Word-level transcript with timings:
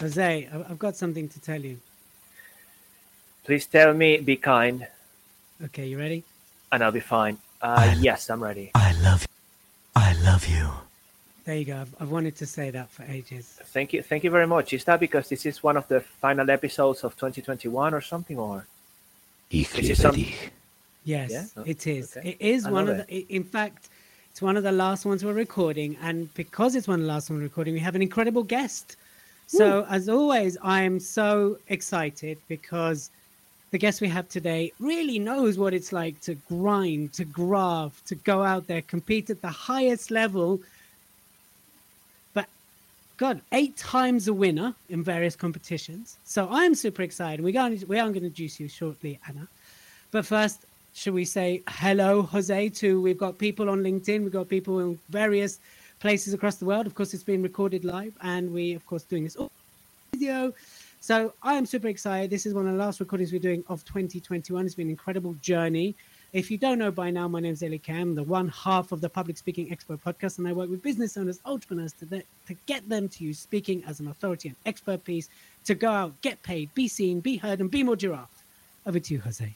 Jose, 0.00 0.48
I- 0.52 0.56
I've 0.70 0.78
got 0.78 0.96
something 0.96 1.28
to 1.28 1.40
tell 1.40 1.60
you. 1.60 1.78
please 3.44 3.64
tell 3.66 3.94
me, 3.94 4.18
be 4.18 4.36
kind, 4.36 4.86
Okay, 5.64 5.86
you 5.86 5.98
ready? 5.98 6.22
and 6.70 6.84
I'll 6.84 6.92
be 6.92 7.00
fine. 7.00 7.38
Uh, 7.62 7.94
yes, 7.98 8.28
I'm 8.30 8.42
ready. 8.42 8.70
I 8.74 8.92
love 9.02 9.22
you. 9.22 9.28
I 9.96 10.12
love 10.22 10.46
you. 10.46 10.70
There 11.46 11.56
you 11.56 11.64
go. 11.64 11.76
I've, 11.80 11.94
I've 11.98 12.10
wanted 12.10 12.36
to 12.36 12.46
say 12.46 12.70
that 12.70 12.90
for 12.90 13.04
ages. 13.04 13.46
Thank 13.72 13.94
you, 13.94 14.02
thank 14.02 14.22
you 14.22 14.30
very 14.30 14.46
much. 14.46 14.74
Is 14.74 14.84
that 14.84 15.00
because 15.00 15.30
this 15.30 15.46
is 15.46 15.62
one 15.62 15.78
of 15.78 15.88
the 15.88 16.00
final 16.02 16.48
episodes 16.50 17.04
of 17.04 17.16
2021 17.16 17.94
or 17.94 18.02
something, 18.02 18.38
or 18.38 18.66
Ich 19.50 19.70
Is 19.70 19.78
it 19.78 19.82
liebe 19.82 19.96
some- 19.96 20.14
dich. 20.14 20.50
Yes, 21.04 21.30
Yeah? 21.30 21.44
Oh, 21.56 21.62
it 21.66 21.86
is. 21.86 22.16
okay. 22.18 22.30
It 22.32 22.36
is 22.40 22.66
I 22.66 22.70
one 22.70 22.86
of 22.90 22.96
the. 22.98 23.06
i- 23.14 23.26
In 23.30 23.44
fact, 23.44 23.88
it's 24.30 24.42
one 24.42 24.58
of 24.58 24.62
the 24.62 24.72
last 24.72 25.06
ones 25.06 25.24
we're 25.24 25.32
recording, 25.32 25.96
and 26.02 26.32
because 26.34 26.74
it's 26.76 26.86
one 26.86 27.00
of 27.00 27.06
the 27.06 27.12
last 27.14 27.30
ones 27.30 27.38
we're 27.40 27.44
recording, 27.44 27.72
we 27.72 27.80
have 27.80 27.94
an 27.94 28.02
incredible 28.02 28.42
guest. 28.42 28.96
So, 29.48 29.86
as 29.88 30.10
always, 30.10 30.58
I 30.62 30.82
am 30.82 31.00
so 31.00 31.56
excited 31.68 32.36
because 32.48 33.10
the 33.70 33.78
guest 33.78 34.02
we 34.02 34.08
have 34.08 34.28
today 34.28 34.72
really 34.78 35.18
knows 35.18 35.56
what 35.56 35.72
it's 35.72 35.90
like 35.90 36.20
to 36.20 36.34
grind, 36.34 37.14
to 37.14 37.24
graft, 37.24 38.06
to 38.08 38.14
go 38.14 38.42
out 38.42 38.66
there, 38.66 38.82
compete 38.82 39.30
at 39.30 39.40
the 39.40 39.48
highest 39.48 40.10
level. 40.10 40.60
But 42.34 42.46
God, 43.16 43.40
eight 43.52 43.74
times 43.78 44.28
a 44.28 44.34
winner 44.34 44.74
in 44.90 45.02
various 45.02 45.34
competitions. 45.34 46.18
So 46.24 46.46
I'm 46.50 46.74
super 46.74 47.00
excited. 47.00 47.42
We're 47.42 47.54
going 47.54 47.78
to, 47.78 47.86
we 47.86 47.98
are 47.98 48.02
going 48.02 48.20
to 48.20 48.26
introduce 48.26 48.60
you 48.60 48.68
shortly, 48.68 49.18
Anna. 49.26 49.48
But 50.10 50.26
first, 50.26 50.66
should 50.92 51.14
we 51.14 51.24
say 51.24 51.62
hello, 51.68 52.20
Jose? 52.20 52.68
To 52.68 53.00
we've 53.00 53.16
got 53.16 53.38
people 53.38 53.70
on 53.70 53.82
LinkedIn, 53.82 54.24
we've 54.24 54.32
got 54.32 54.50
people 54.50 54.78
in 54.80 54.98
various 55.08 55.58
places 56.00 56.34
across 56.34 56.56
the 56.56 56.64
world. 56.64 56.86
Of 56.86 56.94
course, 56.94 57.14
it's 57.14 57.22
being 57.22 57.42
recorded 57.42 57.84
live, 57.84 58.14
and 58.22 58.52
we, 58.52 58.74
of 58.74 58.86
course, 58.86 59.02
doing 59.02 59.24
this 59.24 59.36
all 59.36 59.50
video. 60.12 60.52
So 61.00 61.32
I 61.42 61.54
am 61.54 61.64
super 61.64 61.88
excited. 61.88 62.30
This 62.30 62.44
is 62.44 62.54
one 62.54 62.66
of 62.66 62.72
the 62.72 62.78
last 62.78 63.00
recordings 63.00 63.32
we're 63.32 63.38
doing 63.38 63.64
of 63.68 63.84
2021. 63.84 64.66
It's 64.66 64.74
been 64.74 64.88
an 64.88 64.90
incredible 64.90 65.34
journey. 65.42 65.94
If 66.32 66.50
you 66.50 66.58
don't 66.58 66.78
know 66.78 66.90
by 66.90 67.10
now, 67.10 67.26
my 67.26 67.40
name 67.40 67.54
is 67.54 67.62
Elliot 67.62 67.84
Kay, 67.84 68.04
the 68.04 68.22
one 68.22 68.48
half 68.48 68.92
of 68.92 69.00
the 69.00 69.08
Public 69.08 69.38
Speaking 69.38 69.72
Expert 69.72 70.04
podcast, 70.04 70.38
and 70.38 70.46
I 70.46 70.52
work 70.52 70.68
with 70.68 70.82
business 70.82 71.16
owners, 71.16 71.40
entrepreneurs 71.46 71.92
to, 71.94 72.04
the, 72.04 72.22
to 72.46 72.54
get 72.66 72.86
them 72.86 73.08
to 73.10 73.24
use 73.24 73.38
speaking 73.38 73.82
as 73.86 74.00
an 74.00 74.08
authority 74.08 74.48
and 74.48 74.56
expert 74.66 75.04
piece 75.04 75.30
to 75.64 75.74
go 75.74 75.90
out, 75.90 76.20
get 76.20 76.42
paid, 76.42 76.74
be 76.74 76.86
seen, 76.86 77.20
be 77.20 77.38
heard, 77.38 77.60
and 77.60 77.70
be 77.70 77.82
more 77.82 77.96
giraffe. 77.96 78.42
Over 78.86 78.98
to 78.98 79.14
you, 79.14 79.20
Jose. 79.20 79.54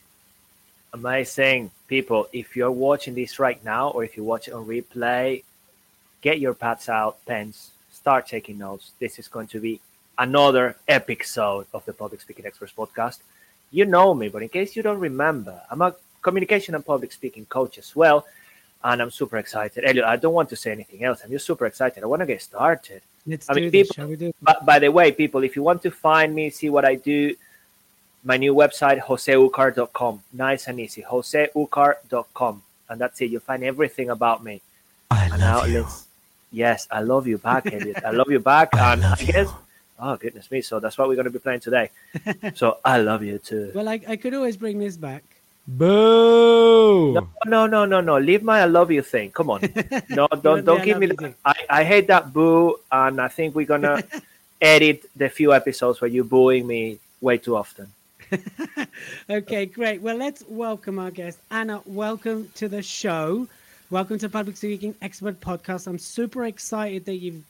amazing 0.94 1.70
people? 1.88 2.28
If 2.32 2.56
you're 2.56 2.70
watching 2.70 3.14
this 3.14 3.38
right 3.38 3.62
now, 3.62 3.90
or 3.90 4.04
if 4.04 4.16
you 4.16 4.24
watch 4.24 4.48
it 4.48 4.54
on 4.54 4.64
replay, 4.66 5.42
get 6.22 6.40
your 6.40 6.54
pads 6.54 6.88
out, 6.88 7.24
pens, 7.26 7.70
start 7.92 8.26
taking 8.26 8.58
notes. 8.58 8.92
This 8.98 9.18
is 9.18 9.28
going 9.28 9.48
to 9.48 9.60
be 9.60 9.80
another 10.18 10.76
epic 10.88 11.20
episode 11.20 11.66
of 11.74 11.84
the 11.84 11.92
Public 11.92 12.20
Speaking 12.20 12.46
Experts 12.46 12.72
podcast. 12.76 13.18
You 13.70 13.84
know 13.86 14.14
me, 14.14 14.28
but 14.28 14.42
in 14.42 14.48
case 14.48 14.74
you 14.76 14.82
don't 14.82 14.98
remember, 14.98 15.60
I'm 15.70 15.82
a 15.82 15.94
communication 16.20 16.74
and 16.74 16.84
public 16.84 17.12
speaking 17.12 17.46
coach 17.46 17.78
as 17.78 17.94
well, 17.96 18.26
and 18.84 19.00
I'm 19.02 19.10
super 19.10 19.38
excited. 19.38 19.84
Elliot, 19.84 20.04
I 20.04 20.16
don't 20.16 20.34
want 20.34 20.48
to 20.50 20.56
say 20.56 20.72
anything 20.72 21.04
else. 21.04 21.22
I'm 21.24 21.30
just 21.30 21.46
super 21.46 21.66
excited. 21.66 22.02
I 22.02 22.06
want 22.06 22.20
to 22.20 22.26
get 22.26 22.42
started. 22.42 23.02
Let's 23.26 23.48
I 23.48 23.54
do 23.54 23.60
mean, 23.60 23.70
this. 23.70 23.88
people- 23.88 23.94
Shall 24.02 24.08
we 24.08 24.16
do 24.16 24.26
it? 24.28 24.36
But 24.42 24.64
by 24.66 24.78
the 24.78 24.90
way, 24.90 25.10
people, 25.12 25.42
if 25.44 25.56
you 25.56 25.62
want 25.62 25.82
to 25.82 25.90
find 25.90 26.34
me, 26.34 26.50
see 26.50 26.68
what 26.70 26.84
I 26.84 26.96
do, 26.96 27.34
my 28.24 28.36
new 28.36 28.54
website, 28.54 29.00
joseucar.com. 29.00 30.22
Nice 30.32 30.66
and 30.68 30.78
easy. 30.78 31.02
joseucar.com. 31.02 32.62
And 32.88 33.00
that's 33.00 33.20
it. 33.20 33.30
You'll 33.30 33.40
find 33.40 33.64
everything 33.64 34.10
about 34.10 34.44
me. 34.44 34.60
I 35.10 35.24
And 35.26 35.40
now 35.40 35.64
you. 35.64 35.80
let's 35.82 36.06
Yes, 36.52 36.86
I 36.90 37.00
love 37.00 37.26
you 37.26 37.38
back, 37.38 37.66
Elliot. 37.72 38.04
I 38.04 38.10
love 38.10 38.30
you 38.30 38.38
back. 38.38 38.74
I 38.74 38.92
and 38.92 39.02
love 39.02 39.20
I 39.20 39.24
guess 39.24 39.48
you. 39.48 39.56
oh 39.98 40.16
goodness 40.16 40.50
me. 40.50 40.60
So 40.60 40.78
that's 40.78 40.96
what 40.98 41.08
we're 41.08 41.16
gonna 41.16 41.30
be 41.30 41.38
playing 41.38 41.60
today. 41.60 41.90
so 42.54 42.78
I 42.84 42.98
love 42.98 43.24
you 43.24 43.38
too. 43.38 43.72
Well, 43.74 43.88
I, 43.88 44.00
I 44.06 44.16
could 44.16 44.34
always 44.34 44.56
bring 44.56 44.78
this 44.78 44.96
back. 44.96 45.24
Boo! 45.66 47.12
No, 47.14 47.28
no, 47.46 47.66
no, 47.66 47.84
no, 47.84 48.00
no. 48.00 48.18
Leave 48.18 48.42
my 48.42 48.60
I 48.62 48.64
love 48.66 48.90
you 48.90 49.02
thing. 49.02 49.30
Come 49.30 49.50
on. 49.50 49.60
No, 50.10 50.28
want 50.30 50.42
don't 50.42 50.64
don't 50.64 50.84
give 50.84 50.98
me 50.98 51.06
you 51.06 51.14
that. 51.14 51.34
I, 51.44 51.54
I 51.70 51.84
hate 51.84 52.06
that 52.08 52.32
boo 52.32 52.78
and 52.90 53.20
I 53.20 53.28
think 53.28 53.54
we're 53.54 53.66
gonna 53.66 54.02
edit 54.60 55.04
the 55.16 55.28
few 55.28 55.54
episodes 55.54 56.00
where 56.00 56.10
you're 56.10 56.24
booing 56.24 56.66
me 56.66 56.98
way 57.20 57.38
too 57.38 57.56
often. 57.56 57.86
okay, 59.30 59.66
great. 59.66 60.02
Well, 60.02 60.16
let's 60.16 60.42
welcome 60.48 60.98
our 60.98 61.10
guest. 61.10 61.38
Anna, 61.50 61.80
welcome 61.86 62.50
to 62.56 62.68
the 62.68 62.82
show. 62.82 63.46
Welcome 63.92 64.18
to 64.20 64.30
Public 64.30 64.56
Speaking 64.56 64.94
Expert 65.02 65.38
Podcast. 65.42 65.86
I'm 65.86 65.98
super 65.98 66.46
excited 66.46 67.04
that 67.04 67.16
you've 67.16 67.44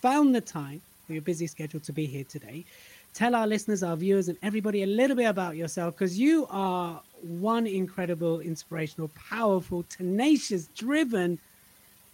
found 0.00 0.34
the 0.34 0.40
time 0.40 0.80
for 1.06 1.12
your 1.12 1.22
busy 1.22 1.46
schedule 1.46 1.78
to 1.78 1.92
be 1.92 2.04
here 2.04 2.24
today. 2.24 2.64
Tell 3.14 3.36
our 3.36 3.46
listeners, 3.46 3.84
our 3.84 3.94
viewers, 3.94 4.26
and 4.26 4.36
everybody 4.42 4.82
a 4.82 4.86
little 4.86 5.14
bit 5.14 5.26
about 5.26 5.54
yourself 5.54 5.94
because 5.94 6.18
you 6.18 6.48
are 6.50 7.00
one 7.22 7.68
incredible, 7.68 8.40
inspirational, 8.40 9.08
powerful, 9.30 9.84
tenacious, 9.88 10.66
driven 10.76 11.38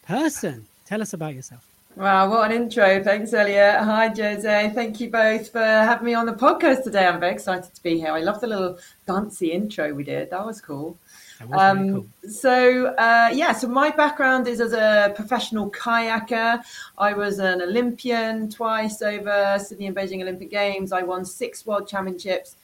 person. 0.07 0.67
Tell 0.85 1.01
us 1.01 1.15
about 1.15 1.35
yourself. 1.35 1.67
Wow, 1.97 2.29
what 2.29 2.51
an 2.51 2.65
intro. 2.65 3.03
Thanks, 3.03 3.33
Elliot. 3.33 3.77
Hi, 3.77 4.09
Jose. 4.09 4.73
Thank 4.75 5.01
you 5.01 5.09
both 5.09 5.51
for 5.51 5.65
having 5.65 6.05
me 6.05 6.13
on 6.13 6.27
the 6.27 6.35
podcast 6.35 6.85
today. 6.85 7.07
I'm 7.07 7.19
very 7.19 7.33
excited 7.33 7.75
to 7.75 7.83
be 7.83 7.99
here. 7.99 8.13
I 8.13 8.21
love 8.21 8.43
the 8.43 8.47
little 8.47 8.77
dancey 9.07 9.53
intro 9.53 9.95
we 9.95 10.05
did. 10.05 10.29
That 10.29 10.45
was 10.45 10.61
cool. 10.61 10.99
That 11.39 11.49
was 11.49 11.61
very 11.61 11.71
Um, 11.71 11.93
cool. 11.93 12.31
so, 12.31 12.87
uh, 12.99 13.31
yeah, 13.33 13.53
so 13.53 13.69
my 13.69 13.91
background 13.91 14.47
is 14.47 14.61
as 14.61 14.73
a 14.73 15.13
professional 15.17 15.71
kayaker. 15.71 16.63
I 16.99 17.13
was 17.13 17.39
an 17.39 17.61
Olympian 17.63 18.49
twice 18.51 19.03
over 19.03 19.59
Sydney 19.59 19.87
and 19.89 19.97
Beijing 19.97 20.23
Olympic 20.23 20.51
Games. 20.51 20.93
I 20.93 21.03
won 21.03 21.25
six 21.25 21.67
world 21.67 21.89
championships 21.89 22.57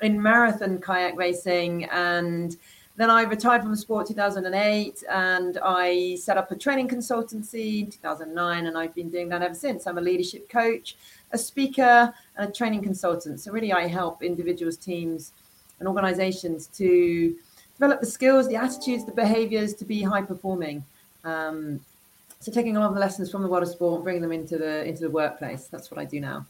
in 0.00 0.20
marathon 0.20 0.78
kayak 0.78 1.16
racing 1.16 1.84
and 1.84 2.56
then 2.96 3.08
I 3.08 3.22
retired 3.22 3.62
from 3.62 3.70
the 3.70 3.76
sport 3.76 4.06
2008 4.06 5.02
and 5.10 5.58
I 5.64 6.16
set 6.16 6.36
up 6.36 6.50
a 6.50 6.56
training 6.56 6.88
consultancy 6.88 7.84
in 7.84 7.90
2009 7.90 8.66
and 8.66 8.76
I've 8.76 8.94
been 8.94 9.08
doing 9.08 9.28
that 9.30 9.40
ever 9.42 9.54
since. 9.54 9.86
I'm 9.86 9.96
a 9.96 10.00
leadership 10.02 10.48
coach, 10.50 10.96
a 11.32 11.38
speaker, 11.38 12.12
and 12.36 12.48
a 12.50 12.52
training 12.52 12.82
consultant. 12.82 13.40
So, 13.40 13.50
really, 13.50 13.72
I 13.72 13.86
help 13.86 14.22
individuals, 14.22 14.76
teams, 14.76 15.32
and 15.78 15.88
organizations 15.88 16.66
to 16.78 17.34
develop 17.74 18.00
the 18.00 18.06
skills, 18.06 18.48
the 18.48 18.56
attitudes, 18.56 19.04
the 19.04 19.12
behaviors 19.12 19.74
to 19.74 19.84
be 19.84 20.02
high 20.02 20.22
performing. 20.22 20.84
Um, 21.24 21.80
so, 22.40 22.50
taking 22.50 22.76
a 22.76 22.80
lot 22.80 22.88
of 22.88 22.94
the 22.94 23.00
lessons 23.00 23.30
from 23.30 23.42
the 23.42 23.48
world 23.48 23.62
of 23.62 23.68
sport 23.68 23.96
and 23.96 24.04
bringing 24.04 24.22
them 24.22 24.32
into 24.32 24.58
the 24.58 24.84
into 24.84 25.02
the 25.02 25.10
workplace. 25.10 25.66
That's 25.66 25.90
what 25.90 26.00
I 26.00 26.04
do 26.04 26.20
now. 26.20 26.46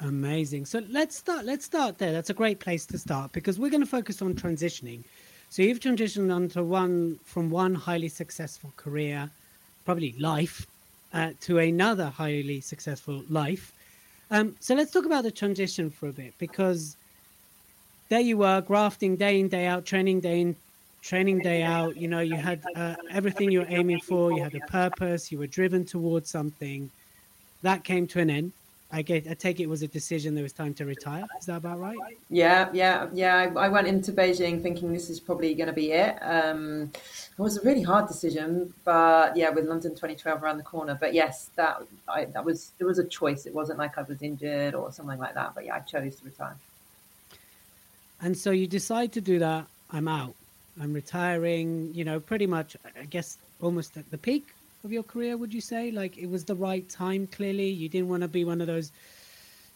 Amazing. 0.00 0.66
So 0.66 0.82
let's 0.90 1.16
start. 1.16 1.46
Let's 1.46 1.64
start 1.64 1.98
there. 1.98 2.12
That's 2.12 2.28
a 2.28 2.34
great 2.34 2.60
place 2.60 2.84
to 2.86 2.98
start 2.98 3.32
because 3.32 3.58
we're 3.58 3.70
going 3.70 3.82
to 3.82 3.86
focus 3.86 4.20
on 4.20 4.34
transitioning. 4.34 5.04
So 5.48 5.62
you've 5.62 5.80
transitioned 5.80 6.34
onto 6.34 6.62
one 6.62 7.18
from 7.24 7.50
one 7.50 7.74
highly 7.74 8.08
successful 8.08 8.72
career, 8.76 9.30
probably 9.86 10.14
life, 10.18 10.66
uh, 11.14 11.30
to 11.42 11.58
another 11.58 12.06
highly 12.06 12.60
successful 12.60 13.24
life. 13.30 13.72
Um, 14.30 14.56
so 14.60 14.74
let's 14.74 14.90
talk 14.90 15.06
about 15.06 15.22
the 15.22 15.30
transition 15.30 15.88
for 15.88 16.08
a 16.08 16.12
bit 16.12 16.34
because 16.38 16.96
there 18.08 18.20
you 18.20 18.38
were, 18.38 18.60
grafting 18.60 19.16
day 19.16 19.40
in 19.40 19.48
day 19.48 19.66
out, 19.66 19.84
training 19.84 20.20
day 20.20 20.40
in, 20.40 20.56
training 21.02 21.40
day 21.40 21.62
out. 21.62 21.96
You 21.96 22.08
know, 22.08 22.20
you 22.20 22.36
had 22.36 22.62
uh, 22.74 22.96
everything 23.10 23.50
you 23.50 23.60
were 23.60 23.66
aiming 23.68 24.00
for. 24.00 24.32
You 24.32 24.42
had 24.42 24.54
a 24.54 24.60
purpose. 24.60 25.32
You 25.32 25.38
were 25.38 25.46
driven 25.46 25.84
towards 25.84 26.30
something. 26.30 26.90
That 27.62 27.84
came 27.84 28.06
to 28.08 28.20
an 28.20 28.30
end. 28.30 28.52
I 28.92 29.02
get. 29.02 29.26
I 29.28 29.34
take 29.34 29.58
it 29.58 29.68
was 29.68 29.82
a 29.82 29.88
decision. 29.88 30.34
There 30.34 30.44
was 30.44 30.52
time 30.52 30.72
to 30.74 30.84
retire. 30.84 31.24
Is 31.40 31.46
that 31.46 31.56
about 31.56 31.80
right? 31.80 31.96
Yeah, 32.30 32.68
yeah, 32.72 33.08
yeah. 33.12 33.34
I, 33.56 33.66
I 33.66 33.68
went 33.68 33.88
into 33.88 34.12
Beijing 34.12 34.62
thinking 34.62 34.92
this 34.92 35.10
is 35.10 35.18
probably 35.18 35.54
going 35.54 35.66
to 35.66 35.72
be 35.72 35.90
it. 35.90 36.16
Um, 36.22 36.92
it 37.36 37.42
was 37.42 37.56
a 37.56 37.62
really 37.62 37.82
hard 37.82 38.06
decision, 38.06 38.72
but 38.84 39.36
yeah, 39.36 39.50
with 39.50 39.64
London 39.64 39.90
2012 39.90 40.40
around 40.40 40.58
the 40.58 40.62
corner. 40.62 40.96
But 41.00 41.14
yes, 41.14 41.50
that 41.56 41.82
I, 42.08 42.26
that 42.26 42.44
was 42.44 42.70
it 42.78 42.84
was 42.84 43.00
a 43.00 43.04
choice. 43.04 43.44
It 43.44 43.54
wasn't 43.54 43.80
like 43.80 43.98
I 43.98 44.02
was 44.02 44.22
injured 44.22 44.76
or 44.76 44.92
something 44.92 45.18
like 45.18 45.34
that. 45.34 45.56
But 45.56 45.64
yeah, 45.64 45.74
I 45.74 45.80
chose 45.80 46.14
to 46.16 46.24
retire. 46.24 46.56
And 48.20 48.36
so 48.36 48.50
you 48.50 48.66
decide 48.66 49.12
to 49.12 49.20
do 49.20 49.38
that. 49.38 49.66
I'm 49.90 50.08
out. 50.08 50.34
I'm 50.80 50.92
retiring. 50.92 51.90
You 51.94 52.04
know, 52.04 52.20
pretty 52.20 52.46
much. 52.46 52.76
I 53.00 53.04
guess 53.04 53.38
almost 53.60 53.96
at 53.96 54.10
the 54.10 54.18
peak 54.18 54.46
of 54.84 54.92
your 54.92 55.02
career. 55.02 55.36
Would 55.36 55.52
you 55.52 55.60
say 55.60 55.90
like 55.90 56.16
it 56.18 56.28
was 56.28 56.44
the 56.44 56.54
right 56.54 56.88
time? 56.88 57.26
Clearly, 57.26 57.68
you 57.68 57.88
didn't 57.88 58.08
want 58.08 58.22
to 58.22 58.28
be 58.28 58.44
one 58.44 58.60
of 58.60 58.66
those 58.66 58.92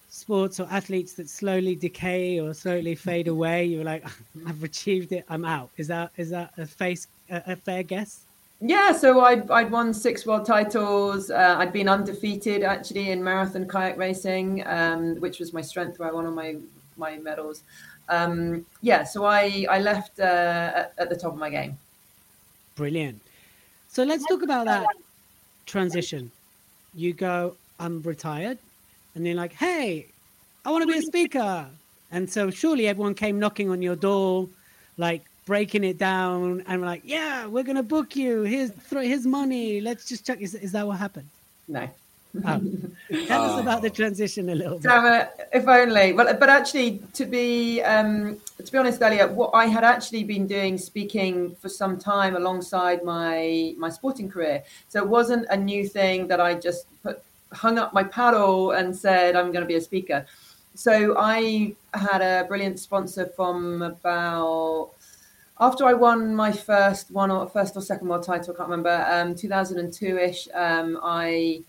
sports 0.08 0.58
or 0.58 0.66
athletes 0.70 1.12
that 1.14 1.28
slowly 1.28 1.74
decay 1.74 2.40
or 2.40 2.54
slowly 2.54 2.94
fade 2.94 3.28
away? 3.36 3.64
You're 3.64 3.84
like, 3.84 4.04
I've 4.46 4.62
achieved 4.64 5.12
it. 5.12 5.24
I'm 5.28 5.44
out. 5.44 5.70
Is 5.76 5.88
that 5.88 6.12
is 6.16 6.30
that 6.30 6.52
a 6.56 6.66
face 6.66 7.06
a, 7.30 7.42
a 7.48 7.56
fair 7.56 7.82
guess? 7.82 8.20
Yeah, 8.62 8.92
so 8.92 9.20
I'd, 9.20 9.50
I'd 9.50 9.70
won 9.70 9.94
six 9.94 10.26
world 10.26 10.44
titles. 10.44 11.30
Uh, 11.30 11.56
I'd 11.58 11.72
been 11.72 11.88
undefeated 11.88 12.62
actually 12.62 13.10
in 13.10 13.24
marathon 13.24 13.66
kayak 13.66 13.96
racing, 13.96 14.62
um, 14.66 15.16
which 15.16 15.40
was 15.40 15.54
my 15.54 15.62
strength, 15.62 15.98
where 15.98 16.10
I 16.10 16.12
won 16.12 16.26
all 16.26 16.32
my 16.32 16.56
my 16.96 17.16
medals. 17.16 17.62
Um, 18.10 18.66
yeah, 18.82 19.04
so 19.04 19.24
I 19.24 19.66
I 19.70 19.78
left 19.78 20.18
uh, 20.18 20.72
at, 20.74 20.94
at 20.98 21.08
the 21.08 21.16
top 21.16 21.32
of 21.32 21.38
my 21.38 21.48
game. 21.48 21.78
Brilliant. 22.74 23.20
So 23.88 24.02
let's 24.02 24.26
talk 24.26 24.42
about 24.42 24.66
that 24.66 24.86
transition. 25.66 26.30
You 26.94 27.12
go, 27.12 27.54
I'm 27.78 28.02
retired, 28.02 28.58
and 29.14 29.24
you're 29.24 29.36
like, 29.36 29.52
hey, 29.52 30.06
I 30.64 30.70
want 30.70 30.82
to 30.82 30.92
be 30.92 30.98
a 30.98 31.02
speaker. 31.02 31.66
And 32.12 32.28
so 32.28 32.50
surely 32.50 32.88
everyone 32.88 33.14
came 33.14 33.38
knocking 33.38 33.70
on 33.70 33.80
your 33.80 33.94
door, 33.94 34.48
like 34.96 35.22
breaking 35.46 35.84
it 35.84 35.98
down, 35.98 36.64
and 36.66 36.82
like, 36.82 37.02
yeah, 37.04 37.46
we're 37.46 37.62
gonna 37.62 37.84
book 37.84 38.16
you. 38.16 38.42
Here's 38.42 38.72
here's 38.90 39.26
money. 39.26 39.80
Let's 39.80 40.04
just 40.08 40.26
check. 40.26 40.40
Is, 40.40 40.54
is 40.54 40.72
that 40.72 40.84
what 40.86 40.98
happened? 40.98 41.28
No. 41.68 41.88
Oh. 42.44 42.60
Tell 43.26 43.42
us 43.42 43.60
about 43.60 43.82
the 43.82 43.90
transition 43.90 44.48
a 44.50 44.54
little 44.54 44.78
bit. 44.78 45.30
If 45.52 45.66
only. 45.66 46.12
But 46.12 46.38
but 46.38 46.48
actually, 46.48 47.02
to 47.14 47.24
be 47.26 47.82
um, 47.82 48.38
to 48.64 48.70
be 48.70 48.78
honest, 48.78 49.02
Elliot, 49.02 49.30
what 49.32 49.50
I 49.52 49.66
had 49.66 49.84
actually 49.84 50.24
been 50.24 50.46
doing 50.46 50.78
speaking 50.78 51.54
for 51.56 51.68
some 51.68 51.98
time 51.98 52.36
alongside 52.36 53.04
my 53.04 53.74
my 53.78 53.90
sporting 53.90 54.30
career. 54.30 54.62
So 54.88 55.02
it 55.02 55.08
wasn't 55.08 55.46
a 55.50 55.56
new 55.56 55.86
thing 55.88 56.28
that 56.28 56.40
I 56.40 56.54
just 56.54 56.86
put 57.02 57.22
hung 57.52 57.78
up 57.78 57.92
my 57.92 58.04
paddle 58.04 58.70
and 58.72 58.94
said 58.94 59.34
I'm 59.34 59.50
going 59.52 59.62
to 59.62 59.68
be 59.68 59.74
a 59.74 59.80
speaker. 59.80 60.24
So 60.74 61.16
I 61.18 61.74
had 61.94 62.22
a 62.22 62.46
brilliant 62.46 62.78
sponsor 62.78 63.26
from 63.26 63.82
about 63.82 64.90
after 65.58 65.84
I 65.84 65.92
won 65.92 66.34
my 66.34 66.52
first 66.52 67.10
one 67.10 67.30
or 67.30 67.46
first 67.48 67.76
or 67.76 67.82
second 67.82 68.08
world 68.08 68.22
title, 68.22 68.54
I 68.54 68.56
can't 68.56 68.70
remember, 68.70 69.06
um, 69.10 69.34
2002 69.34 70.16
ish. 70.16 70.48
Um, 70.54 70.98
I 71.02 71.62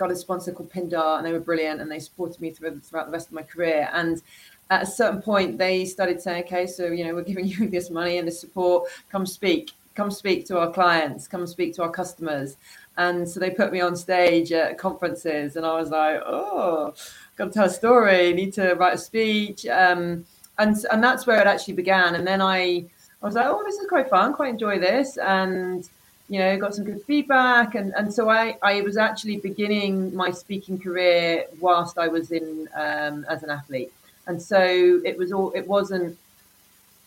got 0.00 0.10
a 0.10 0.16
sponsor 0.16 0.50
called 0.50 0.72
Pindar, 0.72 1.18
and 1.18 1.26
they 1.26 1.32
were 1.32 1.38
brilliant, 1.40 1.80
and 1.80 1.90
they 1.90 1.98
supported 1.98 2.40
me 2.40 2.50
through, 2.50 2.80
throughout 2.80 3.06
the 3.06 3.12
rest 3.12 3.28
of 3.28 3.34
my 3.34 3.42
career. 3.42 3.88
And 3.92 4.22
at 4.70 4.82
a 4.82 4.86
certain 4.86 5.20
point, 5.20 5.58
they 5.58 5.84
started 5.84 6.20
saying, 6.20 6.44
"Okay, 6.44 6.66
so 6.66 6.86
you 6.86 7.04
know, 7.04 7.14
we're 7.14 7.22
giving 7.22 7.46
you 7.52 7.68
this 7.68 7.90
money 7.90 8.18
and 8.18 8.26
this 8.26 8.40
support. 8.40 8.88
Come 9.12 9.26
speak. 9.26 9.72
Come 9.94 10.10
speak 10.10 10.46
to 10.46 10.58
our 10.58 10.70
clients. 10.70 11.28
Come 11.28 11.46
speak 11.46 11.74
to 11.74 11.82
our 11.82 11.90
customers." 11.90 12.56
And 12.96 13.28
so 13.28 13.38
they 13.38 13.50
put 13.50 13.72
me 13.72 13.80
on 13.80 13.94
stage 13.94 14.50
at 14.52 14.78
conferences, 14.78 15.56
and 15.56 15.64
I 15.66 15.74
was 15.80 15.90
like, 15.90 16.20
"Oh, 16.24 16.94
got 17.36 17.46
to 17.46 17.50
tell 17.52 17.66
a 17.66 17.70
story. 17.70 18.32
Need 18.32 18.54
to 18.54 18.74
write 18.74 18.94
a 18.94 18.98
speech." 18.98 19.66
Um, 19.66 20.24
and 20.58 20.76
and 20.90 21.04
that's 21.04 21.26
where 21.26 21.40
it 21.40 21.46
actually 21.46 21.74
began. 21.74 22.14
And 22.14 22.26
then 22.26 22.40
I 22.40 22.86
I 23.22 23.26
was 23.26 23.34
like, 23.34 23.46
"Oh, 23.46 23.62
this 23.66 23.76
is 23.76 23.86
quite 23.86 24.08
fun. 24.08 24.32
Quite 24.32 24.50
enjoy 24.50 24.78
this." 24.78 25.18
And 25.18 25.88
you 26.30 26.38
know, 26.38 26.56
got 26.56 26.74
some 26.76 26.84
good 26.84 27.02
feedback. 27.02 27.74
And, 27.74 27.92
and 27.96 28.14
so 28.14 28.30
I, 28.30 28.56
I 28.62 28.82
was 28.82 28.96
actually 28.96 29.38
beginning 29.38 30.14
my 30.14 30.30
speaking 30.30 30.78
career 30.78 31.46
whilst 31.58 31.98
I 31.98 32.06
was 32.06 32.30
in 32.30 32.68
um, 32.74 33.26
as 33.28 33.42
an 33.42 33.50
athlete. 33.50 33.92
And 34.28 34.40
so 34.40 34.62
it 35.04 35.18
was 35.18 35.32
all, 35.32 35.50
it 35.52 35.66
wasn't 35.66 36.16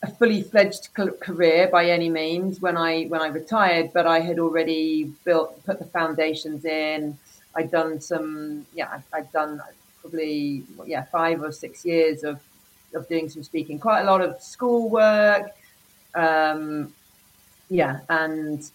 a 0.03 0.11
fully 0.11 0.41
fledged 0.41 0.89
career 0.93 1.69
by 1.71 1.85
any 1.85 2.09
means 2.09 2.59
when 2.59 2.75
I, 2.75 3.05
when 3.05 3.21
I 3.21 3.27
retired, 3.27 3.93
but 3.93 4.05
I 4.05 4.19
had 4.19 4.39
already 4.39 5.05
built, 5.23 5.65
put 5.65 5.79
the 5.79 5.85
foundations 5.85 6.65
in. 6.65 7.17
I'd 7.55 7.71
done 7.71 8.01
some, 8.01 8.65
yeah, 8.75 8.99
I'd 9.13 9.31
done 9.31 9.61
probably, 10.01 10.63
yeah, 10.85 11.05
five 11.05 11.41
or 11.41 11.53
six 11.53 11.85
years 11.85 12.25
of, 12.25 12.41
of 12.93 13.07
doing 13.07 13.29
some 13.29 13.41
speaking, 13.41 13.79
quite 13.79 14.01
a 14.01 14.03
lot 14.03 14.19
of 14.19 14.41
schoolwork. 14.41 15.55
Um, 16.13 16.93
yeah. 17.69 18.01
And, 18.09 18.69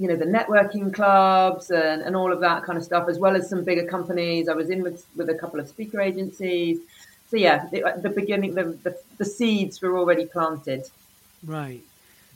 you 0.00 0.08
know 0.08 0.16
the 0.16 0.24
networking 0.24 0.92
clubs 0.92 1.70
and, 1.70 2.00
and 2.00 2.16
all 2.16 2.32
of 2.32 2.40
that 2.40 2.64
kind 2.64 2.78
of 2.78 2.82
stuff 2.82 3.06
as 3.06 3.18
well 3.18 3.36
as 3.36 3.50
some 3.50 3.62
bigger 3.62 3.84
companies. 3.84 4.48
I 4.48 4.54
was 4.54 4.70
in 4.70 4.82
with, 4.82 5.04
with 5.14 5.28
a 5.28 5.34
couple 5.34 5.60
of 5.60 5.68
speaker 5.68 6.00
agencies. 6.00 6.78
So 7.30 7.36
yeah 7.36 7.66
the, 7.70 8.00
the 8.02 8.08
beginning 8.08 8.54
the, 8.54 8.64
the, 8.82 8.98
the 9.18 9.26
seeds 9.26 9.82
were 9.82 9.98
already 9.98 10.24
planted. 10.24 10.84
Right. 11.46 11.82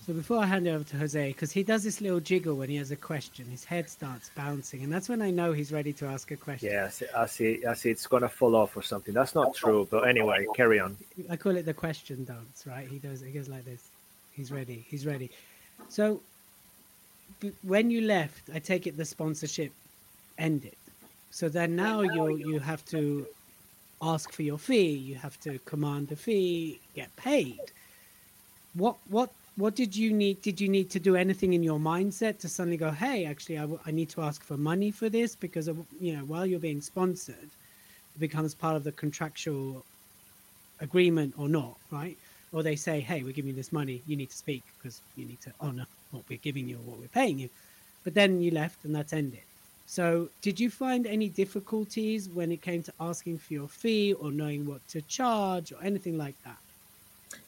So 0.06 0.12
before 0.12 0.40
i 0.40 0.44
hand 0.44 0.66
it 0.66 0.72
over 0.72 0.84
to 0.84 0.98
jose 0.98 1.28
because 1.28 1.50
he 1.52 1.62
does 1.62 1.82
this 1.82 2.02
little 2.02 2.20
jiggle 2.20 2.56
when 2.56 2.68
he 2.68 2.76
has 2.76 2.90
a 2.90 2.96
question 2.96 3.46
his 3.46 3.64
head 3.64 3.88
starts 3.88 4.30
bouncing 4.36 4.82
and 4.84 4.92
that's 4.92 5.08
when 5.08 5.22
i 5.22 5.30
know 5.30 5.54
he's 5.54 5.72
ready 5.72 5.94
to 5.94 6.06
ask 6.06 6.30
a 6.32 6.36
question. 6.36 6.70
Yeah 6.70 6.84
i 6.84 6.88
see 6.90 7.06
i 7.16 7.26
see, 7.26 7.64
I 7.64 7.72
see 7.72 7.88
it's 7.88 8.06
gonna 8.06 8.28
fall 8.28 8.54
off 8.54 8.76
or 8.76 8.82
something. 8.82 9.14
That's 9.14 9.34
not 9.34 9.54
true 9.54 9.88
but 9.90 10.06
anyway 10.06 10.46
carry 10.54 10.80
on. 10.80 10.98
I 11.30 11.36
call 11.38 11.56
it 11.56 11.64
the 11.64 11.72
question 11.72 12.26
dance 12.26 12.66
right? 12.66 12.86
He 12.86 12.98
does 12.98 13.22
he 13.22 13.30
goes 13.30 13.48
like 13.48 13.64
this. 13.64 13.88
He's 14.34 14.52
ready 14.52 14.84
he's 14.90 15.06
ready. 15.06 15.30
So 15.88 16.20
when 17.62 17.90
you 17.90 18.02
left, 18.02 18.50
I 18.54 18.58
take 18.58 18.86
it 18.86 18.96
the 18.96 19.04
sponsorship 19.04 19.72
ended. 20.38 20.76
So 21.30 21.48
then 21.48 21.76
now 21.76 22.02
you 22.02 22.36
you 22.36 22.58
have 22.60 22.84
to 22.86 23.26
ask 24.02 24.32
for 24.32 24.42
your 24.42 24.58
fee. 24.58 24.92
You 24.92 25.16
have 25.16 25.38
to 25.40 25.58
command 25.60 26.12
a 26.12 26.16
fee, 26.16 26.80
get 26.94 27.14
paid. 27.16 27.60
What 28.74 28.96
what 29.08 29.30
what 29.56 29.74
did 29.76 29.94
you 29.94 30.12
need? 30.12 30.42
Did 30.42 30.60
you 30.60 30.68
need 30.68 30.90
to 30.90 31.00
do 31.00 31.14
anything 31.14 31.52
in 31.52 31.62
your 31.62 31.78
mindset 31.78 32.38
to 32.40 32.48
suddenly 32.48 32.76
go, 32.76 32.90
hey, 32.90 33.24
actually, 33.24 33.58
I, 33.58 33.62
w- 33.62 33.78
I 33.86 33.92
need 33.92 34.10
to 34.10 34.22
ask 34.22 34.42
for 34.42 34.56
money 34.56 34.90
for 34.90 35.08
this 35.08 35.36
because 35.36 35.68
of, 35.68 35.76
you 36.00 36.16
know 36.16 36.24
while 36.24 36.44
you're 36.44 36.58
being 36.58 36.80
sponsored, 36.80 37.50
it 38.14 38.18
becomes 38.18 38.54
part 38.54 38.76
of 38.76 38.84
the 38.84 38.92
contractual 38.92 39.84
agreement 40.80 41.34
or 41.38 41.48
not, 41.48 41.76
right? 41.90 42.18
Or 42.54 42.62
they 42.62 42.76
say, 42.76 43.00
hey, 43.00 43.22
we're 43.22 43.32
giving 43.32 43.50
you 43.50 43.56
this 43.56 43.72
money, 43.72 44.00
you 44.06 44.16
need 44.16 44.30
to 44.30 44.36
speak 44.36 44.62
because 44.78 45.00
you 45.16 45.26
need 45.26 45.40
to 45.42 45.52
honor 45.60 45.86
what 46.12 46.22
we're 46.30 46.38
giving 46.38 46.68
you 46.68 46.76
or 46.76 46.90
what 46.90 47.00
we're 47.00 47.08
paying 47.08 47.38
you. 47.38 47.50
But 48.04 48.14
then 48.14 48.40
you 48.40 48.50
left 48.52 48.84
and 48.84 48.94
that's 48.94 49.12
ended. 49.12 49.40
So, 49.86 50.28
did 50.40 50.58
you 50.58 50.70
find 50.70 51.06
any 51.06 51.28
difficulties 51.28 52.28
when 52.28 52.50
it 52.50 52.62
came 52.62 52.82
to 52.84 52.92
asking 53.00 53.38
for 53.38 53.52
your 53.52 53.68
fee 53.68 54.14
or 54.14 54.30
knowing 54.32 54.66
what 54.66 54.86
to 54.88 55.02
charge 55.02 55.72
or 55.72 55.82
anything 55.82 56.16
like 56.16 56.36
that? 56.44 56.56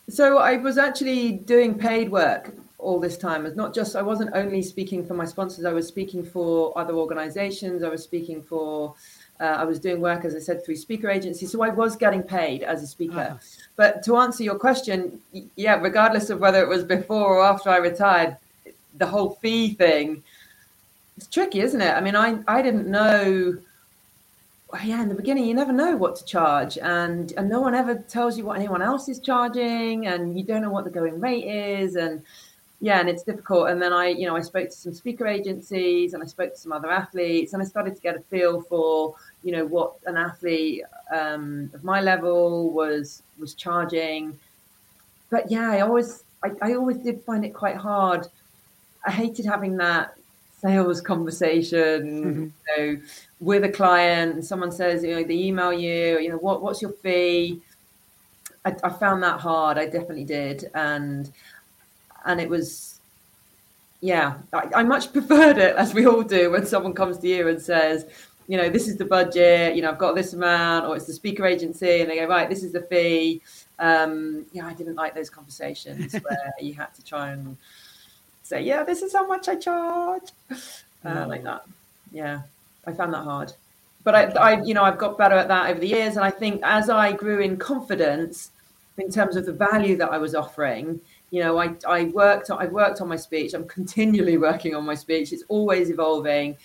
So, 0.09 0.39
I 0.39 0.57
was 0.57 0.77
actually 0.77 1.33
doing 1.33 1.79
paid 1.79 2.11
work 2.11 2.53
all 2.79 3.01
this 3.01 3.17
time. 3.17 3.47
It's 3.47 3.57
not 3.57 3.75
just, 3.75 3.97
I 3.97 4.03
wasn't 4.03 4.31
only 4.35 4.63
speaking 4.63 5.07
for 5.07 5.15
my 5.15 5.25
sponsors, 5.25 5.65
I 5.65 5.73
was 5.73 5.89
speaking 5.89 6.23
for 6.23 6.77
other 6.79 6.95
organizations, 6.95 7.83
I 7.83 7.89
was 7.89 8.03
speaking 8.03 8.43
for, 8.43 8.95
uh, 9.41 9.45
I 9.45 9.65
was 9.65 9.79
doing 9.79 10.01
work, 10.01 10.25
as 10.25 10.35
I 10.35 10.39
said, 10.39 10.65
through 10.65 10.77
speaker 10.77 11.09
agencies. 11.09 11.53
So, 11.53 11.63
I 11.63 11.69
was 11.69 11.97
getting 11.97 12.23
paid 12.23 12.63
as 12.63 12.83
a 12.83 12.87
speaker. 12.87 13.19
Uh-huh. 13.19 13.37
But 13.77 14.03
to 14.05 14.17
answer 14.17 14.43
your 14.43 14.59
question, 14.59 15.21
yeah, 15.57 15.77
regardless 15.81 16.31
of 16.31 16.41
whether 16.41 16.63
it 16.63 16.69
was 16.69 16.85
before 16.85 17.37
or 17.37 17.45
after 17.45 17.71
I 17.71 17.77
retired, 17.79 18.37
the 18.99 19.07
whole 19.07 19.31
fee 19.41 19.75
thing 19.75 20.23
it's 21.17 21.27
tricky 21.27 21.61
isn't 21.61 21.81
it 21.81 21.95
i 21.95 22.01
mean 22.01 22.17
i 22.17 22.39
i 22.47 22.63
didn't 22.63 22.87
know 22.87 23.57
yeah 24.85 25.01
in 25.01 25.09
the 25.09 25.15
beginning 25.15 25.47
you 25.47 25.55
never 25.55 25.73
know 25.73 25.97
what 25.97 26.17
to 26.17 26.25
charge 26.25 26.77
and 26.79 27.33
and 27.37 27.49
no 27.49 27.61
one 27.61 27.75
ever 27.75 27.95
tells 27.95 28.37
you 28.37 28.45
what 28.45 28.59
anyone 28.59 28.83
else 28.83 29.09
is 29.09 29.19
charging 29.21 30.07
and 30.07 30.37
you 30.39 30.45
don't 30.45 30.61
know 30.61 30.71
what 30.71 30.85
the 30.85 30.91
going 30.91 31.19
rate 31.19 31.45
is 31.45 31.97
and 31.97 32.23
yeah 32.81 33.01
and 33.01 33.09
it's 33.09 33.23
difficult 33.23 33.71
and 33.71 33.81
then 33.81 33.93
i 33.93 34.09
you 34.09 34.27
know 34.27 34.37
i 34.37 34.41
spoke 34.41 34.69
to 34.69 34.77
some 34.77 34.93
speaker 34.93 35.27
agencies 35.27 36.13
and 36.13 36.23
i 36.23 36.27
spoke 36.27 36.53
to 36.53 36.61
some 36.61 36.73
other 36.73 36.91
athletes 36.91 37.55
and 37.55 37.63
i 37.63 37.65
started 37.65 37.95
to 37.95 38.03
get 38.03 38.17
a 38.17 38.21
feel 38.21 38.61
for 38.61 39.15
you 39.43 39.53
know 39.53 39.65
what 39.65 39.95
an 40.07 40.17
athlete 40.17 40.83
um, 41.15 41.71
of 41.75 41.85
my 41.85 42.01
level 42.01 42.71
was 42.71 43.23
was 43.39 43.55
charging 43.55 44.39
but 45.31 45.51
yeah 45.51 45.71
i 45.71 45.81
always 45.81 46.25
I, 46.43 46.51
I 46.63 46.75
always 46.75 46.99
did 46.99 47.23
find 47.23 47.45
it 47.45 47.55
quite 47.55 47.77
hard 47.77 48.27
I 49.07 49.13
hated 49.13 49.47
having 49.47 49.77
that 49.77 50.17
sales 50.61 51.01
conversation, 51.13 51.81
mm-hmm. 51.81 52.43
you 52.43 52.53
know, 52.77 53.03
with 53.41 53.65
a 53.65 53.69
client 53.69 54.35
and 54.35 54.45
someone 54.45 54.73
says, 54.73 55.05
you 55.05 55.15
know, 55.15 55.23
they 55.23 55.35
email 55.35 55.73
you, 55.73 56.19
you 56.19 56.29
know, 56.29 56.39
what, 56.39 56.63
what's 56.63 56.83
your 56.83 56.91
fee? 56.91 57.61
I, 58.65 58.75
I 58.83 58.91
found 58.91 59.23
that 59.23 59.41
hard. 59.41 59.79
I 59.79 59.87
definitely 59.87 60.25
did. 60.25 60.71
And, 60.75 61.31
and 62.25 62.41
it 62.41 62.49
was, 62.49 62.99
yeah, 64.01 64.39
I, 64.53 64.69
I 64.77 64.83
much 64.83 65.13
preferred 65.13 65.59
it 65.59 65.77
as 65.77 65.95
we 65.95 66.07
all 66.07 66.23
do 66.23 66.51
when 66.51 66.67
someone 66.67 66.95
comes 66.95 67.19
to 67.19 67.29
you 67.29 67.49
and 67.49 67.63
says, 67.63 68.07
you 68.49 68.57
know, 68.57 68.69
this 68.69 68.89
is 68.89 68.97
the 68.97 69.05
budget, 69.05 69.75
you 69.75 69.83
know, 69.83 69.91
I've 69.91 69.99
got 69.99 70.15
this 70.15 70.33
amount, 70.33 70.87
or 70.87 70.97
it's 70.97 71.07
the 71.07 71.13
speaker 71.13 71.45
agency, 71.45 72.01
and 72.01 72.11
they 72.11 72.17
go, 72.17 72.27
right, 72.27 72.49
this 72.49 72.63
is 72.63 72.73
the 72.73 72.83
fee. 72.83 73.43
Um, 73.79 74.47
yeah, 74.53 74.67
I 74.67 74.73
didn't 74.73 74.95
like 74.95 75.15
those 75.15 75.31
conversations 75.31 76.13
where 76.23 76.53
you 76.61 76.75
had 76.75 76.95
to 76.95 77.05
try 77.05 77.31
and 77.31 77.57
say, 78.43 78.63
yeah, 78.63 78.85
this 78.85 79.03
is 79.03 79.13
how 79.13 79.27
much 79.27 79.49
I 79.49 79.57
charge, 79.57 80.31
uh, 81.05 81.27
like 81.29 81.43
that. 81.43 81.65
Yeah, 82.13 82.43
I 82.87 82.93
found 82.93 83.13
that 83.15 83.25
hard. 83.25 83.53
But 84.05 84.15
I, 84.15 84.23
I, 84.23 84.63
you 84.63 84.73
know, 84.73 84.85
I've 84.85 84.99
got 84.99 85.19
better 85.19 85.35
at 85.35 85.49
that 85.49 85.69
over 85.71 85.81
the 85.81 85.89
years, 85.89 86.15
and 86.15 86.25
I 86.25 86.31
think 86.31 86.61
as 86.63 86.89
I 86.89 87.13
grew 87.13 87.41
in 87.41 87.57
confidence 87.57 88.53
in 88.99 89.11
terms 89.11 89.37
of 89.37 89.45
the 89.45 89.53
value 89.53 89.97
that 89.97 90.11
I 90.11 90.19
was 90.19 90.35
offering, 90.35 91.01
you 91.31 91.43
know, 91.43 91.59
I, 91.59 91.75
I 91.87 92.05
worked, 92.05 92.51
I've 92.51 92.71
worked 92.71 93.01
on 93.01 93.09
my 93.09 93.17
speech. 93.17 93.53
I'm 93.53 93.67
continually 93.67 94.39
working 94.49 94.75
on 94.77 94.85
my 94.85 94.95
speech. 94.95 95.33
It's 95.33 95.43
always 95.49 95.91
evolving, 95.91 96.57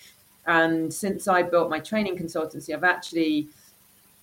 and 0.48 0.94
since 0.94 1.28
I 1.28 1.44
built 1.44 1.70
my 1.70 1.80
training 1.80 2.18
consultancy, 2.18 2.74
I've 2.74 2.84
actually 2.84 3.50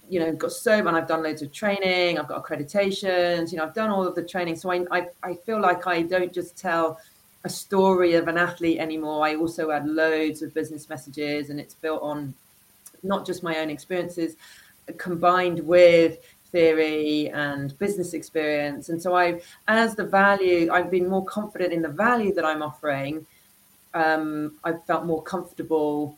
you 0.09 0.21
know, 0.21 0.33
got 0.33 0.53
so 0.53 0.73
and 0.73 0.89
I've 0.89 1.07
done 1.07 1.23
loads 1.23 1.43
of 1.43 1.53
training. 1.53 2.19
I've 2.19 2.29
got 2.29 2.43
accreditations. 2.43 3.53
You 3.53 3.59
know, 3.59 3.65
I've 3.65 3.75
done 3.75 3.91
all 3.91 4.07
of 4.07 4.15
the 4.15 4.23
training, 4.23 4.57
so 4.57 4.71
I 4.71 4.85
I, 4.91 5.07
I 5.23 5.35
feel 5.35 5.61
like 5.61 5.87
I 5.87 6.03
don't 6.03 6.33
just 6.33 6.57
tell 6.57 6.99
a 7.45 7.49
story 7.49 8.15
of 8.15 8.27
an 8.27 8.39
athlete 8.39 8.79
anymore. 8.79 9.25
I 9.25 9.37
also 9.37 9.71
add 9.71 9.87
loads 9.87 10.43
of 10.43 10.55
business 10.55 10.89
messages, 10.89 11.51
and 11.51 11.61
it's 11.61 11.75
built 11.75 12.03
on 12.03 12.35
not 13.03 13.27
just 13.27 13.43
my 13.43 13.59
own 13.59 13.71
experiences, 13.71 14.37
combined 14.97 15.61
with 15.61 16.19
theory 16.51 17.29
and 17.31 17.79
business 17.79 18.15
experience. 18.15 18.89
And 18.89 19.01
so 19.01 19.15
I, 19.15 19.41
as 19.69 19.95
the 19.95 20.05
value, 20.05 20.71
I've 20.73 20.91
been 20.91 21.07
more 21.07 21.25
confident 21.27 21.73
in 21.73 21.83
the 21.83 21.89
value 21.89 22.35
that 22.35 22.45
I'm 22.45 22.63
offering. 22.63 23.27
Um, 23.95 24.57
I've 24.65 24.85
felt 24.85 25.07
more 25.07 25.23
comfortable 25.23 26.17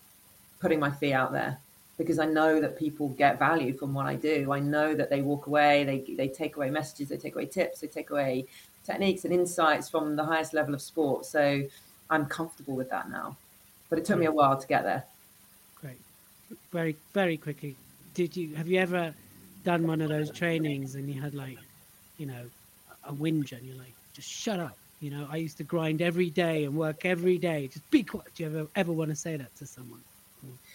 putting 0.61 0.79
my 0.79 0.91
fee 0.91 1.13
out 1.13 1.33
there 1.33 1.59
because 1.99 2.19
I 2.19 2.27
know 2.27 2.61
that 2.61 2.79
people 2.79 3.11
get 3.11 3.39
value 3.39 3.77
from 3.77 3.93
what 3.95 4.07
I 4.07 4.17
do. 4.17 4.53
I 4.53 4.61
know 4.61 4.95
that 4.95 5.11
they 5.11 5.21
walk 5.23 5.47
away, 5.47 5.85
they 5.85 6.15
they 6.15 6.29
take 6.29 6.57
away 6.57 6.71
messages, 6.71 7.09
they 7.09 7.17
take 7.17 7.35
away 7.35 7.47
tips, 7.47 7.81
they 7.81 7.87
take 7.87 8.11
away 8.11 8.47
techniques 8.85 9.25
and 9.25 9.35
insights 9.35 9.89
from 9.89 10.17
the 10.17 10.25
highest 10.25 10.55
level 10.55 10.75
of 10.75 10.83
sport. 10.83 11.27
So 11.27 11.63
I'm 12.09 12.27
comfortable 12.27 12.75
with 12.75 12.91
that 12.91 13.11
now. 13.11 13.37
But 13.89 13.99
it 13.99 14.05
took 14.05 14.19
me 14.19 14.27
a 14.27 14.33
while 14.33 14.57
to 14.57 14.67
get 14.67 14.83
there. 14.83 15.05
Great. 15.81 16.01
Very 16.73 16.97
very 17.13 17.37
quickly. 17.37 17.77
Did 18.15 18.37
you 18.37 18.55
have 18.55 18.69
you 18.69 18.81
ever 18.81 19.15
done 19.65 19.87
one 19.87 20.01
of 20.01 20.09
those 20.09 20.31
trainings 20.31 20.95
and 20.95 21.09
you 21.09 21.21
had 21.21 21.35
like, 21.35 21.59
you 22.19 22.27
know, 22.27 22.45
a 23.05 23.13
whinge 23.13 23.53
and 23.53 23.63
you're 23.67 23.77
like, 23.77 23.95
just 24.15 24.29
shut 24.29 24.61
up. 24.61 24.77
You 25.01 25.11
know, 25.11 25.27
I 25.31 25.37
used 25.37 25.57
to 25.59 25.65
grind 25.65 26.03
every 26.03 26.29
day 26.29 26.65
and 26.65 26.77
work 26.77 27.05
every 27.05 27.39
day. 27.39 27.69
Just 27.69 27.91
be 27.91 28.03
quiet. 28.03 28.27
Do 28.35 28.43
you 28.43 28.49
ever 28.51 28.69
ever 28.77 28.93
want 28.93 29.11
to 29.11 29.17
say 29.17 29.37
that 29.37 29.55
to 29.57 29.67
someone? 29.67 30.01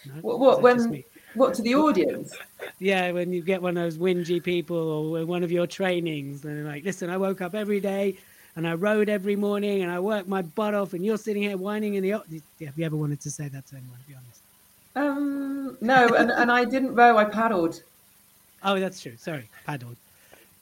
No? 0.04 0.12
What, 0.20 0.38
what 0.38 0.62
when 0.62 1.04
what 1.34 1.54
to 1.54 1.62
the 1.62 1.74
audience? 1.74 2.34
Yeah, 2.78 3.12
when 3.12 3.32
you 3.32 3.40
get 3.40 3.62
one 3.62 3.78
of 3.78 3.84
those 3.84 3.96
whingy 3.96 4.42
people 4.42 4.76
or 4.76 5.24
one 5.24 5.42
of 5.42 5.50
your 5.50 5.66
trainings, 5.66 6.44
and 6.44 6.58
they're 6.58 6.70
like, 6.70 6.84
listen, 6.84 7.08
I 7.08 7.16
woke 7.16 7.40
up 7.40 7.54
every 7.54 7.80
day 7.80 8.18
and 8.54 8.68
I 8.68 8.74
rode 8.74 9.08
every 9.08 9.34
morning 9.34 9.82
and 9.82 9.90
I 9.90 9.98
worked 9.98 10.28
my 10.28 10.42
butt 10.42 10.74
off, 10.74 10.92
and 10.92 11.02
you're 11.02 11.16
sitting 11.16 11.42
here 11.42 11.56
whining 11.56 11.94
in 11.94 12.02
the. 12.02 12.08
Yeah, 12.08 12.66
Have 12.66 12.78
you 12.78 12.84
ever 12.84 12.96
wanted 12.96 13.20
to 13.22 13.30
say 13.30 13.48
that 13.48 13.66
to 13.68 13.76
anyone? 13.76 13.98
To 13.98 14.08
be 14.08 14.14
honest. 14.14 14.40
Um, 14.96 15.78
no, 15.80 16.08
and, 16.08 16.30
and 16.30 16.50
I 16.50 16.64
didn't 16.64 16.94
row. 16.94 17.16
I 17.16 17.24
paddled. 17.24 17.82
Oh, 18.64 18.80
that's 18.80 19.00
true. 19.00 19.12
Sorry, 19.16 19.48
paddled. 19.64 19.96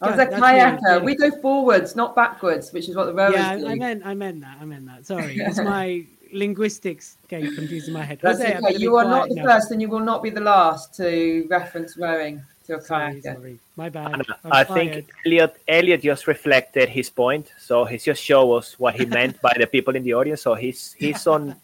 I 0.00 0.10
was 0.10 0.18
a 0.18 0.26
kayaker. 0.26 1.00
Really, 1.00 1.04
we 1.04 1.16
go 1.16 1.30
forwards, 1.40 1.96
not 1.96 2.14
backwards, 2.14 2.72
which 2.72 2.88
is 2.88 2.96
what 2.96 3.06
the 3.06 3.14
rowers 3.14 3.34
yeah, 3.34 3.56
do. 3.56 3.68
I 3.68 3.74
meant, 3.74 4.04
I 4.04 4.14
meant 4.14 4.40
that. 4.42 4.58
I 4.60 4.64
meant 4.64 4.86
that. 4.86 5.06
Sorry, 5.06 5.36
it's 5.38 5.58
my 5.58 6.04
linguistics 6.32 7.16
getting 7.28 7.54
confused 7.54 7.88
in 7.88 7.94
my 7.94 8.02
head. 8.02 8.18
That's 8.20 8.38
Jose, 8.38 8.58
okay. 8.58 8.76
You 8.76 8.96
are 8.96 9.04
not 9.04 9.28
the 9.28 9.36
now. 9.36 9.44
first, 9.44 9.70
and 9.70 9.80
you 9.80 9.88
will 9.88 10.00
not 10.00 10.22
be 10.22 10.30
the 10.30 10.40
last 10.40 10.94
to 10.96 11.46
reference 11.48 11.96
rowing 11.96 12.42
to 12.66 12.76
a 12.76 12.80
sorry, 12.80 13.22
kayaker. 13.22 13.34
Sorry. 13.34 13.58
My 13.76 13.88
bad. 13.88 14.22
i 14.44 14.64
think 14.64 15.08
Elliot, 15.26 15.56
Elliot 15.68 16.02
just 16.02 16.26
reflected 16.26 16.88
his 16.88 17.08
point, 17.08 17.52
so 17.58 17.84
he's 17.84 18.04
just 18.04 18.22
show 18.22 18.52
us 18.52 18.78
what 18.78 18.94
he 18.94 19.06
meant 19.06 19.40
by 19.40 19.54
the 19.58 19.66
people 19.66 19.96
in 19.96 20.02
the 20.02 20.14
audience. 20.14 20.42
So 20.42 20.54
he's 20.54 20.94
he's 20.98 21.26
on 21.34 21.56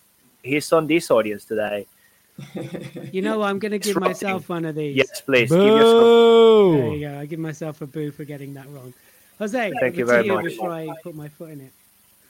he's 0.43 0.73
on 0.73 0.87
this 0.87 1.11
audience 1.11 1.45
today. 1.45 1.87
You 3.12 3.23
know, 3.23 3.42
I'm 3.42 3.59
going 3.59 3.73
to 3.73 3.78
give 3.78 3.99
myself 3.99 4.49
one 4.49 4.64
of 4.64 4.76
these. 4.76 4.97
Yes, 4.97 5.20
please. 5.20 5.49
Boo! 5.49 6.76
There 6.76 6.94
you 6.94 7.09
go. 7.09 7.18
I 7.18 7.26
give 7.26 7.40
myself 7.40 7.80
a 7.82 7.87
boo 7.87 8.12
for 8.12 8.25
getting 8.25 8.54
that 8.54 8.68
wrong. 8.68 8.94
Jose, 9.38 9.73
thank 9.80 9.97
you 9.97 10.04
very 10.04 10.28
much. 10.28 10.44
Before 10.44 10.70
I 10.70 10.88
put 11.02 11.14
my 11.16 11.28
foot 11.28 11.50
in 11.50 11.70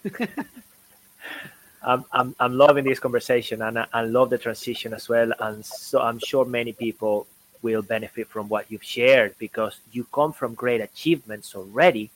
it. 0.04 0.30
I'm, 1.82 2.04
I'm, 2.12 2.34
I'm 2.38 2.54
loving 2.54 2.84
this 2.84 2.98
conversation 2.98 3.62
and 3.62 3.78
I, 3.78 3.86
I 3.92 4.02
love 4.02 4.30
the 4.30 4.38
transition 4.38 4.94
as 4.94 5.08
well. 5.08 5.32
And 5.40 5.64
so 5.64 6.00
I'm 6.00 6.18
sure 6.18 6.44
many 6.44 6.72
people 6.72 7.26
will 7.62 7.82
benefit 7.82 8.28
from 8.28 8.48
what 8.48 8.70
you've 8.70 8.84
shared 8.84 9.34
because 9.38 9.78
you 9.92 10.04
come 10.12 10.32
from 10.32 10.54
great 10.54 10.80
achievements 10.80 11.54
already. 11.54 12.10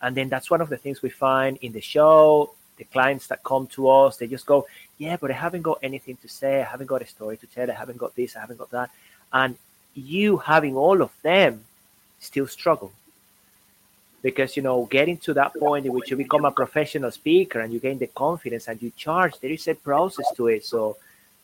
And 0.00 0.16
then 0.16 0.28
that's 0.28 0.50
one 0.50 0.60
of 0.60 0.68
the 0.68 0.76
things 0.76 1.02
we 1.02 1.10
find 1.10 1.56
in 1.58 1.72
the 1.72 1.80
show. 1.80 2.52
The 2.78 2.84
clients 2.84 3.26
that 3.26 3.44
come 3.44 3.66
to 3.68 3.88
us, 3.88 4.16
they 4.16 4.26
just 4.26 4.46
go, 4.46 4.66
Yeah, 4.96 5.16
but 5.16 5.30
I 5.30 5.34
haven't 5.34 5.62
got 5.62 5.78
anything 5.82 6.16
to 6.22 6.28
say. 6.28 6.60
I 6.60 6.64
haven't 6.64 6.86
got 6.86 7.02
a 7.02 7.06
story 7.06 7.36
to 7.36 7.46
tell. 7.46 7.70
I 7.70 7.74
haven't 7.74 7.98
got 7.98 8.14
this. 8.16 8.36
I 8.36 8.40
haven't 8.40 8.58
got 8.58 8.70
that. 8.70 8.90
And 9.32 9.56
you 9.94 10.36
having 10.38 10.76
all 10.76 11.02
of 11.02 11.10
them 11.22 11.64
still 12.20 12.46
struggle 12.46 12.92
because 14.22 14.56
you 14.56 14.62
know 14.62 14.86
getting 14.86 15.16
to 15.16 15.34
that 15.34 15.54
point 15.54 15.86
in 15.86 15.92
which 15.92 16.10
you 16.10 16.16
become 16.16 16.44
a 16.44 16.50
professional 16.50 17.10
speaker 17.10 17.60
and 17.60 17.72
you 17.72 17.78
gain 17.78 17.98
the 17.98 18.06
confidence 18.08 18.68
and 18.68 18.82
you 18.82 18.90
charge 18.96 19.38
there 19.38 19.50
is 19.50 19.68
a 19.68 19.74
process 19.74 20.26
to 20.36 20.48
it 20.48 20.64
so 20.64 20.96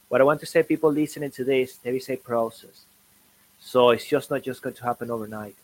what 0.08 0.20
i 0.20 0.24
want 0.24 0.40
to 0.40 0.46
say 0.46 0.62
people 0.62 0.90
listening 0.90 1.30
to 1.30 1.44
this 1.44 1.76
there 1.78 1.94
is 1.94 2.08
a 2.10 2.16
process 2.16 2.84
so 3.60 3.90
it's 3.90 4.06
just 4.06 4.30
not 4.30 4.42
just 4.42 4.62
going 4.62 4.74
to 4.74 4.82
happen 4.84 5.10
overnight 5.10 5.54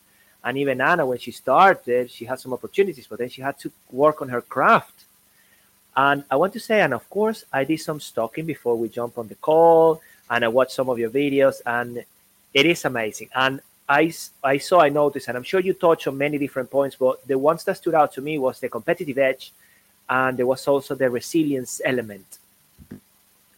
and 0.44 0.56
even 0.56 0.80
anna 0.80 1.04
when 1.04 1.18
she 1.18 1.32
started 1.32 2.10
she 2.10 2.24
had 2.24 2.38
some 2.38 2.52
opportunities 2.52 3.06
but 3.08 3.18
then 3.18 3.28
she 3.28 3.42
had 3.42 3.58
to 3.58 3.70
work 3.90 4.22
on 4.22 4.28
her 4.28 4.40
craft 4.40 5.04
and 5.96 6.24
i 6.30 6.36
want 6.36 6.52
to 6.52 6.60
say 6.60 6.80
and 6.80 6.94
of 6.94 7.08
course 7.10 7.44
i 7.52 7.64
did 7.64 7.78
some 7.78 8.00
stalking 8.00 8.46
before 8.46 8.76
we 8.76 8.88
jump 8.88 9.18
on 9.18 9.28
the 9.28 9.34
call 9.36 10.00
and 10.30 10.44
i 10.44 10.48
watched 10.48 10.72
some 10.72 10.88
of 10.88 10.98
your 10.98 11.10
videos 11.10 11.60
and 11.66 12.04
it 12.54 12.66
is 12.66 12.84
amazing 12.84 13.28
and 13.34 13.60
I, 13.90 14.14
I 14.44 14.58
saw, 14.58 14.82
I 14.82 14.88
noticed, 14.88 15.26
and 15.26 15.36
I'm 15.36 15.42
sure 15.42 15.58
you 15.58 15.74
touched 15.74 16.06
on 16.06 16.16
many 16.16 16.38
different 16.38 16.70
points, 16.70 16.94
but 16.94 17.26
the 17.26 17.36
ones 17.36 17.64
that 17.64 17.76
stood 17.76 17.94
out 17.94 18.12
to 18.12 18.20
me 18.20 18.38
was 18.38 18.60
the 18.60 18.68
competitive 18.68 19.18
edge, 19.18 19.52
and 20.08 20.36
there 20.36 20.46
was 20.46 20.68
also 20.68 20.94
the 20.94 21.10
resilience 21.10 21.80
element. 21.84 22.38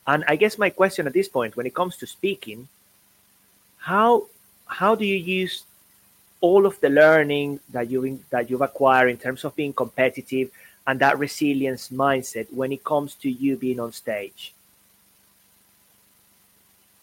And 0.06 0.24
I 0.26 0.36
guess 0.36 0.56
my 0.56 0.70
question 0.70 1.06
at 1.06 1.12
this 1.12 1.28
point, 1.28 1.54
when 1.54 1.66
it 1.66 1.74
comes 1.74 1.98
to 1.98 2.06
speaking, 2.06 2.66
how 3.76 4.26
how 4.66 4.94
do 4.94 5.04
you 5.04 5.16
use 5.16 5.64
all 6.40 6.64
of 6.64 6.80
the 6.80 6.88
learning 6.88 7.60
that 7.70 7.90
you 7.90 8.18
that 8.30 8.48
you've 8.48 8.62
acquired 8.62 9.08
in 9.10 9.18
terms 9.18 9.44
of 9.44 9.54
being 9.54 9.74
competitive 9.74 10.50
and 10.86 11.00
that 11.00 11.18
resilience 11.18 11.88
mindset 11.88 12.52
when 12.52 12.72
it 12.72 12.84
comes 12.84 13.14
to 13.14 13.30
you 13.30 13.56
being 13.56 13.80
on 13.80 13.92
stage? 13.92 14.52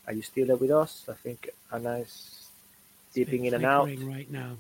Are 0.08 0.14
you 0.14 0.22
still 0.22 0.48
there 0.48 0.56
with 0.56 0.72
us? 0.72 1.06
I 1.08 1.14
think 1.14 1.50
Anna 1.72 2.00
is 2.00 2.48
dipping 3.14 3.46
in 3.46 3.54
and 3.54 3.66
out. 3.66 3.90
Right 4.02 4.30
now. 4.32 4.58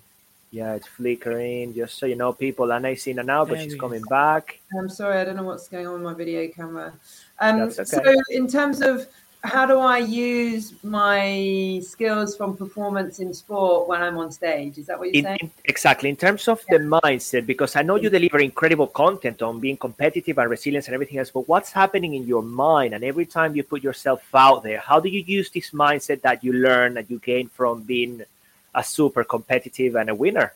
Yeah, 0.51 0.73
it's 0.73 0.88
flickering. 0.88 1.73
Just 1.73 1.97
so 1.97 2.05
you 2.05 2.15
know, 2.15 2.33
people, 2.33 2.71
Anna's 2.71 3.05
in 3.07 3.19
and 3.19 3.29
out, 3.29 3.49
but 3.49 3.59
she's 3.59 3.75
coming 3.75 4.03
back. 4.03 4.59
I'm 4.77 4.89
sorry, 4.89 5.19
I 5.19 5.25
don't 5.25 5.35
know 5.35 5.43
what's 5.43 5.67
going 5.67 5.88
on 5.88 5.93
with 5.93 6.03
my 6.03 6.13
video 6.13 6.47
camera. 6.47 6.93
Um, 7.39 7.61
okay. 7.61 7.83
So, 7.83 8.01
in 8.29 8.47
terms 8.47 8.81
of 8.81 9.07
how 9.43 9.65
do 9.65 9.79
I 9.79 10.00
use 10.00 10.74
my 10.84 11.79
skills 11.81 12.36
from 12.36 12.58
performance 12.58 13.19
in 13.19 13.34
sport 13.34 13.88
when 13.88 14.01
I'm 14.01 14.17
on 14.17 14.31
stage? 14.31 14.77
Is 14.77 14.88
that 14.88 15.00
what 15.00 15.05
you're 15.05 15.15
in, 15.15 15.24
saying? 15.24 15.39
In, 15.41 15.51
exactly. 15.63 16.10
In 16.10 16.17
terms 16.17 16.48
of 16.50 16.62
yeah. 16.69 16.77
the 16.77 16.84
mindset, 16.84 17.46
because 17.46 17.77
I 17.77 17.81
know 17.81 17.96
you 17.96 18.10
deliver 18.10 18.39
incredible 18.39 18.88
content 18.88 19.41
on 19.41 19.62
being 19.62 19.77
competitive 19.77 20.38
and 20.38 20.50
resilience 20.50 20.88
and 20.88 20.93
everything 20.93 21.19
else, 21.19 21.31
but 21.31 21.48
what's 21.48 21.72
happening 21.72 22.15
in 22.15 22.27
your 22.27 22.43
mind? 22.43 22.93
And 22.93 23.03
every 23.03 23.25
time 23.25 23.55
you 23.55 23.63
put 23.63 23.81
yourself 23.81 24.24
out 24.34 24.63
there, 24.63 24.79
how 24.79 25.00
do 25.00 25.08
you 25.08 25.22
use 25.22 25.50
this 25.50 25.72
mindset 25.72 26.22
that 26.22 26.43
you 26.43 26.51
learn 26.51 26.96
that 26.96 27.10
you 27.10 27.19
gain 27.19 27.48
from 27.48 27.84
being 27.84 28.24
a 28.75 28.84
super 28.84 29.24
competitive 29.24 29.96
and 29.96 30.10
a 30.10 30.15
winner? 30.15 30.53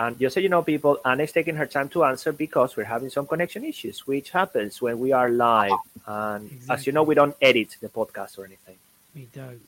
And 0.00 0.18
just 0.18 0.32
so 0.32 0.40
you 0.40 0.48
know, 0.48 0.62
people, 0.62 0.98
Anna's 1.04 1.30
taking 1.30 1.56
her 1.56 1.66
time 1.66 1.90
to 1.90 2.04
answer 2.04 2.32
because 2.32 2.74
we're 2.74 2.84
having 2.84 3.10
some 3.10 3.26
connection 3.26 3.64
issues, 3.64 4.06
which 4.06 4.30
happens 4.30 4.80
when 4.80 4.98
we 4.98 5.12
are 5.12 5.28
live. 5.28 5.72
And 6.06 6.50
exactly. 6.50 6.74
as 6.74 6.86
you 6.86 6.92
know, 6.94 7.02
we 7.02 7.14
don't 7.14 7.36
edit 7.42 7.76
the 7.82 7.90
podcast 7.90 8.38
or 8.38 8.46
anything. 8.46 8.76
We 9.14 9.28
don't. 9.34 9.60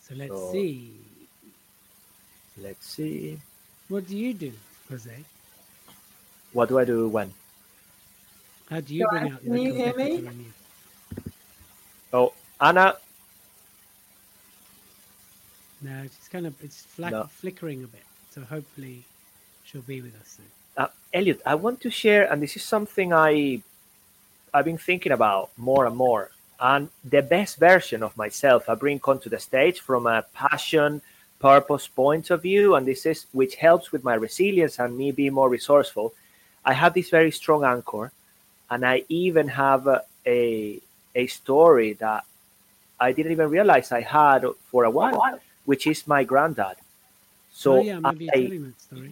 So 0.00 0.16
let's 0.16 0.32
so, 0.32 0.50
see. 0.50 0.96
Let's 2.60 2.84
see. 2.84 3.38
What 3.88 4.08
do 4.08 4.18
you 4.18 4.34
do, 4.34 4.52
Jose? 4.90 5.14
What 6.52 6.68
do 6.68 6.80
I 6.80 6.84
do 6.84 7.08
when? 7.08 7.32
How 8.70 8.80
do 8.80 8.92
you 8.92 9.06
bring 9.08 9.30
out? 9.34 9.40
Can 9.44 9.56
you 9.56 9.72
hear 9.72 9.94
me? 9.94 10.28
Oh, 12.12 12.32
Anna. 12.60 12.96
No, 15.80 16.02
it's 16.02 16.26
kind 16.26 16.44
of 16.44 16.60
it's 16.64 16.82
flack, 16.82 17.12
no. 17.12 17.22
flickering 17.30 17.84
a 17.84 17.86
bit. 17.86 18.02
So 18.32 18.40
hopefully 18.40 19.04
she'll 19.72 19.82
be 19.82 20.02
with 20.02 20.14
us. 20.20 20.38
Uh, 20.76 20.88
Elliot, 21.12 21.40
I 21.46 21.54
want 21.54 21.80
to 21.80 21.90
share, 21.90 22.30
and 22.30 22.42
this 22.42 22.56
is 22.56 22.62
something 22.62 23.12
I 23.12 23.62
I've 24.54 24.66
been 24.66 24.78
thinking 24.78 25.12
about 25.12 25.50
more 25.56 25.86
and 25.86 25.96
more. 25.96 26.30
And 26.60 26.90
the 27.04 27.22
best 27.22 27.58
version 27.58 28.02
of 28.02 28.16
myself 28.16 28.68
I 28.68 28.74
bring 28.74 29.00
onto 29.04 29.30
the 29.30 29.40
stage 29.40 29.80
from 29.80 30.06
a 30.06 30.24
passion, 30.34 31.00
purpose 31.38 31.88
point 31.88 32.30
of 32.30 32.42
view, 32.42 32.74
and 32.74 32.86
this 32.86 33.06
is 33.06 33.26
which 33.32 33.56
helps 33.56 33.90
with 33.92 34.04
my 34.04 34.14
resilience 34.14 34.78
and 34.78 34.96
me 34.96 35.10
being 35.10 35.32
more 35.32 35.48
resourceful. 35.48 36.12
I 36.64 36.74
have 36.74 36.94
this 36.94 37.10
very 37.10 37.32
strong 37.32 37.64
anchor, 37.64 38.12
and 38.70 38.86
I 38.86 39.04
even 39.08 39.48
have 39.48 39.86
a 39.86 40.02
a, 40.24 40.78
a 41.16 41.26
story 41.26 41.94
that 41.94 42.24
I 43.00 43.10
didn't 43.10 43.32
even 43.32 43.50
realize 43.50 43.90
I 43.90 44.02
had 44.02 44.44
for 44.70 44.84
a 44.84 44.90
while, 44.90 45.40
which 45.64 45.88
is 45.88 46.06
my 46.06 46.22
granddad. 46.22 46.76
So 47.52 47.78
oh, 47.78 47.82
yeah, 47.82 48.00
I, 48.04 48.14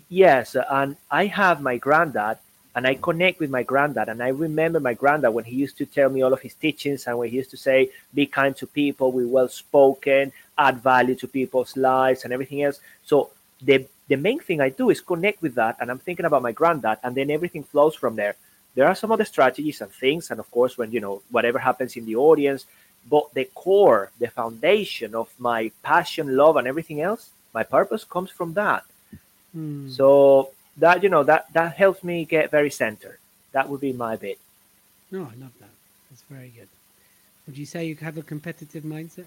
Yes, 0.08 0.56
and 0.70 0.96
I 1.10 1.26
have 1.26 1.60
my 1.60 1.76
granddad 1.76 2.38
and 2.74 2.86
I 2.86 2.94
connect 2.94 3.40
with 3.40 3.50
my 3.50 3.62
granddad. 3.62 4.08
And 4.08 4.22
I 4.22 4.28
remember 4.28 4.80
my 4.80 4.94
granddad 4.94 5.34
when 5.34 5.44
he 5.44 5.56
used 5.56 5.76
to 5.78 5.86
tell 5.86 6.08
me 6.08 6.22
all 6.22 6.32
of 6.32 6.40
his 6.40 6.54
teachings 6.54 7.06
and 7.06 7.18
when 7.18 7.28
he 7.28 7.36
used 7.36 7.50
to 7.50 7.56
say, 7.56 7.90
be 8.14 8.26
kind 8.26 8.56
to 8.56 8.66
people, 8.66 9.12
be 9.12 9.24
well 9.24 9.48
spoken, 9.48 10.32
add 10.56 10.82
value 10.82 11.14
to 11.16 11.28
people's 11.28 11.76
lives 11.76 12.24
and 12.24 12.32
everything 12.32 12.62
else. 12.62 12.80
So 13.04 13.30
the 13.62 13.86
the 14.08 14.16
main 14.16 14.40
thing 14.40 14.60
I 14.60 14.70
do 14.70 14.90
is 14.90 15.00
connect 15.00 15.40
with 15.40 15.54
that 15.54 15.76
and 15.78 15.90
I'm 15.90 16.00
thinking 16.00 16.26
about 16.26 16.42
my 16.42 16.50
granddad 16.52 16.98
and 17.04 17.14
then 17.14 17.30
everything 17.30 17.62
flows 17.62 17.94
from 17.94 18.16
there. 18.16 18.34
There 18.74 18.86
are 18.86 18.94
some 18.94 19.12
other 19.12 19.24
strategies 19.24 19.80
and 19.80 19.90
things, 19.90 20.30
and 20.30 20.40
of 20.40 20.50
course 20.50 20.78
when 20.78 20.90
you 20.92 21.00
know 21.00 21.22
whatever 21.30 21.58
happens 21.58 21.96
in 21.96 22.06
the 22.06 22.16
audience, 22.16 22.66
but 23.08 23.32
the 23.34 23.44
core, 23.54 24.10
the 24.18 24.28
foundation 24.28 25.14
of 25.14 25.28
my 25.38 25.70
passion, 25.82 26.36
love, 26.36 26.56
and 26.56 26.66
everything 26.66 27.00
else, 27.00 27.30
my 27.52 27.62
purpose 27.62 28.04
comes 28.04 28.30
from 28.30 28.54
that. 28.54 28.84
Hmm. 29.52 29.88
So 29.90 30.50
that 30.76 31.02
you 31.02 31.08
know 31.08 31.24
that 31.24 31.52
that 31.52 31.74
helps 31.74 32.02
me 32.04 32.24
get 32.24 32.50
very 32.50 32.70
centered. 32.70 33.18
That 33.52 33.68
would 33.68 33.80
be 33.80 33.92
my 33.92 34.16
bit. 34.16 34.38
No, 35.10 35.22
I 35.22 35.34
love 35.40 35.52
that. 35.60 35.74
That's 36.08 36.22
very 36.30 36.48
good. 36.48 36.68
Would 37.46 37.58
you 37.58 37.66
say 37.66 37.86
you 37.86 37.96
have 37.96 38.16
a 38.16 38.22
competitive 38.22 38.84
mindset? 38.84 39.26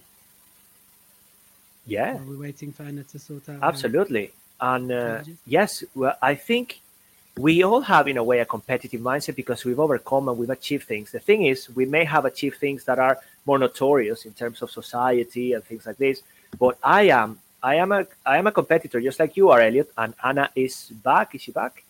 Yeah, 1.86 2.18
are 2.18 2.24
we 2.24 2.38
waiting 2.38 2.72
for 2.72 2.84
Anna 2.84 3.04
to 3.04 3.20
sort 3.20 3.50
out? 3.50 3.62
absolutely. 3.62 4.32
And 4.62 4.92
uh, 4.92 5.24
yes, 5.46 5.84
well, 5.94 6.16
I 6.22 6.36
think 6.36 6.80
we 7.38 7.64
all 7.64 7.82
have, 7.82 8.08
in 8.08 8.18
a 8.18 8.24
way, 8.24 8.40
a 8.40 8.46
competitive 8.46 9.02
mindset 9.02 9.36
because 9.36 9.66
we've 9.66 9.80
overcome 9.80 10.30
and 10.30 10.38
we've 10.38 10.50
achieved 10.50 10.88
things. 10.88 11.12
The 11.12 11.20
thing 11.20 11.46
is, 11.46 11.70
we 11.76 11.86
may 11.86 12.06
have 12.06 12.26
achieved 12.26 12.58
things 12.58 12.86
that 12.86 13.00
are 13.00 13.20
more 13.46 13.58
notorious 13.58 14.26
in 14.26 14.34
terms 14.34 14.62
of 14.62 14.72
society 14.72 15.54
and 15.54 15.64
things 15.64 15.86
like 15.86 15.98
this. 15.98 16.22
But 16.58 16.78
I 16.84 17.04
am, 17.10 17.40
I 17.64 17.76
am 17.76 17.94
a, 17.94 18.06
I 18.26 18.38
am 18.38 18.48
a 18.48 18.52
competitor, 18.52 19.00
just 19.00 19.20
like 19.20 19.38
you 19.38 19.50
are, 19.50 19.62
Elliot. 19.62 19.90
And 19.98 20.14
Anna 20.24 20.50
is 20.54 20.90
back. 20.90 21.34
Is 21.34 21.42
she 21.44 21.52
back? 21.52 21.84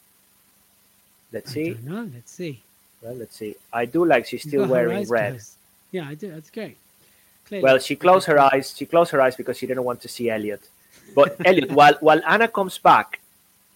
Let's 1.32 1.50
I 1.51 1.53
see. 1.53 1.74
don't. 1.74 2.13
Let's 2.13 2.32
see. 2.32 2.62
Well, 3.01 3.15
let's 3.15 3.36
see. 3.36 3.56
I 3.74 3.86
do 3.86 4.06
like 4.06 4.27
she's 4.27 4.44
still 4.44 4.68
wearing 4.68 5.08
red. 5.10 5.32
closed. 5.32 5.56
Yeah, 5.92 6.08
I 6.08 6.13
do. 6.13 6.32
That's 6.32 6.51
great. 6.51 6.77
Clearly. 7.48 7.63
Well, 7.63 7.80
she 7.80 7.96
closed 7.96 8.27
her 8.27 8.39
eyes. 8.39 8.74
She 8.77 8.86
closed 8.86 9.12
her 9.12 9.22
eyes 9.22 9.36
because 9.36 9.58
she 9.58 9.65
didn't 9.65 9.84
want 9.84 10.00
to 10.01 10.08
see 10.08 10.30
Elliot. 10.30 10.62
But 11.15 11.36
Elliot, 11.46 11.72
while 11.72 11.96
while 12.00 12.22
Anna 12.25 12.48
comes 12.48 12.77
back, 12.77 13.20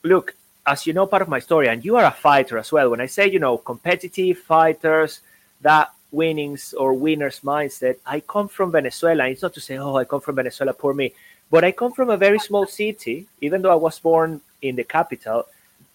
look, 0.03 0.35
as 0.65 0.85
you 0.85 0.93
know, 0.93 1.07
part 1.07 1.23
of 1.23 1.27
my 1.27 1.39
story, 1.39 1.67
and 1.67 1.83
you 1.83 1.97
are 1.97 2.05
a 2.05 2.11
fighter 2.11 2.59
as 2.59 2.71
well. 2.71 2.91
When 2.91 3.01
I 3.01 3.07
say 3.07 3.27
you 3.27 3.39
know 3.39 3.57
competitive 3.57 4.37
fighters, 4.37 5.21
that 5.61 5.91
winnings 6.11 6.73
or 6.73 6.93
winners 6.93 7.41
mindset, 7.41 7.97
I 8.05 8.19
come 8.21 8.47
from 8.47 8.71
Venezuela. 8.71 9.27
It's 9.27 9.41
not 9.41 9.53
to 9.55 9.61
say, 9.61 9.77
oh, 9.77 9.95
I 9.95 10.05
come 10.05 10.21
from 10.21 10.35
Venezuela, 10.35 10.73
poor 10.73 10.93
me, 10.93 11.13
but 11.49 11.63
I 11.63 11.71
come 11.71 11.93
from 11.93 12.09
a 12.09 12.17
very 12.17 12.39
small 12.39 12.65
city. 12.65 13.27
Even 13.41 13.61
though 13.61 13.71
I 13.71 13.75
was 13.75 13.99
born 13.99 14.41
in 14.61 14.75
the 14.75 14.83
capital, 14.83 15.47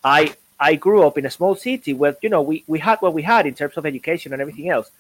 I 0.03 0.35
I 0.59 0.77
grew 0.77 1.03
up 1.07 1.19
in 1.19 1.27
a 1.27 1.31
small 1.31 1.55
city 1.55 1.93
where 1.93 2.17
you 2.23 2.29
know 2.29 2.43
we 2.43 2.65
we 2.67 2.79
had 2.79 3.01
what 3.01 3.15
we 3.15 3.23
had 3.23 3.47
in 3.47 3.55
terms 3.55 3.77
of 3.77 3.87
education 3.87 4.33
and 4.33 4.41
everything 4.41 4.69
else. 4.69 4.91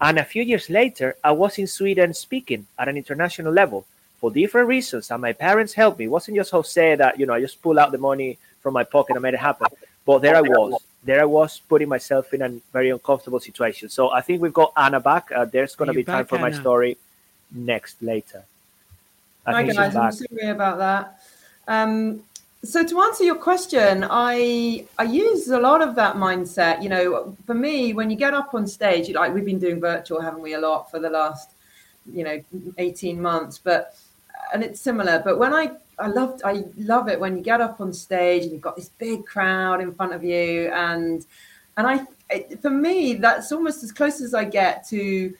And 0.00 0.18
a 0.18 0.24
few 0.24 0.42
years 0.42 0.70
later, 0.70 1.16
I 1.22 1.32
was 1.32 1.58
in 1.58 1.66
Sweden 1.66 2.14
speaking 2.14 2.66
at 2.78 2.88
an 2.88 2.96
international 2.96 3.52
level 3.52 3.84
for 4.20 4.30
different 4.30 4.68
reasons. 4.68 5.10
And 5.10 5.20
my 5.20 5.32
parents 5.32 5.74
helped 5.74 5.98
me. 5.98 6.06
It 6.06 6.08
wasn't 6.08 6.36
just 6.36 6.50
Jose 6.52 6.94
that, 6.94 7.18
you 7.18 7.26
know, 7.26 7.34
I 7.34 7.40
just 7.40 7.60
pull 7.60 7.78
out 7.78 7.92
the 7.92 7.98
money 7.98 8.38
from 8.62 8.72
my 8.72 8.84
pocket 8.84 9.16
and 9.16 9.22
made 9.22 9.34
it 9.34 9.40
happen. 9.40 9.66
But 10.06 10.20
there 10.20 10.36
I 10.36 10.40
was. 10.40 10.80
There 11.04 11.20
I 11.20 11.24
was 11.24 11.60
putting 11.68 11.88
myself 11.88 12.32
in 12.32 12.42
a 12.42 12.48
very 12.72 12.90
uncomfortable 12.90 13.40
situation. 13.40 13.88
So 13.88 14.10
I 14.10 14.20
think 14.20 14.40
we've 14.40 14.52
got 14.52 14.72
Anna 14.76 15.00
back. 15.00 15.30
Uh, 15.32 15.44
there's 15.44 15.74
going 15.74 15.88
to 15.88 15.94
be 15.94 16.04
time 16.04 16.26
for 16.26 16.38
my 16.38 16.52
story 16.52 16.96
next 17.50 18.00
later. 18.00 18.44
I 19.44 19.52
Hi 19.52 19.62
guys, 19.64 19.96
I'm 19.96 20.12
sorry 20.12 20.50
about 20.50 20.78
that. 20.78 21.20
Um, 21.66 22.22
so 22.62 22.84
to 22.84 23.00
answer 23.00 23.24
your 23.24 23.34
question, 23.34 24.06
I 24.08 24.86
I 24.98 25.02
use 25.02 25.48
a 25.48 25.58
lot 25.58 25.82
of 25.82 25.96
that 25.96 26.14
mindset. 26.14 26.80
You 26.80 26.88
know, 26.88 27.36
for 27.44 27.54
me, 27.54 27.92
when 27.92 28.08
you 28.08 28.16
get 28.16 28.34
up 28.34 28.54
on 28.54 28.68
stage, 28.68 29.10
like 29.10 29.34
we've 29.34 29.44
been 29.44 29.58
doing 29.58 29.80
virtual, 29.80 30.20
haven't 30.20 30.42
we, 30.42 30.54
a 30.54 30.60
lot 30.60 30.90
for 30.92 31.00
the 31.00 31.10
last, 31.10 31.50
you 32.12 32.22
know, 32.22 32.40
eighteen 32.78 33.20
months. 33.20 33.58
But 33.58 33.96
and 34.54 34.62
it's 34.62 34.80
similar. 34.80 35.20
But 35.24 35.38
when 35.38 35.52
I 35.52 35.72
I 35.98 36.06
loved 36.06 36.42
I 36.44 36.64
love 36.78 37.08
it 37.08 37.18
when 37.18 37.36
you 37.36 37.42
get 37.42 37.60
up 37.60 37.80
on 37.80 37.92
stage 37.92 38.44
and 38.44 38.52
you've 38.52 38.62
got 38.62 38.76
this 38.76 38.90
big 38.90 39.26
crowd 39.26 39.80
in 39.80 39.92
front 39.92 40.12
of 40.12 40.22
you, 40.22 40.68
and 40.68 41.26
and 41.76 41.86
I 41.88 42.06
it, 42.30 42.62
for 42.62 42.70
me 42.70 43.14
that's 43.14 43.50
almost 43.50 43.82
as 43.82 43.90
close 43.90 44.20
as 44.20 44.34
I 44.34 44.44
get 44.44 44.86
to 44.90 45.34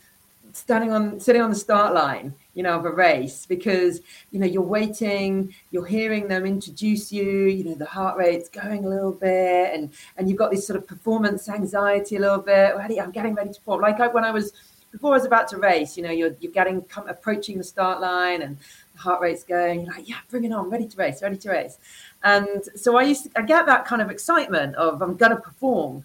standing 0.54 0.90
on 0.90 1.20
sitting 1.20 1.40
on 1.40 1.50
the 1.50 1.56
start 1.56 1.94
line 1.94 2.34
you 2.54 2.62
know 2.62 2.78
of 2.78 2.84
a 2.84 2.90
race 2.90 3.46
because 3.46 4.00
you 4.30 4.38
know 4.38 4.46
you're 4.46 4.62
waiting 4.62 5.54
you're 5.70 5.86
hearing 5.86 6.28
them 6.28 6.44
introduce 6.44 7.12
you 7.12 7.44
you 7.44 7.64
know 7.64 7.74
the 7.74 7.86
heart 7.86 8.16
rate's 8.16 8.48
going 8.48 8.84
a 8.84 8.88
little 8.88 9.12
bit 9.12 9.74
and 9.74 9.90
and 10.16 10.28
you've 10.28 10.38
got 10.38 10.50
this 10.50 10.66
sort 10.66 10.76
of 10.76 10.86
performance 10.86 11.48
anxiety 11.48 12.16
a 12.16 12.20
little 12.20 12.38
bit. 12.38 12.74
I'm 13.00 13.10
getting 13.10 13.34
ready 13.34 13.50
to 13.50 13.58
perform. 13.60 13.80
Like 13.80 14.00
I, 14.00 14.08
when 14.08 14.24
i 14.24 14.30
was 14.30 14.52
before 14.90 15.12
i 15.12 15.16
was 15.16 15.24
about 15.24 15.48
to 15.48 15.56
race 15.56 15.96
you 15.96 16.02
know 16.02 16.10
you're 16.10 16.34
you're 16.40 16.52
getting 16.52 16.82
come, 16.82 17.08
approaching 17.08 17.56
the 17.56 17.64
start 17.64 18.00
line 18.00 18.42
and 18.42 18.58
the 18.94 19.00
heart 19.00 19.22
rate's 19.22 19.42
going 19.42 19.82
you're 19.82 19.94
like 19.94 20.06
yeah 20.06 20.16
bring 20.28 20.44
it 20.44 20.52
on 20.52 20.68
ready 20.68 20.86
to 20.86 20.96
race 20.96 21.22
ready 21.22 21.36
to 21.36 21.50
race. 21.50 21.78
And 22.22 22.62
so 22.76 22.96
i 22.96 23.02
used 23.02 23.24
to 23.24 23.30
i 23.36 23.42
get 23.42 23.66
that 23.66 23.86
kind 23.86 24.02
of 24.02 24.10
excitement 24.10 24.74
of 24.76 25.00
i'm 25.00 25.16
going 25.16 25.32
to 25.32 25.40
perform. 25.40 26.04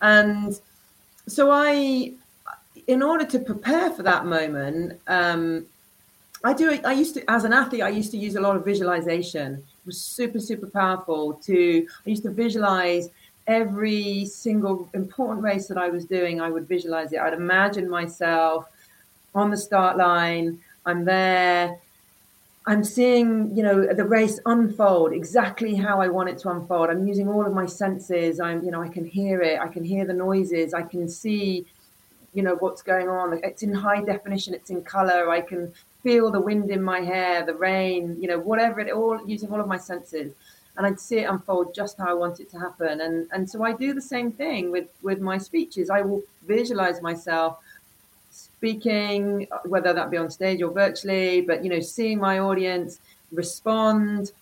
And 0.00 0.58
so 1.26 1.50
i 1.50 2.12
in 2.86 3.02
order 3.02 3.24
to 3.24 3.38
prepare 3.38 3.90
for 3.90 4.02
that 4.02 4.24
moment, 4.24 4.98
um, 5.08 5.66
I 6.44 6.52
do. 6.52 6.78
I 6.84 6.92
used 6.92 7.14
to, 7.14 7.30
as 7.30 7.44
an 7.44 7.52
athlete, 7.52 7.82
I 7.82 7.88
used 7.88 8.10
to 8.12 8.16
use 8.16 8.36
a 8.36 8.40
lot 8.40 8.56
of 8.56 8.64
visualization. 8.64 9.54
It 9.54 9.86
was 9.86 10.00
super, 10.00 10.38
super 10.38 10.66
powerful. 10.66 11.34
To 11.34 11.86
I 12.06 12.10
used 12.10 12.22
to 12.22 12.30
visualize 12.30 13.08
every 13.46 14.24
single 14.26 14.88
important 14.94 15.42
race 15.42 15.66
that 15.68 15.78
I 15.78 15.88
was 15.88 16.04
doing. 16.04 16.40
I 16.40 16.50
would 16.50 16.68
visualize 16.68 17.12
it. 17.12 17.18
I'd 17.18 17.32
imagine 17.32 17.88
myself 17.88 18.68
on 19.34 19.50
the 19.50 19.56
start 19.56 19.96
line. 19.96 20.60
I'm 20.86 21.04
there. 21.04 21.78
I'm 22.66 22.84
seeing, 22.84 23.56
you 23.56 23.62
know, 23.62 23.92
the 23.94 24.04
race 24.04 24.38
unfold 24.44 25.14
exactly 25.14 25.74
how 25.74 26.00
I 26.02 26.08
want 26.08 26.28
it 26.28 26.38
to 26.40 26.50
unfold. 26.50 26.90
I'm 26.90 27.08
using 27.08 27.26
all 27.26 27.46
of 27.46 27.54
my 27.54 27.64
senses. 27.64 28.40
I'm, 28.40 28.62
you 28.62 28.70
know, 28.70 28.82
I 28.82 28.88
can 28.88 29.06
hear 29.06 29.40
it. 29.40 29.58
I 29.58 29.68
can 29.68 29.82
hear 29.82 30.04
the 30.04 30.12
noises. 30.12 30.74
I 30.74 30.82
can 30.82 31.08
see 31.08 31.66
you 32.34 32.42
know 32.42 32.56
what's 32.56 32.82
going 32.82 33.08
on 33.08 33.40
it's 33.42 33.62
in 33.62 33.72
high 33.72 34.02
definition 34.02 34.52
it's 34.52 34.70
in 34.70 34.82
color 34.82 35.30
i 35.30 35.40
can 35.40 35.72
feel 36.08 36.30
the 36.30 36.40
wind 36.50 36.70
in 36.70 36.82
my 36.82 37.00
hair 37.12 37.44
the 37.44 37.58
rain 37.70 38.02
you 38.22 38.28
know 38.30 38.38
whatever 38.50 38.80
it 38.80 38.90
all 38.98 39.16
using 39.34 39.50
all 39.52 39.60
of 39.60 39.68
my 39.74 39.80
senses. 39.92 40.32
And 40.76 40.86
i'd 40.86 41.00
see 41.08 41.18
it 41.22 41.30
unfold 41.34 41.66
just 41.80 41.94
how 41.98 42.08
i 42.14 42.16
want 42.22 42.40
it 42.42 42.48
to 42.52 42.58
happen. 42.66 42.94
And 43.06 43.16
and 43.34 43.42
so 43.50 43.56
i 43.68 43.72
do 43.84 43.88
the 44.00 44.06
same 44.14 44.30
thing 44.42 44.62
with 44.74 44.88
with 45.08 45.20
my 45.30 45.38
speeches. 45.48 45.90
I 45.98 46.00
will 46.08 46.22
visualize 46.54 46.98
myself 47.10 47.52
speaking 48.30 49.46
whether 49.72 49.92
that 49.98 50.10
be 50.14 50.18
on 50.24 50.30
stage 50.38 50.60
or 50.66 50.70
virtually 50.84 51.40
but 51.48 51.58
you 51.64 51.70
know 51.72 51.82
seeing 51.96 52.18
my 52.28 52.36
audience 52.48 52.90
respond 53.42 54.32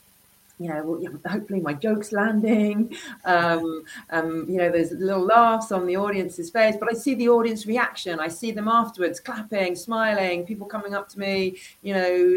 you 0.58 0.68
know, 0.68 1.20
hopefully 1.26 1.60
my 1.60 1.74
joke's 1.74 2.12
landing. 2.12 2.96
Um, 3.24 3.84
um, 4.10 4.46
you 4.48 4.56
know, 4.56 4.70
there's 4.70 4.92
little 4.92 5.24
laughs 5.24 5.70
on 5.70 5.86
the 5.86 5.96
audience's 5.96 6.50
face, 6.50 6.76
but 6.78 6.90
I 6.90 6.94
see 6.94 7.14
the 7.14 7.28
audience 7.28 7.66
reaction. 7.66 8.18
I 8.20 8.28
see 8.28 8.52
them 8.52 8.68
afterwards 8.68 9.20
clapping, 9.20 9.76
smiling, 9.76 10.46
people 10.46 10.66
coming 10.66 10.94
up 10.94 11.08
to 11.10 11.18
me, 11.18 11.58
you 11.82 11.92
know, 11.92 12.36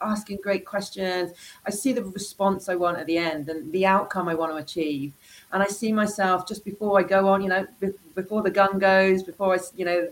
asking 0.00 0.38
great 0.42 0.66
questions. 0.66 1.32
I 1.64 1.70
see 1.70 1.92
the 1.92 2.04
response 2.04 2.68
I 2.68 2.74
want 2.74 2.98
at 2.98 3.06
the 3.06 3.18
end 3.18 3.48
and 3.48 3.72
the 3.72 3.86
outcome 3.86 4.28
I 4.28 4.34
want 4.34 4.52
to 4.52 4.56
achieve. 4.56 5.12
And 5.52 5.62
I 5.62 5.66
see 5.66 5.92
myself 5.92 6.48
just 6.48 6.64
before 6.64 6.98
I 6.98 7.02
go 7.02 7.28
on, 7.28 7.42
you 7.42 7.48
know, 7.48 7.66
be- 7.78 7.92
before 8.14 8.42
the 8.42 8.50
gun 8.50 8.78
goes, 8.78 9.22
before 9.22 9.54
I, 9.54 9.58
you 9.76 9.84
know, 9.84 10.08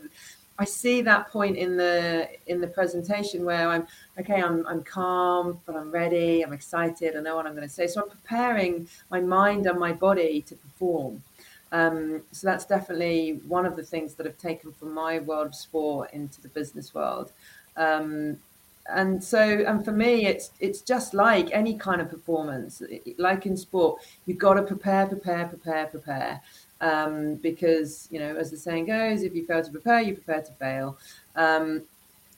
I 0.60 0.66
see 0.66 1.00
that 1.02 1.30
point 1.30 1.56
in 1.56 1.78
the 1.78 2.28
in 2.46 2.60
the 2.60 2.66
presentation 2.66 3.46
where 3.46 3.66
I'm 3.70 3.86
okay, 4.18 4.42
I'm 4.42 4.66
I'm 4.66 4.82
calm, 4.82 5.58
but 5.64 5.74
I'm 5.74 5.90
ready, 5.90 6.42
I'm 6.44 6.52
excited, 6.52 7.16
I 7.16 7.20
know 7.20 7.34
what 7.36 7.46
I'm 7.46 7.54
going 7.54 7.66
to 7.66 7.74
say. 7.74 7.86
So 7.86 8.02
I'm 8.02 8.10
preparing 8.10 8.86
my 9.10 9.20
mind 9.22 9.66
and 9.66 9.78
my 9.78 9.92
body 9.92 10.42
to 10.42 10.54
perform. 10.54 11.22
Um, 11.72 12.22
so 12.32 12.46
that's 12.46 12.66
definitely 12.66 13.40
one 13.48 13.64
of 13.64 13.74
the 13.74 13.82
things 13.82 14.14
that 14.14 14.26
I've 14.26 14.36
taken 14.36 14.72
from 14.72 14.92
my 14.92 15.20
world 15.20 15.46
of 15.46 15.54
sport 15.54 16.10
into 16.12 16.42
the 16.42 16.48
business 16.48 16.92
world. 16.94 17.32
Um, 17.76 18.36
and 18.86 19.22
so, 19.22 19.40
and 19.40 19.82
for 19.84 19.92
me, 19.92 20.26
it's 20.26 20.50
it's 20.60 20.82
just 20.82 21.14
like 21.14 21.48
any 21.52 21.74
kind 21.74 22.02
of 22.02 22.10
performance. 22.10 22.82
Like 23.16 23.46
in 23.46 23.56
sport, 23.56 24.02
you've 24.26 24.38
got 24.38 24.54
to 24.54 24.62
prepare, 24.62 25.06
prepare, 25.06 25.46
prepare, 25.46 25.86
prepare 25.86 26.40
um, 26.80 27.34
because 27.36 28.08
you 28.10 28.18
know, 28.18 28.36
as 28.36 28.50
the 28.50 28.56
saying 28.56 28.86
goes, 28.86 29.22
if 29.22 29.34
you 29.34 29.44
fail 29.44 29.62
to 29.62 29.70
prepare, 29.70 30.00
you 30.00 30.14
prepare 30.14 30.42
to 30.42 30.52
fail. 30.52 30.98
Um, 31.36 31.82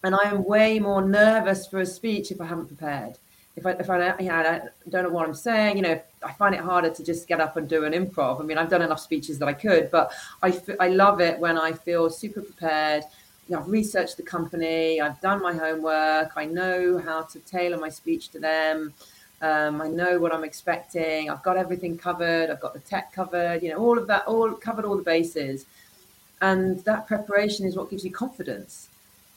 and 0.04 0.14
I 0.14 0.30
am 0.30 0.44
way 0.44 0.78
more 0.80 1.02
nervous 1.02 1.66
for 1.66 1.80
a 1.80 1.86
speech 1.86 2.30
if 2.30 2.40
I 2.40 2.46
haven't 2.46 2.66
prepared. 2.66 3.18
If 3.54 3.66
I 3.66 3.72
if 3.72 3.90
I 3.90 3.98
don't, 3.98 4.20
you 4.20 4.28
know, 4.28 4.34
I 4.34 4.60
don't 4.88 5.04
know 5.04 5.10
what 5.10 5.26
I'm 5.26 5.34
saying, 5.34 5.76
you 5.76 5.82
know, 5.82 6.00
I 6.24 6.32
find 6.32 6.54
it 6.54 6.60
harder 6.60 6.90
to 6.90 7.04
just 7.04 7.28
get 7.28 7.40
up 7.40 7.56
and 7.56 7.68
do 7.68 7.84
an 7.84 7.92
improv. 7.92 8.40
I 8.40 8.44
mean, 8.44 8.58
I've 8.58 8.70
done 8.70 8.82
enough 8.82 9.00
speeches 9.00 9.38
that 9.38 9.48
I 9.48 9.52
could, 9.52 9.90
but 9.90 10.12
I 10.42 10.48
f- 10.48 10.76
I 10.80 10.88
love 10.88 11.20
it 11.20 11.38
when 11.38 11.58
I 11.58 11.72
feel 11.72 12.08
super 12.10 12.40
prepared. 12.40 13.04
You 13.48 13.56
know, 13.56 13.62
I've 13.62 13.68
researched 13.68 14.16
the 14.16 14.22
company, 14.22 15.00
I've 15.00 15.20
done 15.20 15.42
my 15.42 15.52
homework, 15.52 16.32
I 16.36 16.46
know 16.46 16.98
how 16.98 17.22
to 17.22 17.38
tailor 17.40 17.76
my 17.76 17.90
speech 17.90 18.30
to 18.30 18.38
them. 18.38 18.94
Um, 19.42 19.82
I 19.82 19.88
know 19.88 20.20
what 20.20 20.32
I'm 20.32 20.44
expecting. 20.44 21.28
I've 21.28 21.42
got 21.42 21.56
everything 21.56 21.98
covered. 21.98 22.48
I've 22.48 22.60
got 22.60 22.74
the 22.74 22.80
tech 22.80 23.12
covered. 23.12 23.62
You 23.62 23.70
know, 23.70 23.78
all 23.78 23.98
of 23.98 24.06
that, 24.06 24.24
all 24.26 24.52
covered 24.52 24.84
all 24.84 24.96
the 24.96 25.02
bases. 25.02 25.66
And 26.40 26.82
that 26.84 27.08
preparation 27.08 27.66
is 27.66 27.76
what 27.76 27.90
gives 27.90 28.04
you 28.04 28.12
confidence. 28.12 28.88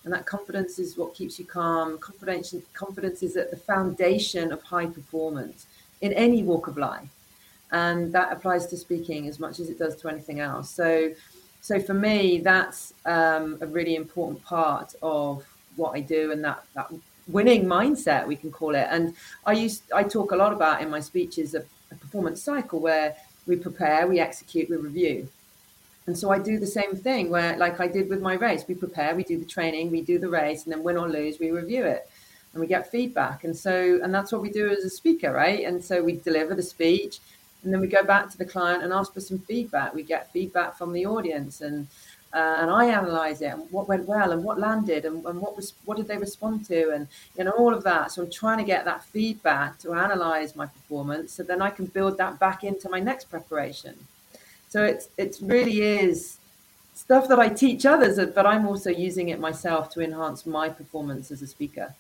And 0.04 0.14
that 0.14 0.28
confidence 0.28 0.78
is 0.78 0.96
what 0.96 1.16
keeps 1.16 1.40
you 1.40 1.46
calm. 1.46 1.98
Confidence, 1.98 2.54
confidence 2.74 3.24
is 3.24 3.36
at 3.36 3.50
the 3.50 3.58
foundation 3.58 4.52
of 4.52 4.62
high 4.62 4.86
performance 4.86 5.66
in 6.02 6.14
any 6.14 6.44
walk 6.44 6.68
of 6.68 6.78
life. 6.78 7.10
And 7.72 8.14
that 8.14 8.32
applies 8.32 8.68
to 8.68 8.78
speaking 8.78 9.28
as 9.28 9.40
much 9.40 9.60
as 9.60 9.70
it 9.72 9.80
does 9.80 9.96
to 9.98 10.08
anything 10.08 10.40
else. 10.40 10.70
So, 10.70 11.12
so 11.62 11.80
for 11.80 11.96
me, 11.96 12.40
that's 12.40 12.94
um, 13.08 13.58
a 13.60 13.66
really 13.66 13.96
important 13.96 14.44
part 14.46 14.94
of 15.02 15.44
what 15.76 15.96
I 15.96 16.02
do 16.02 16.32
and 16.32 16.44
that, 16.44 16.64
that 16.76 16.92
winning 17.28 17.66
mindset, 17.66 18.28
we 18.28 18.36
can 18.36 18.52
call 18.52 18.76
it. 18.76 18.88
And 18.90 19.14
I 19.46 19.54
used, 19.54 19.84
I 19.92 20.04
talk 20.04 20.32
a 20.32 20.36
lot 20.36 20.54
about 20.54 20.82
in 20.82 20.90
my 20.90 21.00
speeches 21.00 21.56
a, 21.56 21.64
a 21.92 21.96
performance 21.96 22.42
cycle 22.42 22.80
where 22.80 23.16
we 23.48 23.56
prepare, 23.56 24.08
we 24.08 24.20
execute, 24.20 24.70
we 24.70 24.78
review. 24.78 25.28
And 26.08 26.18
so 26.18 26.32
I 26.32 26.38
do 26.38 26.60
the 26.60 26.68
same 26.68 26.96
thing 26.96 27.30
where, 27.30 27.58
like 27.58 27.80
I 27.80 27.88
did 27.88 28.10
with 28.10 28.22
my 28.22 28.36
race, 28.36 28.66
we 28.68 28.76
prepare, 28.76 29.16
we 29.16 29.24
do 29.24 29.40
the 29.40 29.46
training, 29.46 29.90
we 29.90 30.02
do 30.02 30.20
the 30.20 30.30
race, 30.30 30.64
and 30.64 30.74
then 30.74 30.84
win 30.84 30.98
or 30.98 31.10
lose, 31.10 31.40
we 31.40 31.50
review 31.52 31.84
it 31.86 32.08
and 32.54 32.62
we 32.62 32.68
get 32.68 32.90
feedback. 32.90 33.44
And 33.44 33.56
so, 33.56 34.00
and 34.02 34.14
that's 34.14 34.32
what 34.32 34.42
we 34.42 34.50
do 34.50 34.70
as 34.70 34.86
a 34.86 34.90
speaker, 34.90 35.32
right? 35.32 35.66
And 35.66 35.84
so 35.84 36.02
we 36.02 36.18
deliver 36.18 36.56
the 36.56 36.64
speech 36.64 37.20
and 37.64 37.74
then 37.74 37.82
we 37.82 37.88
go 37.88 38.04
back 38.04 38.30
to 38.32 38.38
the 38.38 38.46
client 38.46 38.84
and 38.84 38.94
ask 38.94 39.14
for 39.14 39.20
some 39.20 39.40
feedback. 39.40 39.94
We 39.94 40.04
get 40.04 40.32
feedback 40.32 40.78
from 40.78 40.94
the 40.94 41.06
audience 41.06 41.62
and, 41.62 41.88
uh, 42.36 42.58
and 42.60 42.70
I 42.70 42.88
analyze 42.88 43.42
it 43.42 43.54
and 43.54 43.72
what 43.72 43.88
went 43.88 44.06
well 44.06 44.34
and 44.34 44.44
what 44.44 44.60
landed 44.60 45.06
and, 45.06 45.26
and 45.26 45.40
what 45.40 45.56
was 45.56 45.74
what 45.86 45.96
did 45.96 46.08
they 46.10 46.18
respond 46.18 46.66
to 46.66 46.92
and 46.92 47.08
you 47.38 47.46
know 47.46 47.52
all 47.52 47.74
of 47.74 47.84
that. 47.86 48.12
So 48.12 48.24
I'm 48.24 48.30
trying 48.30 48.58
to 48.58 48.66
get 48.66 48.84
that 48.84 49.06
feedback 49.06 49.80
to 49.80 49.94
analyze 49.94 50.56
my 50.56 50.66
performance 50.66 51.32
so 51.32 51.44
then 51.44 51.62
I 51.62 51.70
can 51.70 51.86
build 51.86 52.18
that 52.18 52.38
back 52.38 52.66
into 52.66 52.90
my 52.90 53.00
next 53.00 53.30
preparation. 53.30 53.96
So 54.68 54.84
it's 54.84 55.08
it 55.18 55.38
really 55.42 55.82
is 55.82 56.38
stuff 56.94 57.30
that 57.30 57.40
I 57.40 57.48
teach 57.48 57.86
others, 57.86 58.18
but 58.34 58.46
I'm 58.46 58.68
also 58.68 58.90
using 58.90 59.30
it 59.30 59.40
myself 59.40 59.90
to 59.92 60.02
enhance 60.02 60.46
my 60.46 60.68
performance 60.68 61.32
as 61.32 61.42
a 61.42 61.48
speaker, 61.48 61.94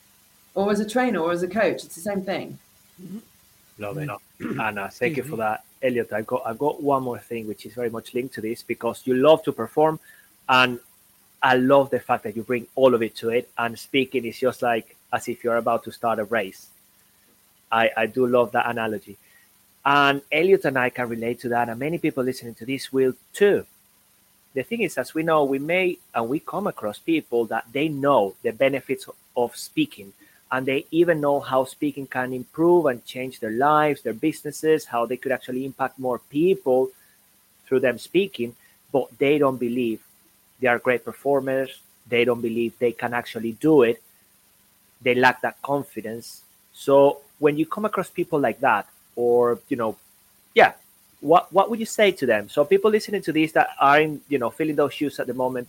or 0.53 0.69
as 0.71 0.81
a 0.81 0.89
trainer, 0.89 1.19
or 1.19 1.31
as 1.31 1.43
a 1.43 1.47
coach. 1.47 1.85
It's 1.85 1.95
the 1.95 2.01
same 2.01 2.23
thing. 2.23 2.59
Mm-hmm. 3.01 3.19
Love 3.77 3.97
it, 3.99 4.09
Anna. 4.59 4.89
Thank 4.89 5.15
you 5.17 5.23
for 5.23 5.37
that, 5.37 5.63
Elliot. 5.81 6.11
I've 6.11 6.27
got 6.27 6.41
I've 6.45 6.57
got 6.57 6.83
one 6.83 7.03
more 7.03 7.19
thing 7.19 7.47
which 7.47 7.65
is 7.65 7.73
very 7.73 7.89
much 7.89 8.13
linked 8.13 8.33
to 8.35 8.41
this 8.41 8.63
because 8.63 9.01
you 9.05 9.15
love 9.15 9.43
to 9.43 9.53
perform, 9.53 9.99
and 10.47 10.79
I 11.41 11.55
love 11.55 11.89
the 11.89 11.99
fact 11.99 12.23
that 12.23 12.35
you 12.35 12.43
bring 12.43 12.67
all 12.75 12.95
of 12.95 13.03
it 13.03 13.15
to 13.17 13.29
it. 13.29 13.49
And 13.57 13.77
speaking 13.77 14.25
is 14.25 14.39
just 14.39 14.61
like 14.61 14.95
as 15.13 15.27
if 15.27 15.43
you're 15.43 15.57
about 15.57 15.83
to 15.83 15.91
start 15.91 16.19
a 16.19 16.23
race. 16.25 16.67
I 17.71 17.91
I 17.95 18.05
do 18.07 18.25
love 18.27 18.51
that 18.53 18.67
analogy. 18.67 19.17
And 19.85 20.21
Elliot 20.31 20.65
and 20.65 20.79
I 20.79 20.89
can 20.89 21.07
relate 21.09 21.39
to 21.41 21.49
that, 21.49 21.69
and 21.69 21.79
many 21.79 21.99
people 21.99 22.23
listening 22.23 22.55
to 22.55 22.65
this 22.65 22.91
will 22.91 23.13
too. 23.33 23.65
The 24.55 24.63
thing 24.63 24.81
is, 24.81 24.97
as 24.97 25.13
we 25.13 25.21
know, 25.21 25.43
we 25.43 25.59
may 25.59 25.99
and 26.15 26.27
we 26.27 26.39
come 26.39 26.65
across 26.65 26.97
people 26.97 27.45
that 27.45 27.65
they 27.71 27.89
know 27.89 28.33
the 28.41 28.51
benefits 28.51 29.07
of 29.37 29.55
speaking, 29.55 30.13
and 30.51 30.65
they 30.65 30.85
even 30.89 31.21
know 31.21 31.39
how 31.39 31.65
speaking 31.65 32.07
can 32.07 32.33
improve 32.33 32.87
and 32.87 33.05
change 33.05 33.39
their 33.39 33.51
lives, 33.51 34.01
their 34.01 34.13
businesses, 34.13 34.85
how 34.85 35.05
they 35.05 35.17
could 35.17 35.31
actually 35.31 35.65
impact 35.65 35.99
more 35.99 36.19
people 36.29 36.89
through 37.67 37.81
them 37.81 37.99
speaking, 37.99 38.55
but 38.91 39.07
they 39.19 39.37
don't 39.37 39.57
believe 39.57 40.01
they 40.59 40.67
are 40.67 40.79
great 40.79 41.03
performers. 41.03 41.81
They 42.07 42.25
don't 42.25 42.41
believe 42.41 42.77
they 42.79 42.91
can 42.91 43.13
actually 43.13 43.53
do 43.53 43.83
it. 43.83 44.01
They 45.01 45.15
lack 45.15 45.41
that 45.41 45.61
confidence. 45.61 46.41
So 46.73 47.21
when 47.39 47.57
you 47.57 47.65
come 47.65 47.85
across 47.85 48.09
people 48.09 48.39
like 48.39 48.59
that, 48.61 48.87
or 49.15 49.59
you 49.69 49.77
know 49.77 49.95
yeah 50.53 50.73
what 51.21 51.51
what 51.51 51.69
would 51.69 51.79
you 51.79 51.85
say 51.85 52.11
to 52.11 52.25
them 52.25 52.49
so 52.49 52.63
people 52.65 52.91
listening 52.91 53.21
to 53.21 53.31
this 53.31 53.51
that 53.51 53.69
are 53.79 53.99
in 53.99 54.21
you 54.27 54.37
know 54.37 54.49
filling 54.49 54.75
those 54.75 54.93
shoes 54.93 55.19
at 55.19 55.27
the 55.27 55.33
moment 55.33 55.67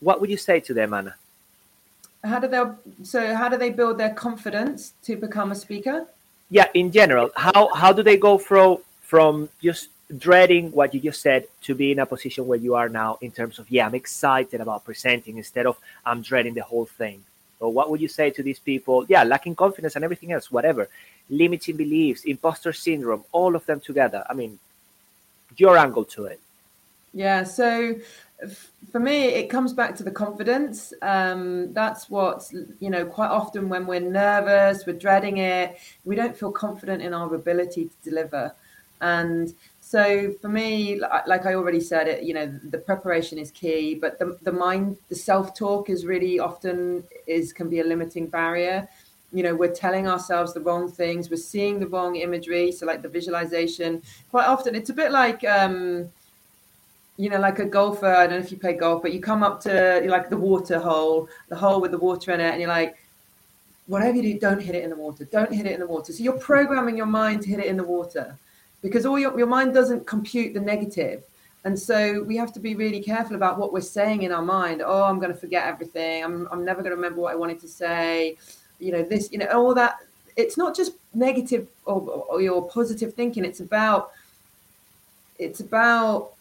what 0.00 0.20
would 0.20 0.30
you 0.30 0.36
say 0.36 0.60
to 0.60 0.74
them 0.74 0.94
anna 0.94 1.14
how 2.24 2.38
do 2.38 2.48
they 2.48 2.62
so 3.02 3.34
how 3.34 3.48
do 3.48 3.56
they 3.56 3.70
build 3.70 3.98
their 3.98 4.14
confidence 4.14 4.92
to 5.02 5.16
become 5.16 5.52
a 5.52 5.54
speaker 5.54 6.06
yeah 6.50 6.66
in 6.74 6.90
general 6.90 7.30
how 7.36 7.72
how 7.74 7.92
do 7.92 8.02
they 8.02 8.16
go 8.16 8.38
from 8.38 8.78
from 9.02 9.48
just 9.62 9.88
dreading 10.18 10.72
what 10.72 10.92
you 10.92 11.00
just 11.00 11.20
said 11.20 11.46
to 11.62 11.74
be 11.74 11.92
in 11.92 11.98
a 11.98 12.06
position 12.06 12.46
where 12.46 12.58
you 12.58 12.74
are 12.74 12.88
now 12.88 13.16
in 13.20 13.30
terms 13.30 13.58
of 13.60 13.70
yeah 13.70 13.86
i'm 13.86 13.94
excited 13.94 14.60
about 14.60 14.84
presenting 14.84 15.38
instead 15.38 15.66
of 15.66 15.78
i'm 16.04 16.20
dreading 16.20 16.52
the 16.54 16.62
whole 16.62 16.86
thing 16.86 17.22
so 17.60 17.68
what 17.68 17.90
would 17.90 18.00
you 18.00 18.08
say 18.08 18.28
to 18.28 18.42
these 18.42 18.58
people 18.58 19.06
yeah 19.08 19.22
lacking 19.22 19.54
confidence 19.54 19.94
and 19.94 20.04
everything 20.04 20.32
else 20.32 20.50
whatever 20.50 20.88
limiting 21.30 21.76
beliefs, 21.76 22.24
imposter 22.24 22.72
syndrome, 22.72 23.24
all 23.32 23.54
of 23.56 23.64
them 23.66 23.80
together. 23.80 24.24
I 24.28 24.34
mean, 24.34 24.58
your 25.56 25.78
angle 25.78 26.04
to 26.06 26.26
it. 26.26 26.40
Yeah. 27.14 27.44
So 27.44 27.96
for 28.90 29.00
me, 29.00 29.26
it 29.26 29.48
comes 29.48 29.72
back 29.72 29.94
to 29.96 30.02
the 30.02 30.10
confidence. 30.10 30.92
Um, 31.02 31.72
that's 31.72 32.10
what, 32.10 32.50
you 32.80 32.90
know, 32.90 33.06
quite 33.06 33.28
often 33.28 33.68
when 33.68 33.86
we're 33.86 34.00
nervous, 34.00 34.86
we're 34.86 34.98
dreading 34.98 35.38
it, 35.38 35.78
we 36.04 36.16
don't 36.16 36.36
feel 36.36 36.52
confident 36.52 37.02
in 37.02 37.14
our 37.14 37.34
ability 37.34 37.86
to 37.86 38.10
deliver. 38.10 38.52
And 39.00 39.54
so 39.90 40.32
for 40.40 40.48
me, 40.48 41.00
like 41.26 41.46
I 41.46 41.54
already 41.54 41.80
said, 41.80 42.06
it 42.06 42.22
you 42.22 42.32
know 42.32 42.46
the 42.46 42.78
preparation 42.78 43.38
is 43.38 43.50
key, 43.50 43.96
but 43.96 44.20
the 44.20 44.38
the 44.42 44.52
mind, 44.52 44.98
the 45.08 45.16
self 45.16 45.52
talk 45.52 45.90
is 45.90 46.06
really 46.06 46.38
often 46.38 47.02
is 47.26 47.52
can 47.52 47.68
be 47.68 47.80
a 47.80 47.84
limiting 47.84 48.28
barrier. 48.28 48.88
You 49.32 49.42
know 49.42 49.52
we're 49.52 49.74
telling 49.74 50.06
ourselves 50.06 50.54
the 50.54 50.60
wrong 50.60 50.88
things 50.88 51.28
we're 51.28 51.48
seeing 51.54 51.80
the 51.80 51.88
wrong 51.88 52.14
imagery 52.14 52.70
so 52.70 52.86
like 52.86 53.02
the 53.02 53.08
visualization 53.08 54.02
quite 54.30 54.46
often 54.46 54.74
it's 54.74 54.90
a 54.90 54.92
bit 54.92 55.12
like 55.12 55.44
um 55.44 56.08
you 57.16 57.30
know 57.30 57.38
like 57.38 57.60
a 57.60 57.64
golfer 57.64 58.12
i 58.12 58.26
don't 58.26 58.40
know 58.40 58.44
if 58.44 58.50
you 58.50 58.58
play 58.58 58.72
golf 58.72 59.02
but 59.02 59.12
you 59.12 59.20
come 59.20 59.44
up 59.44 59.60
to 59.60 60.02
like 60.08 60.30
the 60.30 60.36
water 60.36 60.80
hole 60.80 61.28
the 61.48 61.54
hole 61.54 61.80
with 61.80 61.92
the 61.92 62.02
water 62.08 62.32
in 62.32 62.40
it 62.40 62.50
and 62.50 62.60
you're 62.60 62.74
like 62.80 62.96
whatever 63.86 64.16
you 64.16 64.22
do 64.22 64.40
don't 64.40 64.60
hit 64.60 64.74
it 64.74 64.82
in 64.82 64.90
the 64.90 64.96
water 64.96 65.24
don't 65.26 65.52
hit 65.52 65.66
it 65.66 65.74
in 65.74 65.80
the 65.80 65.86
water. 65.94 66.12
So 66.12 66.24
you're 66.24 66.44
programming 66.50 66.96
your 66.96 67.12
mind 67.22 67.42
to 67.42 67.48
hit 67.48 67.60
it 67.60 67.66
in 67.66 67.76
the 67.76 67.84
water 67.96 68.36
because 68.82 69.06
all 69.06 69.18
your, 69.18 69.36
your 69.38 69.46
mind 69.46 69.74
doesn't 69.74 70.06
compute 70.06 70.54
the 70.54 70.60
negative. 70.60 71.22
And 71.64 71.78
so 71.78 72.22
we 72.22 72.36
have 72.36 72.52
to 72.54 72.60
be 72.60 72.74
really 72.74 73.02
careful 73.02 73.36
about 73.36 73.58
what 73.58 73.72
we're 73.72 73.80
saying 73.80 74.22
in 74.22 74.32
our 74.32 74.42
mind. 74.42 74.82
Oh 74.84 75.02
i'm 75.02 75.18
going 75.18 75.32
to 75.32 75.38
forget 75.38 75.66
everything. 75.66 76.24
I'm, 76.24 76.48
I'm 76.50 76.64
never 76.64 76.80
going 76.80 76.90
to 76.90 76.96
remember 76.96 77.20
what 77.20 77.32
i 77.32 77.36
wanted 77.36 77.60
to 77.60 77.68
say. 77.68 78.36
You 78.78 78.92
know 78.92 79.02
this 79.02 79.30
you 79.30 79.38
know 79.38 79.46
all 79.46 79.74
that 79.74 79.98
it's 80.36 80.56
not 80.56 80.74
just 80.74 80.92
negative 81.12 81.68
or, 81.84 82.00
or 82.00 82.40
your 82.40 82.66
positive 82.70 83.12
thinking. 83.12 83.44
It's 83.44 83.60
about 83.60 84.12
it's 85.38 85.60
about 85.60 86.32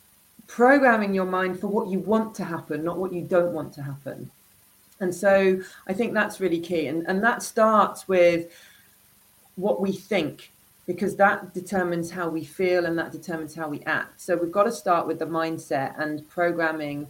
programming 0.47 1.13
your 1.13 1.25
mind 1.25 1.59
for 1.59 1.67
what 1.67 1.89
you 1.89 1.99
want 1.99 2.33
to 2.35 2.43
happen 2.43 2.83
not 2.83 2.97
what 2.97 3.13
you 3.13 3.21
don't 3.21 3.53
want 3.53 3.73
to 3.73 3.83
happen. 3.83 4.31
And 5.01 5.13
so 5.13 5.61
i 5.87 5.93
think 5.93 6.13
that's 6.13 6.39
really 6.39 6.61
key. 6.61 6.87
And, 6.87 7.05
and 7.07 7.21
that 7.23 7.43
starts 7.43 8.07
with 8.07 8.49
what 9.57 9.81
we 9.81 9.91
think 9.91 10.51
because 10.89 11.15
that 11.15 11.53
determines 11.53 12.09
how 12.09 12.27
we 12.27 12.43
feel 12.43 12.85
and 12.87 12.97
that 12.97 13.11
determines 13.11 13.53
how 13.53 13.67
we 13.69 13.79
act 13.81 14.19
so 14.19 14.35
we've 14.35 14.57
got 14.59 14.63
to 14.63 14.71
start 14.71 15.05
with 15.05 15.19
the 15.19 15.31
mindset 15.39 15.91
and 16.01 16.27
programming 16.29 17.07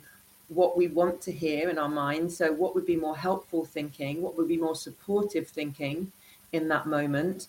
what 0.50 0.76
we 0.76 0.88
want 0.88 1.22
to 1.22 1.32
hear 1.32 1.70
in 1.70 1.78
our 1.78 1.89
mind. 1.89 2.32
So, 2.32 2.52
what 2.52 2.76
would 2.76 2.86
be 2.86 2.96
more 2.96 3.15
helpful 3.15 3.65
thinking? 3.65 4.22
What 4.22 4.36
would 4.36 4.48
be 4.48 4.58
more 4.58 4.76
supportive 4.76 5.48
thinking 5.48 6.12
in 6.52 6.68
that 6.68 6.88
moment? 6.88 7.48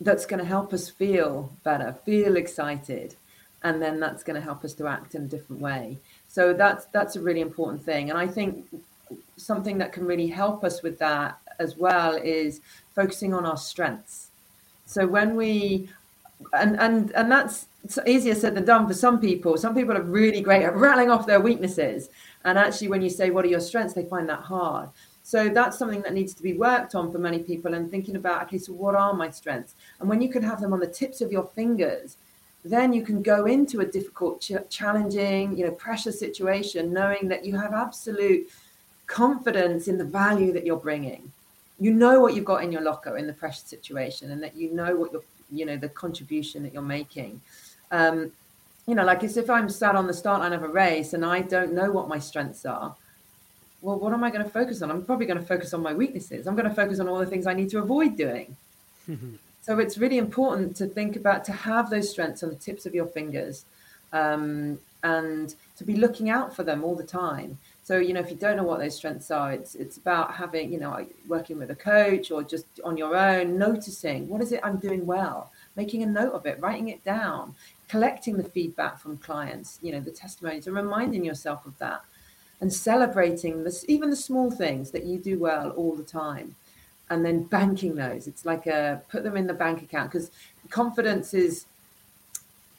That's 0.00 0.26
going 0.26 0.40
to 0.40 0.46
help 0.46 0.72
us 0.72 0.88
feel 0.90 1.52
better, 1.62 1.94
feel 2.04 2.36
excited, 2.36 3.14
and 3.62 3.80
then 3.80 4.00
that's 4.00 4.24
going 4.24 4.34
to 4.34 4.40
help 4.40 4.64
us 4.64 4.74
to 4.74 4.86
act 4.86 5.14
in 5.14 5.22
a 5.22 5.26
different 5.26 5.62
way. 5.62 5.98
So 6.28 6.52
that's 6.52 6.86
that's 6.86 7.16
a 7.16 7.20
really 7.20 7.40
important 7.42 7.84
thing, 7.84 8.10
and 8.10 8.18
I 8.18 8.26
think 8.26 8.66
something 9.36 9.78
that 9.78 9.92
can 9.92 10.06
really 10.06 10.28
help 10.28 10.64
us 10.64 10.82
with 10.82 10.98
that 10.98 11.38
as 11.58 11.76
well 11.76 12.14
is 12.14 12.60
focusing 12.94 13.34
on 13.34 13.44
our 13.44 13.58
strengths. 13.58 14.30
So 14.86 15.06
when 15.06 15.36
we 15.36 15.88
and 16.52 16.78
and 16.80 17.12
and 17.12 17.30
that's 17.30 17.66
easier 18.06 18.34
said 18.34 18.54
than 18.54 18.64
done 18.64 18.86
for 18.86 18.94
some 18.94 19.20
people. 19.20 19.56
Some 19.56 19.74
people 19.74 19.96
are 19.96 20.02
really 20.02 20.40
great 20.40 20.62
at 20.62 20.76
rattling 20.76 21.10
off 21.10 21.26
their 21.26 21.40
weaknesses, 21.40 22.10
and 22.44 22.58
actually, 22.58 22.88
when 22.88 23.02
you 23.02 23.10
say 23.10 23.30
what 23.30 23.44
are 23.44 23.48
your 23.48 23.60
strengths, 23.60 23.94
they 23.94 24.04
find 24.04 24.28
that 24.28 24.40
hard. 24.40 24.88
So 25.22 25.48
that's 25.48 25.78
something 25.78 26.02
that 26.02 26.12
needs 26.12 26.34
to 26.34 26.42
be 26.42 26.52
worked 26.52 26.94
on 26.94 27.10
for 27.10 27.18
many 27.18 27.38
people, 27.38 27.74
and 27.74 27.90
thinking 27.90 28.16
about 28.16 28.42
okay, 28.44 28.58
so 28.58 28.72
what 28.72 28.94
are 28.94 29.14
my 29.14 29.30
strengths? 29.30 29.74
And 30.00 30.08
when 30.08 30.20
you 30.20 30.28
can 30.28 30.42
have 30.42 30.60
them 30.60 30.72
on 30.72 30.80
the 30.80 30.86
tips 30.86 31.20
of 31.20 31.32
your 31.32 31.44
fingers, 31.44 32.16
then 32.64 32.92
you 32.92 33.02
can 33.02 33.22
go 33.22 33.46
into 33.46 33.80
a 33.80 33.86
difficult, 33.86 34.40
ch- 34.40 34.52
challenging, 34.68 35.56
you 35.56 35.66
know, 35.66 35.72
pressure 35.72 36.12
situation, 36.12 36.92
knowing 36.92 37.28
that 37.28 37.44
you 37.44 37.56
have 37.56 37.72
absolute 37.72 38.48
confidence 39.06 39.86
in 39.88 39.98
the 39.98 40.04
value 40.04 40.52
that 40.52 40.64
you're 40.64 40.76
bringing. 40.76 41.30
You 41.78 41.92
know 41.92 42.20
what 42.20 42.34
you've 42.34 42.44
got 42.44 42.62
in 42.62 42.72
your 42.72 42.82
locker 42.82 43.16
in 43.18 43.26
the 43.26 43.32
pressure 43.32 43.66
situation, 43.66 44.30
and 44.30 44.42
that 44.42 44.56
you 44.56 44.72
know 44.72 44.94
what 44.96 45.12
you're 45.12 45.24
you 45.50 45.66
know 45.66 45.76
the 45.76 45.88
contribution 45.88 46.62
that 46.62 46.72
you're 46.72 46.82
making. 46.82 47.40
Um, 47.90 48.32
you 48.86 48.94
know 48.94 49.04
like 49.04 49.24
as 49.24 49.38
if 49.38 49.48
i'm 49.48 49.68
sat 49.70 49.94
on 49.94 50.06
the 50.06 50.12
start 50.12 50.40
line 50.40 50.52
of 50.52 50.62
a 50.62 50.68
race 50.68 51.14
and 51.14 51.24
i 51.24 51.40
don't 51.40 51.72
know 51.72 51.90
what 51.90 52.06
my 52.06 52.18
strengths 52.18 52.66
are 52.66 52.94
well 53.80 53.98
what 53.98 54.12
am 54.12 54.22
i 54.22 54.30
going 54.30 54.44
to 54.44 54.50
focus 54.50 54.82
on? 54.82 54.90
I'm 54.90 55.04
probably 55.04 55.24
going 55.24 55.38
to 55.38 55.46
focus 55.46 55.72
on 55.72 55.82
my 55.82 55.94
weaknesses. 55.94 56.46
I'm 56.46 56.54
going 56.54 56.68
to 56.68 56.74
focus 56.74 57.00
on 57.00 57.08
all 57.08 57.18
the 57.18 57.26
things 57.26 57.46
i 57.46 57.54
need 57.54 57.70
to 57.70 57.78
avoid 57.78 58.16
doing. 58.16 58.56
So 59.64 59.78
it's 59.78 59.96
really 59.96 60.18
important 60.18 60.76
to 60.76 60.86
think 60.86 61.16
about 61.16 61.42
to 61.46 61.52
have 61.52 61.88
those 61.88 62.10
strengths 62.10 62.42
on 62.42 62.50
the 62.50 62.54
tips 62.54 62.84
of 62.84 62.94
your 62.94 63.06
fingers 63.06 63.64
um, 64.12 64.78
and 65.02 65.54
to 65.78 65.84
be 65.84 65.96
looking 65.96 66.28
out 66.28 66.54
for 66.54 66.64
them 66.64 66.84
all 66.84 66.94
the 66.94 67.02
time. 67.02 67.56
So, 67.84 67.98
you 67.98 68.14
know, 68.14 68.20
if 68.20 68.30
you 68.30 68.36
don't 68.36 68.56
know 68.56 68.64
what 68.64 68.80
those 68.80 68.96
strengths 68.96 69.30
are, 69.30 69.52
it's 69.52 69.74
it's 69.74 69.98
about 69.98 70.34
having, 70.34 70.72
you 70.72 70.80
know, 70.80 71.06
working 71.28 71.58
with 71.58 71.70
a 71.70 71.74
coach 71.74 72.30
or 72.30 72.42
just 72.42 72.64
on 72.82 72.96
your 72.96 73.14
own, 73.14 73.58
noticing 73.58 74.26
what 74.26 74.40
is 74.40 74.52
it 74.52 74.60
I'm 74.62 74.78
doing 74.78 75.04
well, 75.04 75.52
making 75.76 76.02
a 76.02 76.06
note 76.06 76.32
of 76.32 76.46
it, 76.46 76.58
writing 76.60 76.88
it 76.88 77.04
down, 77.04 77.54
collecting 77.88 78.38
the 78.38 78.42
feedback 78.42 78.98
from 78.98 79.18
clients, 79.18 79.78
you 79.82 79.92
know, 79.92 80.00
the 80.00 80.10
testimonies, 80.10 80.66
and 80.66 80.74
reminding 80.74 81.26
yourself 81.26 81.66
of 81.66 81.76
that, 81.78 82.02
and 82.62 82.72
celebrating 82.72 83.64
this, 83.64 83.84
even 83.86 84.08
the 84.08 84.16
small 84.16 84.50
things 84.50 84.90
that 84.92 85.04
you 85.04 85.18
do 85.18 85.38
well 85.38 85.68
all 85.72 85.94
the 85.94 86.02
time, 86.02 86.56
and 87.10 87.22
then 87.22 87.42
banking 87.42 87.96
those. 87.96 88.26
It's 88.26 88.46
like 88.46 88.66
a 88.66 89.02
put 89.10 89.24
them 89.24 89.36
in 89.36 89.46
the 89.46 89.52
bank 89.52 89.82
account 89.82 90.10
because 90.10 90.30
confidence 90.70 91.34
is 91.34 91.66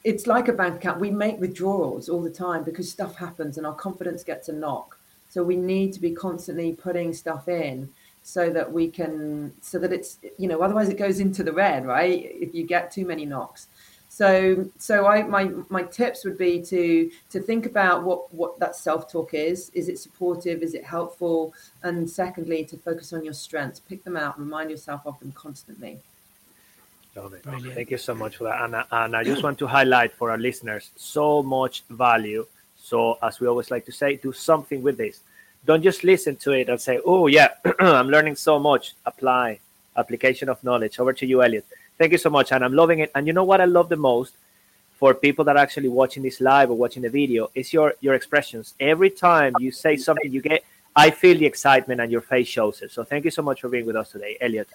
it's 0.02 0.26
like 0.26 0.48
a 0.48 0.52
bank 0.52 0.76
account. 0.76 0.98
We 0.98 1.12
make 1.12 1.38
withdrawals 1.38 2.08
all 2.08 2.22
the 2.22 2.30
time 2.30 2.64
because 2.64 2.90
stuff 2.90 3.16
happens 3.16 3.56
and 3.56 3.64
our 3.64 3.74
confidence 3.74 4.24
gets 4.24 4.48
a 4.48 4.52
knock. 4.52 4.95
So 5.36 5.42
we 5.42 5.56
need 5.56 5.92
to 5.92 6.00
be 6.00 6.12
constantly 6.12 6.72
putting 6.72 7.12
stuff 7.12 7.46
in 7.46 7.90
so 8.22 8.48
that 8.48 8.72
we 8.72 8.88
can, 8.88 9.52
so 9.60 9.78
that 9.78 9.92
it's, 9.92 10.16
you 10.38 10.48
know, 10.48 10.62
otherwise 10.62 10.88
it 10.88 10.96
goes 10.96 11.20
into 11.20 11.42
the 11.44 11.52
red, 11.52 11.84
right? 11.84 12.34
If 12.40 12.54
you 12.54 12.66
get 12.66 12.90
too 12.90 13.04
many 13.04 13.26
knocks. 13.26 13.66
So, 14.08 14.64
so 14.78 15.06
I, 15.06 15.24
my, 15.24 15.50
my 15.68 15.82
tips 15.82 16.24
would 16.24 16.38
be 16.38 16.62
to, 16.62 17.10
to 17.28 17.38
think 17.38 17.66
about 17.66 18.02
what, 18.02 18.32
what 18.32 18.58
that 18.60 18.76
self-talk 18.76 19.34
is. 19.34 19.70
Is 19.74 19.90
it 19.90 19.98
supportive? 19.98 20.62
Is 20.62 20.72
it 20.72 20.84
helpful? 20.84 21.52
And 21.82 22.08
secondly, 22.08 22.64
to 22.64 22.78
focus 22.78 23.12
on 23.12 23.22
your 23.22 23.34
strengths, 23.34 23.78
pick 23.78 24.04
them 24.04 24.16
out, 24.16 24.40
remind 24.40 24.70
yourself 24.70 25.02
of 25.04 25.20
them 25.20 25.32
constantly. 25.32 25.98
Love 27.14 27.34
it. 27.34 27.42
Brilliant. 27.42 27.74
Thank 27.74 27.90
you 27.90 27.98
so 27.98 28.14
much 28.14 28.38
for 28.38 28.44
that. 28.44 28.62
And, 28.62 28.74
and 28.90 29.14
I 29.14 29.22
just 29.22 29.42
want 29.42 29.58
to 29.58 29.66
highlight 29.66 30.14
for 30.14 30.30
our 30.30 30.38
listeners 30.38 30.92
so 30.96 31.42
much 31.42 31.84
value. 31.90 32.46
So, 32.86 33.18
as 33.20 33.40
we 33.40 33.48
always 33.48 33.72
like 33.72 33.84
to 33.86 33.92
say, 33.92 34.14
do 34.14 34.32
something 34.32 34.80
with 34.80 34.96
this. 34.96 35.18
Don't 35.64 35.82
just 35.82 36.04
listen 36.04 36.36
to 36.36 36.52
it 36.52 36.68
and 36.68 36.80
say, 36.80 37.00
oh, 37.04 37.26
yeah, 37.26 37.48
I'm 37.80 38.08
learning 38.08 38.36
so 38.36 38.60
much. 38.60 38.94
Apply, 39.04 39.58
application 39.96 40.48
of 40.48 40.62
knowledge. 40.62 41.00
Over 41.00 41.12
to 41.14 41.26
you, 41.26 41.42
Elliot. 41.42 41.66
Thank 41.98 42.12
you 42.12 42.18
so 42.18 42.30
much. 42.30 42.52
And 42.52 42.64
I'm 42.64 42.74
loving 42.74 43.00
it. 43.00 43.10
And 43.16 43.26
you 43.26 43.32
know 43.32 43.42
what 43.42 43.60
I 43.60 43.64
love 43.64 43.88
the 43.88 43.96
most 43.96 44.34
for 45.00 45.14
people 45.14 45.44
that 45.46 45.56
are 45.56 45.64
actually 45.66 45.88
watching 45.88 46.22
this 46.22 46.40
live 46.40 46.70
or 46.70 46.76
watching 46.76 47.02
the 47.02 47.10
video 47.10 47.50
is 47.56 47.72
your, 47.72 47.94
your 48.00 48.14
expressions. 48.14 48.74
Every 48.78 49.10
time 49.10 49.54
you 49.58 49.72
say 49.72 49.96
something, 49.96 50.32
you 50.32 50.40
get, 50.40 50.62
I 50.94 51.10
feel 51.10 51.36
the 51.36 51.46
excitement 51.46 52.00
and 52.00 52.12
your 52.12 52.20
face 52.20 52.46
shows 52.46 52.82
it. 52.82 52.92
So, 52.92 53.02
thank 53.02 53.24
you 53.24 53.32
so 53.32 53.42
much 53.42 53.62
for 53.62 53.68
being 53.68 53.86
with 53.86 53.96
us 53.96 54.12
today, 54.12 54.38
Elliot. 54.40 54.68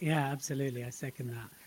Yeah, 0.00 0.26
absolutely. 0.32 0.82
I 0.82 0.90
second 0.90 1.28
that. 1.28 1.57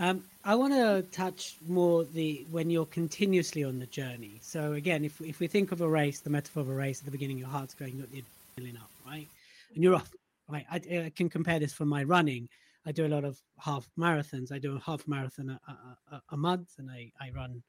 Um, 0.00 0.24
I 0.44 0.54
want 0.54 0.72
to 0.72 1.02
touch 1.12 1.56
more 1.68 2.04
the 2.04 2.46
when 2.50 2.70
you're 2.70 2.86
continuously 2.86 3.64
on 3.64 3.78
the 3.78 3.86
journey. 3.86 4.38
So 4.40 4.72
again, 4.72 5.04
if 5.04 5.20
if 5.20 5.40
we 5.40 5.46
think 5.46 5.72
of 5.72 5.82
a 5.82 5.88
race, 5.88 6.20
the 6.20 6.30
metaphor 6.30 6.62
of 6.62 6.70
a 6.70 6.74
race 6.74 7.00
at 7.00 7.04
the 7.04 7.10
beginning, 7.10 7.36
your 7.36 7.48
heart's 7.48 7.74
going, 7.74 7.98
you're 7.98 8.06
adrenaline 8.06 8.80
up, 8.80 8.90
right? 9.06 9.28
And 9.74 9.84
you're 9.84 9.94
off. 9.94 10.10
Right? 10.48 10.64
I, 10.70 10.76
I, 10.76 11.12
can 11.14 11.28
compare 11.28 11.60
this 11.60 11.72
from 11.72 11.88
my 11.88 12.02
running. 12.02 12.48
I 12.84 12.90
do 12.92 13.06
a 13.06 13.08
lot 13.08 13.24
of 13.24 13.40
half 13.58 13.88
marathons. 13.96 14.50
I 14.50 14.58
do 14.58 14.74
a 14.74 14.80
half 14.80 15.06
marathon 15.06 15.50
a, 15.50 15.72
a, 16.10 16.22
a 16.30 16.36
month, 16.36 16.70
and 16.78 16.90
I 16.90 17.12
I 17.20 17.30
run 17.36 17.62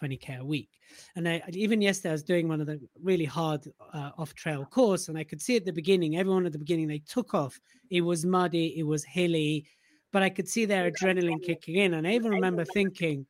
20k 0.00 0.40
a 0.40 0.44
week. 0.44 0.70
And 1.16 1.28
I, 1.28 1.42
even 1.50 1.82
yesterday, 1.82 2.08
I 2.08 2.12
was 2.12 2.22
doing 2.22 2.48
one 2.48 2.62
of 2.62 2.66
the 2.66 2.80
really 3.02 3.26
hard 3.26 3.70
uh, 3.92 4.10
off 4.16 4.34
trail 4.34 4.64
course, 4.64 5.08
and 5.08 5.18
I 5.18 5.24
could 5.24 5.42
see 5.42 5.56
at 5.56 5.66
the 5.66 5.72
beginning, 5.72 6.16
everyone 6.16 6.46
at 6.46 6.52
the 6.52 6.58
beginning, 6.58 6.88
they 6.88 7.00
took 7.00 7.34
off. 7.34 7.60
It 7.90 8.00
was 8.00 8.24
muddy, 8.24 8.78
it 8.78 8.84
was 8.84 9.04
hilly, 9.04 9.66
but 10.14 10.22
I 10.22 10.30
could 10.30 10.48
see 10.48 10.64
their 10.64 10.88
adrenaline 10.88 11.42
kicking 11.42 11.74
in. 11.74 11.94
And 11.94 12.06
I 12.06 12.12
even 12.12 12.30
remember 12.30 12.64
thinking, 12.64 13.26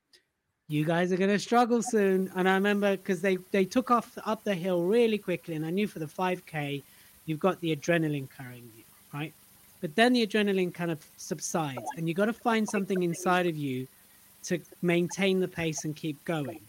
you 0.69 0.85
guys 0.85 1.13
are 1.13 1.17
going 1.17 1.31
to 1.31 1.39
struggle 1.39 1.83
soon. 1.83 2.31
And 2.37 2.47
I 2.47 2.53
remember 2.57 2.99
because 2.99 3.23
they, 3.23 3.39
they 3.53 3.65
took 3.65 3.91
off 3.91 4.19
up 4.27 4.45
the 4.45 4.55
hill 4.55 4.83
really 4.83 5.17
quickly. 5.17 5.55
And 5.55 5.65
I 5.65 5.71
knew 5.71 5.89
for 5.89 5.99
the 5.99 6.05
5K, 6.05 6.83
you've 7.25 7.41
got 7.41 7.59
the 7.63 7.75
adrenaline 7.75 8.29
carrying 8.37 8.71
you, 8.77 8.85
right? 9.15 9.33
But 9.81 9.97
then 9.97 10.13
the 10.13 10.27
adrenaline 10.27 10.75
kind 10.75 10.91
of 10.91 11.03
subsides, 11.17 11.89
and 11.97 12.07
you've 12.07 12.19
got 12.19 12.27
to 12.27 12.35
find 12.35 12.69
something 12.69 13.03
inside 13.03 13.47
of 13.47 13.57
you 13.57 13.89
to 14.43 14.61
maintain 14.83 15.41
the 15.41 15.49
pace 15.49 15.87
and 15.87 15.97
keep 15.97 16.23
going. 16.27 16.61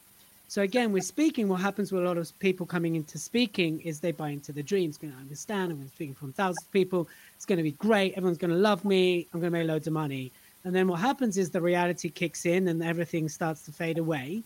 So 0.47 0.61
again, 0.61 0.91
with 0.91 1.03
speaking, 1.03 1.47
what 1.47 1.59
happens 1.59 1.91
with 1.91 2.03
a 2.03 2.05
lot 2.05 2.17
of 2.17 2.37
people 2.39 2.65
coming 2.65 2.95
into 2.95 3.17
speaking 3.17 3.81
is 3.81 3.99
they 3.99 4.11
buy 4.11 4.29
into 4.29 4.53
the 4.53 4.63
dreams. 4.63 4.97
Going 4.97 5.13
to 5.13 5.19
understand. 5.19 5.71
I'm 5.71 5.77
going 5.77 5.89
to 5.89 5.95
speaking 5.95 6.15
from 6.15 6.33
thousands 6.33 6.63
of 6.63 6.71
people. 6.71 7.07
It's 7.35 7.45
going 7.45 7.57
to 7.57 7.63
be 7.63 7.71
great. 7.71 8.13
Everyone's 8.13 8.37
going 8.37 8.51
to 8.51 8.57
love 8.57 8.85
me. 8.85 9.27
I'm 9.33 9.39
going 9.39 9.51
to 9.51 9.59
make 9.59 9.67
loads 9.67 9.87
of 9.87 9.93
money. 9.93 10.31
And 10.63 10.73
then 10.73 10.87
what 10.87 10.99
happens 10.99 11.37
is 11.37 11.49
the 11.49 11.61
reality 11.61 12.09
kicks 12.09 12.45
in 12.45 12.67
and 12.67 12.81
everything 12.83 13.29
starts 13.29 13.63
to 13.65 13.71
fade 13.71 13.97
away. 13.97 14.43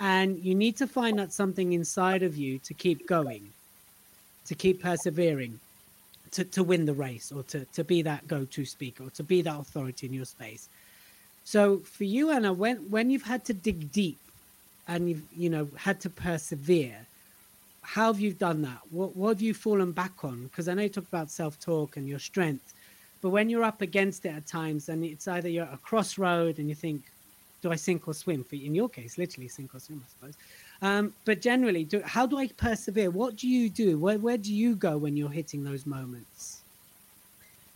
And 0.00 0.38
you 0.38 0.54
need 0.54 0.76
to 0.78 0.86
find 0.86 1.18
that 1.18 1.32
something 1.32 1.72
inside 1.72 2.22
of 2.22 2.36
you 2.36 2.58
to 2.60 2.74
keep 2.74 3.06
going, 3.06 3.52
to 4.46 4.54
keep 4.54 4.82
persevering, 4.82 5.60
to, 6.32 6.44
to 6.44 6.64
win 6.64 6.84
the 6.84 6.94
race, 6.94 7.30
or 7.30 7.44
to, 7.44 7.64
to 7.66 7.84
be 7.84 8.02
that 8.02 8.26
go-to 8.26 8.64
speaker, 8.64 9.04
or 9.04 9.10
to 9.10 9.22
be 9.22 9.42
that 9.42 9.60
authority 9.60 10.06
in 10.08 10.12
your 10.12 10.24
space. 10.24 10.68
So 11.44 11.78
for 11.78 12.04
you, 12.04 12.30
Anna, 12.30 12.52
when 12.52 12.78
when 12.90 13.10
you've 13.10 13.22
had 13.22 13.44
to 13.44 13.54
dig 13.54 13.92
deep 13.92 14.18
and 14.88 15.08
you've 15.08 15.22
you 15.36 15.50
know 15.50 15.68
had 15.76 16.00
to 16.00 16.10
persevere 16.10 17.06
how 17.84 18.10
have 18.10 18.18
you 18.18 18.32
done 18.32 18.62
that? 18.62 18.78
What 18.90 19.14
what 19.14 19.28
have 19.28 19.42
you 19.42 19.54
fallen 19.54 19.92
back 19.92 20.24
on? 20.24 20.44
Because 20.44 20.68
i 20.68 20.74
know 20.74 20.82
you 20.82 20.88
talk 20.88 21.06
about 21.06 21.30
self-talk 21.30 21.96
and 21.96 22.08
your 22.08 22.18
strength 22.18 22.72
but 23.20 23.30
when 23.30 23.48
you're 23.48 23.64
up 23.64 23.80
against 23.80 24.26
it 24.26 24.34
at 24.34 24.46
times 24.46 24.88
and 24.88 25.04
it's 25.04 25.28
either 25.28 25.48
you're 25.48 25.64
at 25.64 25.72
a 25.72 25.78
crossroad 25.78 26.58
and 26.58 26.68
you 26.68 26.74
think 26.74 27.02
do 27.62 27.70
i 27.70 27.76
sink 27.76 28.08
or 28.08 28.14
swim? 28.14 28.42
For 28.44 28.56
in 28.56 28.74
your 28.74 28.88
case 28.88 29.18
literally 29.18 29.48
sink 29.48 29.74
or 29.74 29.80
swim 29.80 30.02
i 30.04 30.10
suppose. 30.10 30.34
Um, 30.82 31.14
but 31.24 31.40
generally 31.40 31.84
do, 31.84 32.00
how 32.04 32.26
do 32.26 32.38
i 32.38 32.48
persevere? 32.48 33.10
What 33.10 33.36
do 33.36 33.48
you 33.48 33.70
do? 33.70 33.98
Where, 33.98 34.18
where 34.18 34.38
do 34.38 34.52
you 34.52 34.74
go 34.74 34.98
when 34.98 35.16
you're 35.16 35.30
hitting 35.30 35.64
those 35.64 35.86
moments? 35.86 36.60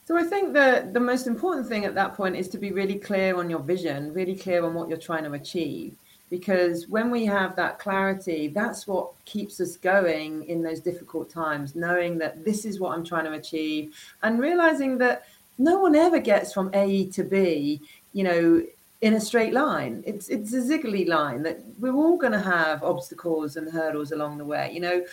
So 0.07 0.17
I 0.17 0.25
think 0.25 0.55
that 0.55 0.95
the 0.95 1.01
most 1.01 1.27
important 1.27 1.69
thing 1.69 1.85
at 1.85 1.95
that 1.95 2.15
point 2.15 2.35
is 2.35 2.49
to 2.49 2.59
be 2.59 2.73
really 2.73 2.99
clear 2.99 3.37
on 3.37 3.51
your 3.51 3.61
vision, 3.61 4.13
really 4.15 4.35
clear 4.35 4.65
on 4.65 4.73
what 4.73 4.89
you're 4.89 4.97
trying 4.97 5.25
to 5.25 5.33
achieve 5.33 5.95
because 6.31 6.89
when 6.89 7.11
we 7.11 7.25
have 7.25 7.57
that 7.57 7.79
clarity 7.79 8.49
that's 8.49 8.87
what 8.87 9.13
keeps 9.25 9.61
us 9.61 9.77
going 9.77 10.45
in 10.45 10.63
those 10.63 10.81
difficult 10.81 11.31
times 11.31 11.75
knowing 11.75 12.19
that 12.19 12.45
this 12.45 12.65
is 12.65 12.81
what 12.81 12.97
i'm 12.97 13.05
trying 13.05 13.25
to 13.25 13.33
achieve 13.33 13.95
and 14.23 14.41
realizing 14.41 14.99
that 14.99 15.27
no 15.59 15.79
one 15.79 15.95
ever 15.95 16.19
gets 16.19 16.53
from 16.53 16.71
a 16.75 17.07
to 17.07 17.25
b 17.25 17.81
you 18.13 18.25
know 18.25 18.63
in 19.01 19.15
a 19.15 19.21
straight 19.21 19.53
line. 19.53 20.03
It's 20.07 20.29
it's 20.29 20.53
a 20.53 20.61
ziggly 20.61 21.07
line 21.07 21.43
that 21.45 21.61
we're 21.79 21.95
all 21.95 22.17
going 22.17 22.33
to 22.33 22.41
have 22.41 22.83
obstacles 22.83 23.57
and 23.57 23.71
hurdles 23.71 24.13
along 24.13 24.39
the 24.39 24.45
way. 24.45 24.71
You 24.73 24.81
know 24.81 25.05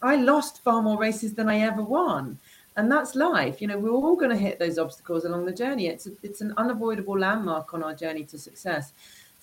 i 0.00 0.14
lost 0.14 0.62
far 0.62 0.80
more 0.80 0.96
races 0.96 1.34
than 1.34 1.48
i 1.48 1.58
ever 1.58 1.82
won 1.82 2.38
and 2.76 2.90
that's 2.90 3.16
life. 3.16 3.60
You 3.60 3.68
know 3.68 3.78
we're 3.78 3.90
all 3.90 4.16
going 4.16 4.30
to 4.30 4.36
hit 4.36 4.58
those 4.58 4.78
obstacles 4.78 5.24
along 5.24 5.44
the 5.44 5.52
journey. 5.52 5.88
It's 5.88 6.06
a, 6.06 6.10
it's 6.22 6.40
an 6.40 6.54
unavoidable 6.56 7.18
landmark 7.18 7.74
on 7.74 7.82
our 7.82 7.94
journey 7.94 8.24
to 8.24 8.38
success 8.38 8.92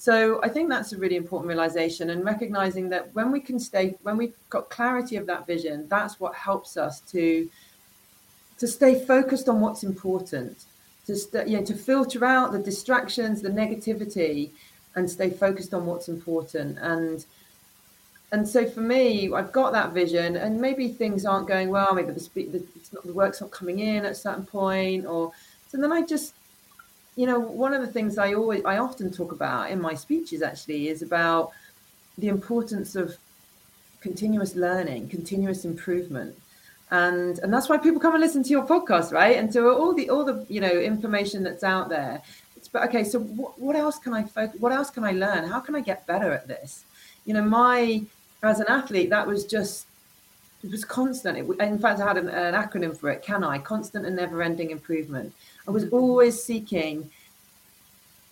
so 0.06 0.39
I 0.44 0.50
think 0.50 0.70
that's 0.70 0.94
a 0.94 1.00
really 1.00 1.15
important 1.15 1.48
realization 1.48 2.12
and 2.12 2.24
recognizing 2.24 2.89
that 2.89 3.12
when 3.15 3.32
we 3.32 3.39
can 3.39 3.58
stay, 3.58 3.96
when 4.04 4.18
we've 4.18 4.36
got 4.52 4.70
clarity 4.70 5.15
of 5.15 5.26
that 5.26 5.48
vision, 5.48 5.88
that's 5.89 6.20
what 6.20 6.36
helps 6.36 6.78
us 6.78 7.00
to 7.13 7.50
to 8.60 8.68
stay 8.68 9.04
focused 9.04 9.50
on 9.50 9.62
what's 9.62 9.82
important, 9.84 10.65
to 11.08 11.15
st- 11.15 11.48
you 11.48 11.58
know, 11.58 11.65
to 11.65 11.74
filter 11.74 12.24
out 12.24 12.52
the 12.52 12.60
distractions, 12.60 13.41
the 13.41 13.50
negativity, 13.50 14.52
and 14.96 15.10
stay 15.10 15.32
focused 15.32 15.74
on 15.74 15.88
what's 15.88 16.08
important. 16.08 16.78
And 16.80 17.26
and 18.32 18.48
so 18.48 18.70
for 18.70 18.82
me, 18.82 19.34
I've 19.34 19.52
got 19.52 19.72
that 19.72 19.91
vision, 19.91 20.36
and 20.36 20.62
maybe 20.62 20.89
things 20.89 21.26
aren't 21.26 21.48
going 21.48 21.70
well. 21.70 21.96
Maybe 21.96 22.12
the, 22.12 22.30
the, 22.54 22.63
not, 22.94 23.08
the 23.08 23.13
work's 23.13 23.41
not 23.41 23.50
coming 23.50 23.80
in 23.80 24.06
at 24.06 24.12
a 24.12 24.22
certain 24.28 24.46
point, 24.46 25.08
or 25.08 25.32
so 25.68 25.82
then 25.82 25.91
I 25.91 26.04
just 26.04 26.36
you 27.15 27.25
know, 27.25 27.39
one 27.39 27.73
of 27.73 27.82
the 27.82 27.88
things 27.88 28.17
I 28.17 28.34
always, 28.34 28.63
I 28.65 28.78
often 28.78 29.12
talk 29.12 29.32
about 29.32 29.71
in 29.71 29.82
my 29.82 29.93
speeches 29.95 30.41
actually 30.41 30.89
is 30.89 31.01
about 31.01 31.51
the 32.17 32.28
importance 32.28 32.95
of 32.95 33.17
continuous 34.01 34.56
learning, 34.56 35.10
continuous 35.10 35.65
improvement. 35.65 36.36
And, 36.91 37.39
and 37.39 37.54
that's 37.54 37.67
why 37.69 37.78
people 37.78 37.99
come 37.99 38.13
and 38.13 38.21
listen 38.21 38.43
to 38.43 38.49
your 38.49 38.65
podcast, 38.65 39.12
right? 39.12 39.38
And 39.38 39.51
to 39.54 39.69
all 39.69 39.93
the 39.93 40.10
all 40.10 40.23
the 40.23 40.45
you 40.49 40.62
know 40.62 40.69
information 40.69 41.43
that's 41.43 41.63
out 41.63 41.89
there. 41.89 42.21
It's 42.56 42.67
but 42.67 42.84
okay. 42.89 43.04
So 43.04 43.19
what, 43.19 43.60
what 43.60 43.75
else 43.75 43.97
can 43.97 44.13
I 44.13 44.23
focus? 44.23 44.60
What 44.62 44.71
else 44.71 44.91
can 44.91 45.04
I 45.04 45.12
learn? 45.12 45.49
How 45.49 45.60
can 45.60 45.73
I 45.75 45.82
get 45.82 46.06
better 46.06 46.32
at 46.32 46.47
this? 46.47 46.86
You 47.25 47.34
know, 47.34 47.41
my 47.41 48.04
as 48.43 48.60
an 48.60 48.67
athlete, 48.69 49.10
that 49.10 49.25
was 49.25 49.45
just 49.45 49.88
it 50.65 50.71
was 50.71 50.84
constant. 50.84 51.38
It, 51.38 51.60
in 51.62 51.80
fact, 51.80 51.99
I 51.99 52.08
had 52.08 52.17
an, 52.17 52.28
an 52.28 52.54
acronym 52.56 52.97
for 52.97 53.10
it. 53.10 53.21
CANI? 53.21 53.60
Constant 53.60 54.06
and 54.06 54.15
never-ending 54.15 54.71
improvement. 54.71 55.34
I 55.67 55.71
was 55.71 55.86
mm-hmm. 55.86 55.95
always 55.95 56.41
seeking 56.41 57.10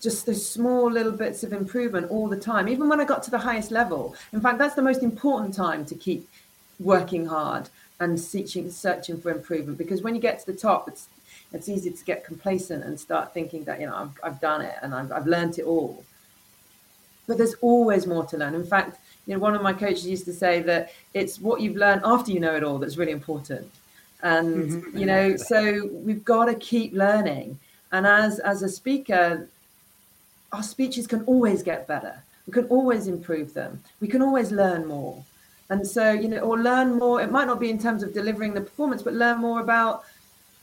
just 0.01 0.25
the 0.25 0.33
small 0.33 0.91
little 0.91 1.11
bits 1.11 1.43
of 1.43 1.53
improvement 1.53 2.09
all 2.09 2.27
the 2.27 2.39
time, 2.39 2.67
even 2.67 2.89
when 2.89 2.99
I 2.99 3.05
got 3.05 3.23
to 3.23 3.31
the 3.31 3.37
highest 3.37 3.71
level. 3.71 4.15
In 4.33 4.41
fact, 4.41 4.57
that's 4.57 4.75
the 4.75 4.81
most 4.81 5.03
important 5.03 5.53
time 5.53 5.85
to 5.85 5.95
keep 5.95 6.27
working 6.79 7.25
hard 7.27 7.69
and 7.99 8.19
searching, 8.19 8.69
searching 8.71 9.21
for 9.21 9.31
improvement 9.31 9.77
because 9.77 10.01
when 10.01 10.15
you 10.15 10.19
get 10.19 10.39
to 10.39 10.45
the 10.45 10.57
top, 10.57 10.87
it's 10.87 11.07
it's 11.53 11.69
easy 11.69 11.91
to 11.91 12.03
get 12.03 12.25
complacent 12.25 12.83
and 12.83 12.99
start 12.99 13.33
thinking 13.33 13.63
that 13.63 13.79
you 13.79 13.85
know 13.85 13.95
I've, 13.95 14.19
I've 14.23 14.41
done 14.41 14.61
it 14.61 14.75
and 14.81 14.93
I've, 14.93 15.11
I've 15.11 15.27
learned 15.27 15.59
it 15.59 15.65
all. 15.65 16.03
But 17.27 17.37
there's 17.37 17.53
always 17.61 18.05
more 18.05 18.25
to 18.25 18.37
learn. 18.37 18.55
In 18.55 18.65
fact, 18.65 18.99
you 19.25 19.33
know, 19.33 19.39
one 19.39 19.55
of 19.55 19.61
my 19.61 19.73
coaches 19.73 20.05
used 20.05 20.25
to 20.25 20.33
say 20.33 20.61
that 20.63 20.91
it's 21.13 21.39
what 21.39 21.61
you've 21.61 21.77
learned 21.77 22.01
after 22.03 22.31
you 22.31 22.39
know 22.39 22.55
it 22.55 22.63
all 22.63 22.77
that's 22.77 22.97
really 22.97 23.11
important. 23.11 23.69
And 24.21 24.71
mm-hmm. 24.71 24.97
you 24.97 25.05
know, 25.05 25.35
so 25.35 25.87
we've 25.91 26.23
got 26.23 26.45
to 26.45 26.55
keep 26.55 26.93
learning. 26.93 27.59
And 27.91 28.05
as 28.05 28.39
as 28.39 28.63
a 28.63 28.69
speaker, 28.69 29.47
our 30.51 30.63
speeches 30.63 31.07
can 31.07 31.23
always 31.25 31.63
get 31.63 31.87
better. 31.87 32.21
We 32.47 32.53
can 32.53 32.65
always 32.65 33.07
improve 33.07 33.53
them. 33.53 33.81
We 34.01 34.07
can 34.07 34.21
always 34.21 34.51
learn 34.51 34.85
more. 34.85 35.23
And 35.69 35.87
so, 35.87 36.11
you 36.11 36.27
know, 36.27 36.39
or 36.39 36.59
learn 36.59 36.95
more. 36.95 37.21
It 37.21 37.31
might 37.31 37.47
not 37.47 37.59
be 37.59 37.69
in 37.69 37.79
terms 37.79 38.03
of 38.03 38.13
delivering 38.13 38.53
the 38.53 38.61
performance, 38.61 39.01
but 39.01 39.13
learn 39.13 39.39
more 39.39 39.61
about, 39.61 40.03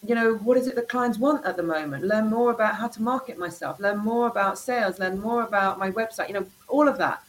you 0.07 0.15
know, 0.15 0.35
what 0.35 0.59
is 0.59 0.67
it 0.67 0.75
that 0.75 0.91
clients 0.91 1.19
want 1.19 1.47
at 1.47 1.57
the 1.57 1.63
moment? 1.63 2.05
Learn 2.05 2.29
more 2.29 2.51
about 2.51 2.77
how 2.77 2.89
to 2.89 3.03
market 3.03 3.39
myself. 3.39 3.81
Learn 3.81 3.99
more 3.99 4.27
about 4.29 4.59
sales. 4.59 4.99
Learn 4.99 5.19
more 5.19 5.43
about 5.43 5.79
my 5.79 5.91
website. 5.91 6.29
You 6.29 6.35
know, 6.35 6.47
all 6.69 6.87
of 6.87 6.99
that 6.99 7.23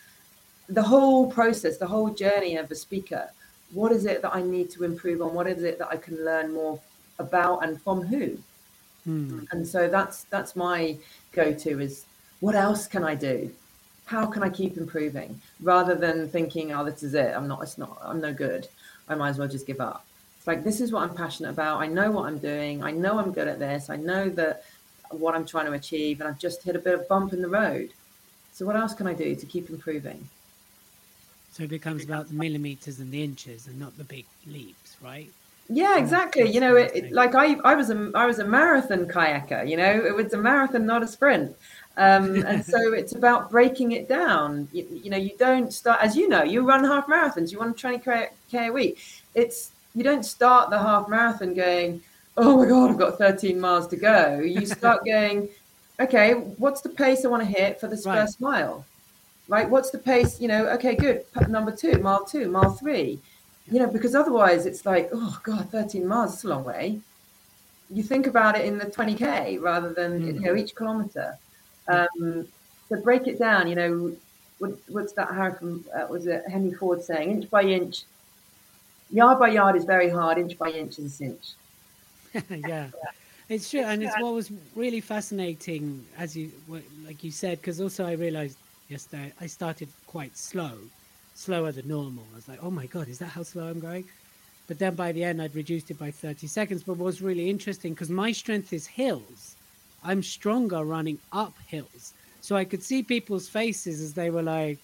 the 0.71 0.83
whole 0.83 1.29
process, 1.29 1.77
the 1.77 1.87
whole 1.87 2.09
journey 2.09 2.55
of 2.55 2.71
a 2.71 2.75
speaker. 2.75 3.29
What 3.73 3.91
is 3.91 4.05
it 4.05 4.21
that 4.21 4.33
I 4.33 4.41
need 4.41 4.69
to 4.71 4.83
improve 4.83 5.21
on? 5.21 5.33
What 5.33 5.47
is 5.47 5.63
it 5.63 5.77
that 5.79 5.89
I 5.89 5.97
can 5.97 6.23
learn 6.23 6.53
more 6.53 6.79
about 7.19 7.63
and 7.63 7.81
from 7.81 8.01
who? 8.01 8.37
Mm. 9.07 9.47
And 9.51 9.67
so 9.67 9.87
that's 9.87 10.23
that's 10.25 10.55
my 10.55 10.97
go-to 11.33 11.79
is 11.79 12.05
what 12.39 12.55
else 12.55 12.87
can 12.87 13.03
I 13.03 13.15
do? 13.15 13.51
How 14.05 14.25
can 14.25 14.43
I 14.43 14.49
keep 14.49 14.77
improving? 14.77 15.39
Rather 15.61 15.95
than 15.95 16.29
thinking, 16.29 16.73
oh, 16.73 16.83
this 16.83 17.03
is 17.03 17.13
it. 17.13 17.33
I'm 17.35 17.47
not. 17.47 17.61
It's 17.63 17.77
not. 17.77 17.97
I'm 18.03 18.21
no 18.21 18.33
good. 18.33 18.67
I 19.07 19.15
might 19.15 19.29
as 19.29 19.37
well 19.37 19.47
just 19.47 19.67
give 19.67 19.81
up. 19.81 20.05
It's 20.37 20.47
like 20.47 20.63
this 20.63 20.79
is 20.81 20.91
what 20.91 21.03
I'm 21.03 21.15
passionate 21.15 21.49
about. 21.49 21.81
I 21.81 21.87
know 21.87 22.11
what 22.11 22.25
I'm 22.27 22.37
doing. 22.37 22.83
I 22.83 22.91
know 22.91 23.19
I'm 23.19 23.31
good 23.31 23.47
at 23.47 23.59
this. 23.59 23.89
I 23.89 23.97
know 23.97 24.29
that 24.29 24.63
what 25.09 25.35
I'm 25.35 25.45
trying 25.45 25.65
to 25.65 25.73
achieve, 25.73 26.21
and 26.21 26.29
I've 26.29 26.39
just 26.39 26.63
hit 26.63 26.75
a 26.75 26.79
bit 26.79 26.93
of 26.93 27.07
bump 27.07 27.33
in 27.33 27.41
the 27.41 27.49
road. 27.49 27.89
So 28.53 28.65
what 28.65 28.75
else 28.75 28.93
can 28.93 29.07
I 29.07 29.13
do 29.13 29.35
to 29.35 29.45
keep 29.45 29.69
improving? 29.69 30.29
So 31.51 31.63
it 31.63 31.69
becomes 31.69 32.05
about 32.05 32.29
the 32.29 32.33
millimeters 32.33 32.99
and 32.99 33.11
the 33.11 33.21
inches 33.21 33.67
and 33.67 33.77
not 33.77 33.97
the 33.97 34.05
big 34.05 34.25
leaps, 34.47 34.95
right? 35.01 35.29
Yeah, 35.69 35.97
exactly. 35.97 36.49
You 36.49 36.59
know, 36.59 36.75
it, 36.75 36.91
it, 36.95 37.11
like 37.11 37.35
I, 37.35 37.55
I 37.63 37.75
was 37.75 37.89
a, 37.89 38.11
I 38.15 38.25
was 38.25 38.39
a 38.39 38.45
marathon 38.45 39.05
kayaker. 39.05 39.67
You 39.69 39.77
know, 39.77 40.05
it 40.05 40.15
was 40.15 40.33
a 40.33 40.37
marathon, 40.37 40.85
not 40.85 41.03
a 41.03 41.07
sprint. 41.07 41.55
Um, 41.97 42.35
and 42.45 42.65
so 42.65 42.93
it's 42.93 43.15
about 43.15 43.49
breaking 43.49 43.91
it 43.91 44.07
down. 44.07 44.67
You, 44.71 44.87
you, 45.03 45.09
know, 45.09 45.17
you 45.17 45.31
don't 45.37 45.73
start, 45.73 45.99
as 46.01 46.15
you 46.15 46.29
know, 46.29 46.43
you 46.43 46.61
run 46.61 46.83
half 46.83 47.07
marathons. 47.07 47.51
You 47.51 47.59
want 47.59 47.77
20k 47.77 48.29
a 48.53 48.69
week. 48.69 49.01
It's 49.35 49.71
you 49.93 50.03
don't 50.03 50.23
start 50.23 50.69
the 50.69 50.79
half 50.79 51.09
marathon 51.09 51.53
going, 51.53 52.01
oh 52.37 52.57
my 52.57 52.65
god, 52.65 52.91
I've 52.91 52.97
got 52.97 53.17
13 53.17 53.59
miles 53.59 53.87
to 53.89 53.97
go. 53.97 54.39
You 54.39 54.65
start 54.65 55.05
going, 55.05 55.49
okay, 55.99 56.33
what's 56.33 56.81
the 56.81 56.89
pace 56.89 57.25
I 57.25 57.27
want 57.27 57.43
to 57.43 57.49
hit 57.49 57.79
for 57.79 57.87
this 57.87 58.05
right. 58.05 58.21
first 58.21 58.39
mile? 58.39 58.85
Right? 59.47 59.69
What's 59.69 59.91
the 59.91 59.97
pace? 59.97 60.39
You 60.39 60.47
know, 60.47 60.67
okay, 60.69 60.95
good. 60.95 61.25
Number 61.47 61.75
two, 61.75 61.97
mile 61.99 62.25
two, 62.25 62.49
mile 62.49 62.71
three. 62.71 63.19
You 63.71 63.79
know, 63.79 63.87
because 63.87 64.15
otherwise 64.15 64.65
it's 64.65 64.85
like, 64.85 65.09
oh 65.13 65.39
God, 65.43 65.69
13 65.69 66.05
miles, 66.05 66.37
is 66.37 66.43
a 66.43 66.49
long 66.49 66.63
way. 66.63 66.99
You 67.89 68.03
think 68.03 68.27
about 68.27 68.57
it 68.57 68.65
in 68.65 68.77
the 68.77 68.85
20K 68.85 69.61
rather 69.61 69.93
than, 69.93 70.21
mm. 70.21 70.33
you 70.33 70.39
know, 70.39 70.55
each 70.55 70.75
kilometer. 70.75 71.37
Um, 71.87 72.47
so 72.89 73.01
break 73.01 73.27
it 73.27 73.39
down, 73.39 73.67
you 73.67 73.75
know, 73.75 74.15
what, 74.59 74.77
what's 74.89 75.13
that 75.13 75.29
Harrison, 75.33 75.83
uh, 75.95 76.07
was 76.07 76.27
it 76.27 76.43
Henry 76.49 76.73
Ford 76.73 77.01
saying? 77.01 77.31
Inch 77.31 77.49
by 77.49 77.63
inch, 77.63 78.03
yard 79.09 79.39
by 79.39 79.49
yard 79.49 79.75
is 79.75 79.85
very 79.85 80.09
hard, 80.09 80.37
inch 80.37 80.57
by 80.57 80.69
inch 80.69 80.99
is 80.99 81.05
a 81.05 81.09
cinch. 81.09 81.53
yeah. 82.67 82.87
It's 83.49 83.69
true, 83.69 83.81
and 83.81 84.01
it's 84.01 84.17
what 84.21 84.33
was 84.33 84.49
really 84.77 85.01
fascinating, 85.01 86.05
as 86.17 86.37
you 86.37 86.51
like 87.05 87.21
you 87.21 87.31
said, 87.31 87.59
because 87.59 87.81
also 87.81 88.05
I 88.05 88.13
realized 88.13 88.57
yesterday, 88.91 89.31
uh, 89.39 89.43
I 89.43 89.47
started 89.47 89.87
quite 90.05 90.37
slow, 90.37 90.73
slower 91.33 91.71
than 91.71 91.87
normal. 91.87 92.25
I 92.33 92.35
was 92.35 92.47
like, 92.47 92.59
oh 92.61 92.71
my 92.71 92.85
God, 92.85 93.07
is 93.07 93.19
that 93.19 93.27
how 93.27 93.43
slow 93.43 93.67
I'm 93.67 93.79
going? 93.79 94.05
But 94.67 94.79
then 94.79 94.95
by 94.95 95.11
the 95.11 95.23
end, 95.23 95.41
I'd 95.41 95.55
reduced 95.55 95.89
it 95.89 95.97
by 95.97 96.11
30 96.11 96.47
seconds. 96.47 96.83
But 96.83 96.97
what 96.97 97.05
was 97.05 97.21
really 97.21 97.49
interesting, 97.49 97.93
because 97.93 98.09
my 98.09 98.31
strength 98.31 98.73
is 98.73 98.85
hills, 98.85 99.55
I'm 100.03 100.21
stronger 100.21 100.83
running 100.83 101.17
up 101.31 101.53
hills. 101.67 102.13
So 102.41 102.55
I 102.55 102.65
could 102.65 102.83
see 102.83 103.03
people's 103.03 103.47
faces 103.47 104.01
as 104.01 104.13
they 104.13 104.29
were 104.29 104.43
like, 104.43 104.77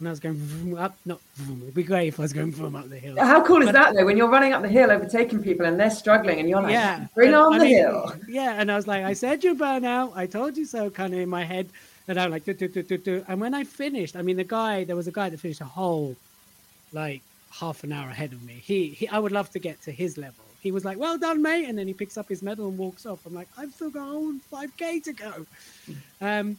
and 0.00 0.08
I 0.08 0.10
was 0.10 0.18
going 0.18 0.34
vroom, 0.34 0.76
up, 0.76 0.96
not 1.04 1.20
vroom, 1.36 1.62
it'd 1.62 1.74
be 1.74 1.84
great 1.84 2.08
if 2.08 2.18
I 2.18 2.22
was 2.22 2.32
going 2.32 2.50
from 2.50 2.74
up 2.74 2.90
the 2.90 2.98
hill. 2.98 3.16
How 3.16 3.44
cool 3.44 3.60
is 3.60 3.66
but, 3.66 3.72
that 3.72 3.94
though? 3.94 4.04
When 4.04 4.16
you're 4.16 4.28
running 4.28 4.52
up 4.52 4.62
the 4.62 4.68
hill, 4.68 4.90
overtaking 4.90 5.40
people, 5.42 5.66
and 5.66 5.78
they're 5.78 5.88
struggling, 5.88 6.40
and 6.40 6.48
you're 6.48 6.60
like, 6.60 6.72
yeah, 6.72 7.06
bring 7.14 7.32
on 7.32 7.54
I 7.54 7.58
the 7.58 7.64
mean, 7.64 7.74
hill. 7.76 8.12
Yeah, 8.28 8.56
and 8.58 8.72
I 8.72 8.76
was 8.76 8.88
like, 8.88 9.04
I 9.04 9.12
said 9.12 9.44
you 9.44 9.54
burn 9.54 9.84
out. 9.84 10.12
I 10.16 10.26
told 10.26 10.56
you 10.56 10.64
so, 10.64 10.90
kind 10.90 11.14
of 11.14 11.20
in 11.20 11.28
my 11.28 11.44
head 11.44 11.68
and 12.06 12.20
I'm 12.20 12.30
like, 12.30 12.44
do, 12.44 12.52
do, 12.54 12.68
do, 12.68 12.82
do, 12.82 12.98
do. 12.98 13.24
and 13.28 13.40
when 13.40 13.54
I 13.54 13.64
finished, 13.64 14.16
I 14.16 14.22
mean, 14.22 14.36
the 14.36 14.44
guy, 14.44 14.84
there 14.84 14.96
was 14.96 15.06
a 15.06 15.12
guy 15.12 15.30
that 15.30 15.40
finished 15.40 15.60
a 15.60 15.66
whole, 15.66 16.16
like, 16.92 17.22
half 17.50 17.84
an 17.84 17.92
hour 17.92 18.10
ahead 18.10 18.32
of 18.32 18.42
me. 18.42 18.54
He, 18.54 18.88
he, 18.88 19.08
I 19.08 19.18
would 19.18 19.32
love 19.32 19.50
to 19.52 19.58
get 19.58 19.80
to 19.82 19.92
his 19.92 20.18
level. 20.18 20.44
He 20.60 20.72
was 20.72 20.84
like, 20.84 20.98
"Well 20.98 21.18
done, 21.18 21.42
mate," 21.42 21.66
and 21.68 21.78
then 21.78 21.86
he 21.86 21.92
picks 21.92 22.16
up 22.16 22.26
his 22.28 22.42
medal 22.42 22.68
and 22.68 22.78
walks 22.78 23.04
off. 23.04 23.26
I'm 23.26 23.34
like, 23.34 23.48
"I've 23.58 23.72
still 23.74 23.90
got 23.90 24.08
a 24.08 24.12
whole 24.12 24.32
5k 24.50 25.04
to 25.04 25.12
go." 25.12 25.46
Um, 26.22 26.56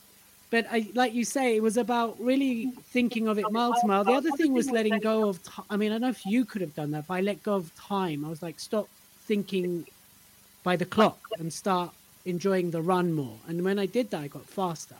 but 0.52 0.68
I, 0.72 0.88
like 0.94 1.14
you 1.16 1.26
say, 1.26 1.56
it 1.56 1.64
was 1.64 1.76
about 1.76 2.20
really 2.20 2.72
thinking 2.92 3.28
of 3.28 3.40
it 3.40 3.52
mile 3.52 3.74
to 3.74 3.88
mile. 3.88 4.04
The 4.04 4.14
other 4.14 4.30
thing 4.32 4.54
was 4.54 4.70
letting 4.70 5.00
go 5.00 5.28
of. 5.28 5.44
T- 5.44 5.64
I 5.72 5.76
mean, 5.76 5.92
I 5.92 5.96
don't 5.96 6.02
know 6.02 6.10
if 6.10 6.24
you 6.26 6.46
could 6.46 6.62
have 6.62 6.76
done 6.76 6.92
that. 6.92 7.00
If 7.00 7.12
I 7.12 7.22
let 7.22 7.42
go 7.42 7.56
of 7.56 7.76
time, 7.76 8.24
I 8.24 8.30
was 8.30 8.44
like, 8.44 8.60
stop 8.60 8.88
thinking 9.22 9.86
by 10.64 10.76
the 10.76 10.86
clock 10.86 11.20
and 11.40 11.52
start 11.52 11.92
enjoying 12.26 12.70
the 12.72 12.82
run 12.82 13.12
more. 13.12 13.38
And 13.48 13.64
when 13.64 13.80
I 13.80 13.88
did 13.88 14.12
that, 14.12 14.22
I 14.22 14.28
got 14.28 14.46
faster. 14.46 14.96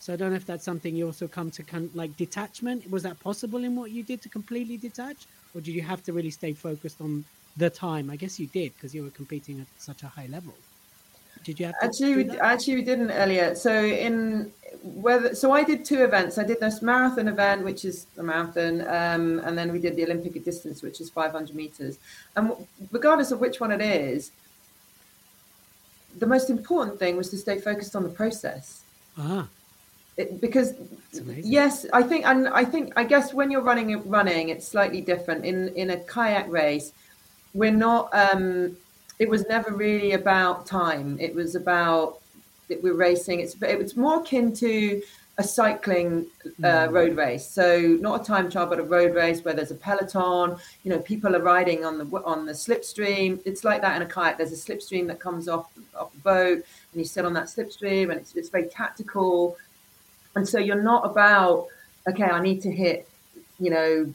So 0.00 0.14
I 0.14 0.16
don't 0.16 0.30
know 0.30 0.36
if 0.36 0.46
that's 0.46 0.64
something 0.64 0.96
you 0.96 1.04
also 1.04 1.28
come 1.28 1.50
to 1.52 1.62
kind 1.62 1.84
of 1.84 1.94
like 1.94 2.16
detachment. 2.16 2.90
Was 2.90 3.02
that 3.02 3.20
possible 3.20 3.62
in 3.64 3.76
what 3.76 3.90
you 3.90 4.02
did 4.02 4.22
to 4.22 4.30
completely 4.30 4.78
detach, 4.78 5.26
or 5.54 5.60
did 5.60 5.74
you 5.74 5.82
have 5.82 6.02
to 6.04 6.14
really 6.14 6.30
stay 6.30 6.54
focused 6.54 7.02
on 7.02 7.22
the 7.58 7.68
time? 7.68 8.10
I 8.10 8.16
guess 8.16 8.40
you 8.40 8.46
did 8.46 8.74
because 8.74 8.94
you 8.94 9.02
were 9.02 9.10
competing 9.10 9.60
at 9.60 9.66
such 9.76 10.02
a 10.02 10.06
high 10.06 10.26
level. 10.26 10.54
Did 11.44 11.60
you 11.60 11.66
have 11.66 11.74
actually? 11.82 12.16
We, 12.16 12.30
actually, 12.38 12.76
we 12.76 12.82
didn't 12.82 13.10
earlier. 13.10 13.54
So 13.54 13.72
in 13.84 14.50
whether 14.82 15.34
so 15.34 15.52
I 15.52 15.64
did 15.64 15.84
two 15.84 16.02
events. 16.02 16.38
I 16.38 16.44
did 16.44 16.60
this 16.60 16.80
marathon 16.80 17.28
event, 17.28 17.62
which 17.62 17.84
is 17.84 18.06
a 18.16 18.22
marathon, 18.22 18.80
um, 18.88 19.40
and 19.40 19.58
then 19.58 19.70
we 19.70 19.80
did 19.80 19.96
the 19.96 20.04
Olympic 20.04 20.42
distance, 20.42 20.80
which 20.80 21.02
is 21.02 21.10
500 21.10 21.54
meters. 21.54 21.98
And 22.36 22.52
regardless 22.90 23.32
of 23.32 23.40
which 23.40 23.60
one 23.60 23.70
it 23.70 23.82
is, 23.82 24.30
the 26.18 26.26
most 26.26 26.48
important 26.48 26.98
thing 26.98 27.18
was 27.18 27.28
to 27.30 27.36
stay 27.36 27.58
focused 27.60 27.94
on 27.94 28.02
the 28.02 28.08
process. 28.08 28.80
Ah 29.18 29.46
because 30.40 30.74
yes 31.42 31.86
i 31.92 32.02
think 32.02 32.26
and 32.26 32.48
i 32.48 32.64
think 32.64 32.92
i 32.96 33.04
guess 33.04 33.34
when 33.34 33.50
you're 33.50 33.62
running 33.62 34.08
running 34.08 34.48
it's 34.50 34.66
slightly 34.66 35.00
different. 35.00 35.44
In 35.44 35.68
in 35.74 35.90
a 35.90 35.96
kayak 35.96 36.48
race 36.48 36.92
we're 37.54 37.70
not 37.88 38.08
um 38.12 38.76
it 39.20 39.28
was 39.28 39.46
never 39.48 39.72
really 39.72 40.12
about 40.12 40.66
time. 40.66 41.18
It 41.20 41.34
was 41.34 41.54
about 41.54 42.20
that 42.68 42.82
we're 42.82 42.94
racing. 42.94 43.40
It's 43.40 43.54
it 43.62 43.78
was 43.78 43.96
more 43.96 44.22
akin 44.22 44.52
to 44.54 45.02
a 45.38 45.44
cycling 45.44 46.26
uh, 46.64 46.88
mm. 46.88 46.92
road 46.92 47.16
race. 47.16 47.46
So 47.46 47.98
not 48.00 48.22
a 48.22 48.24
time 48.24 48.50
trial 48.50 48.66
but 48.66 48.80
a 48.80 48.82
road 48.82 49.14
race 49.14 49.44
where 49.44 49.54
there's 49.54 49.70
a 49.70 49.74
peloton 49.74 50.56
you 50.82 50.90
know 50.90 50.98
people 50.98 51.36
are 51.36 51.42
riding 51.42 51.84
on 51.84 51.98
the 51.98 52.06
on 52.24 52.46
the 52.46 52.52
slipstream. 52.52 53.40
It's 53.44 53.62
like 53.62 53.82
that 53.82 53.94
in 53.96 54.02
a 54.02 54.06
kayak. 54.06 54.38
There's 54.38 54.52
a 54.52 54.72
slipstream 54.72 55.06
that 55.08 55.20
comes 55.20 55.48
off 55.48 55.70
off 55.94 56.12
the 56.12 56.20
boat 56.20 56.58
and 56.92 56.98
you 57.00 57.04
sit 57.04 57.26
on 57.26 57.34
that 57.34 57.44
slipstream 57.44 58.10
and 58.10 58.18
it's, 58.20 58.34
it's 58.34 58.48
very 58.48 58.68
tactical 58.68 59.56
and 60.36 60.48
so 60.48 60.58
you're 60.58 60.82
not 60.82 61.04
about, 61.04 61.66
okay, 62.08 62.24
I 62.24 62.40
need 62.40 62.62
to 62.62 62.70
hit, 62.70 63.08
you 63.58 63.70
know, 63.70 64.12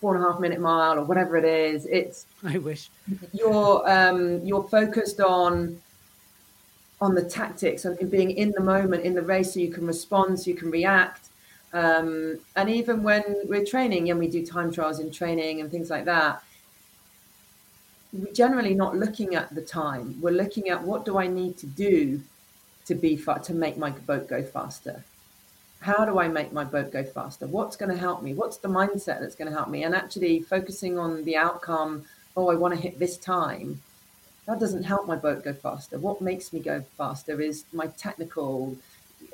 four 0.00 0.16
and 0.16 0.24
a 0.24 0.30
half 0.30 0.40
minute 0.40 0.60
mile 0.60 0.98
or 0.98 1.04
whatever 1.04 1.36
it 1.36 1.44
is. 1.44 1.86
It's 1.86 2.26
I 2.44 2.58
wish 2.58 2.90
you're 3.32 3.88
um, 3.90 4.44
you're 4.44 4.64
focused 4.64 5.20
on 5.20 5.80
on 7.00 7.14
the 7.14 7.22
tactics 7.22 7.86
and 7.86 8.10
being 8.10 8.30
in 8.30 8.50
the 8.50 8.62
moment 8.62 9.04
in 9.04 9.14
the 9.14 9.22
race, 9.22 9.54
so 9.54 9.60
you 9.60 9.72
can 9.72 9.86
respond, 9.86 10.38
so 10.38 10.50
you 10.50 10.56
can 10.56 10.70
react. 10.70 11.28
Um, 11.72 12.38
and 12.56 12.68
even 12.68 13.02
when 13.02 13.22
we're 13.44 13.64
training 13.64 14.10
and 14.10 14.18
we 14.18 14.28
do 14.28 14.44
time 14.44 14.72
trials 14.72 14.98
in 14.98 15.10
training 15.10 15.60
and 15.60 15.70
things 15.70 15.88
like 15.88 16.04
that, 16.06 16.42
we're 18.12 18.32
generally 18.32 18.74
not 18.74 18.96
looking 18.96 19.34
at 19.34 19.54
the 19.54 19.62
time. 19.62 20.20
We're 20.20 20.32
looking 20.32 20.68
at 20.68 20.82
what 20.82 21.04
do 21.04 21.16
I 21.16 21.26
need 21.26 21.56
to 21.58 21.66
do 21.66 22.20
to 22.86 22.94
be 22.94 23.16
fa- 23.16 23.40
to 23.44 23.54
make 23.54 23.76
my 23.76 23.90
boat 23.90 24.28
go 24.28 24.42
faster. 24.42 25.04
How 25.80 26.04
do 26.04 26.18
i 26.18 26.28
make 26.28 26.52
my 26.52 26.64
boat 26.64 26.92
go 26.92 27.04
faster? 27.04 27.46
What's 27.46 27.76
going 27.76 27.90
to 27.90 27.96
help 27.96 28.22
me? 28.22 28.34
What's 28.34 28.58
the 28.58 28.68
mindset 28.68 29.20
that's 29.20 29.34
going 29.34 29.50
to 29.50 29.56
help 29.56 29.68
me? 29.68 29.84
And 29.84 29.94
actually 29.94 30.40
focusing 30.40 30.98
on 30.98 31.24
the 31.24 31.36
outcome 31.36 32.04
oh 32.36 32.48
i 32.48 32.54
want 32.54 32.72
to 32.72 32.80
hit 32.80 32.98
this 32.98 33.16
time 33.16 33.80
that 34.46 34.58
doesn't 34.58 34.82
help 34.82 35.06
my 35.06 35.14
boat 35.14 35.44
go 35.44 35.52
faster. 35.52 35.98
What 35.98 36.20
makes 36.20 36.52
me 36.52 36.58
go 36.58 36.82
faster 36.98 37.40
is 37.40 37.64
my 37.72 37.86
technical 37.86 38.76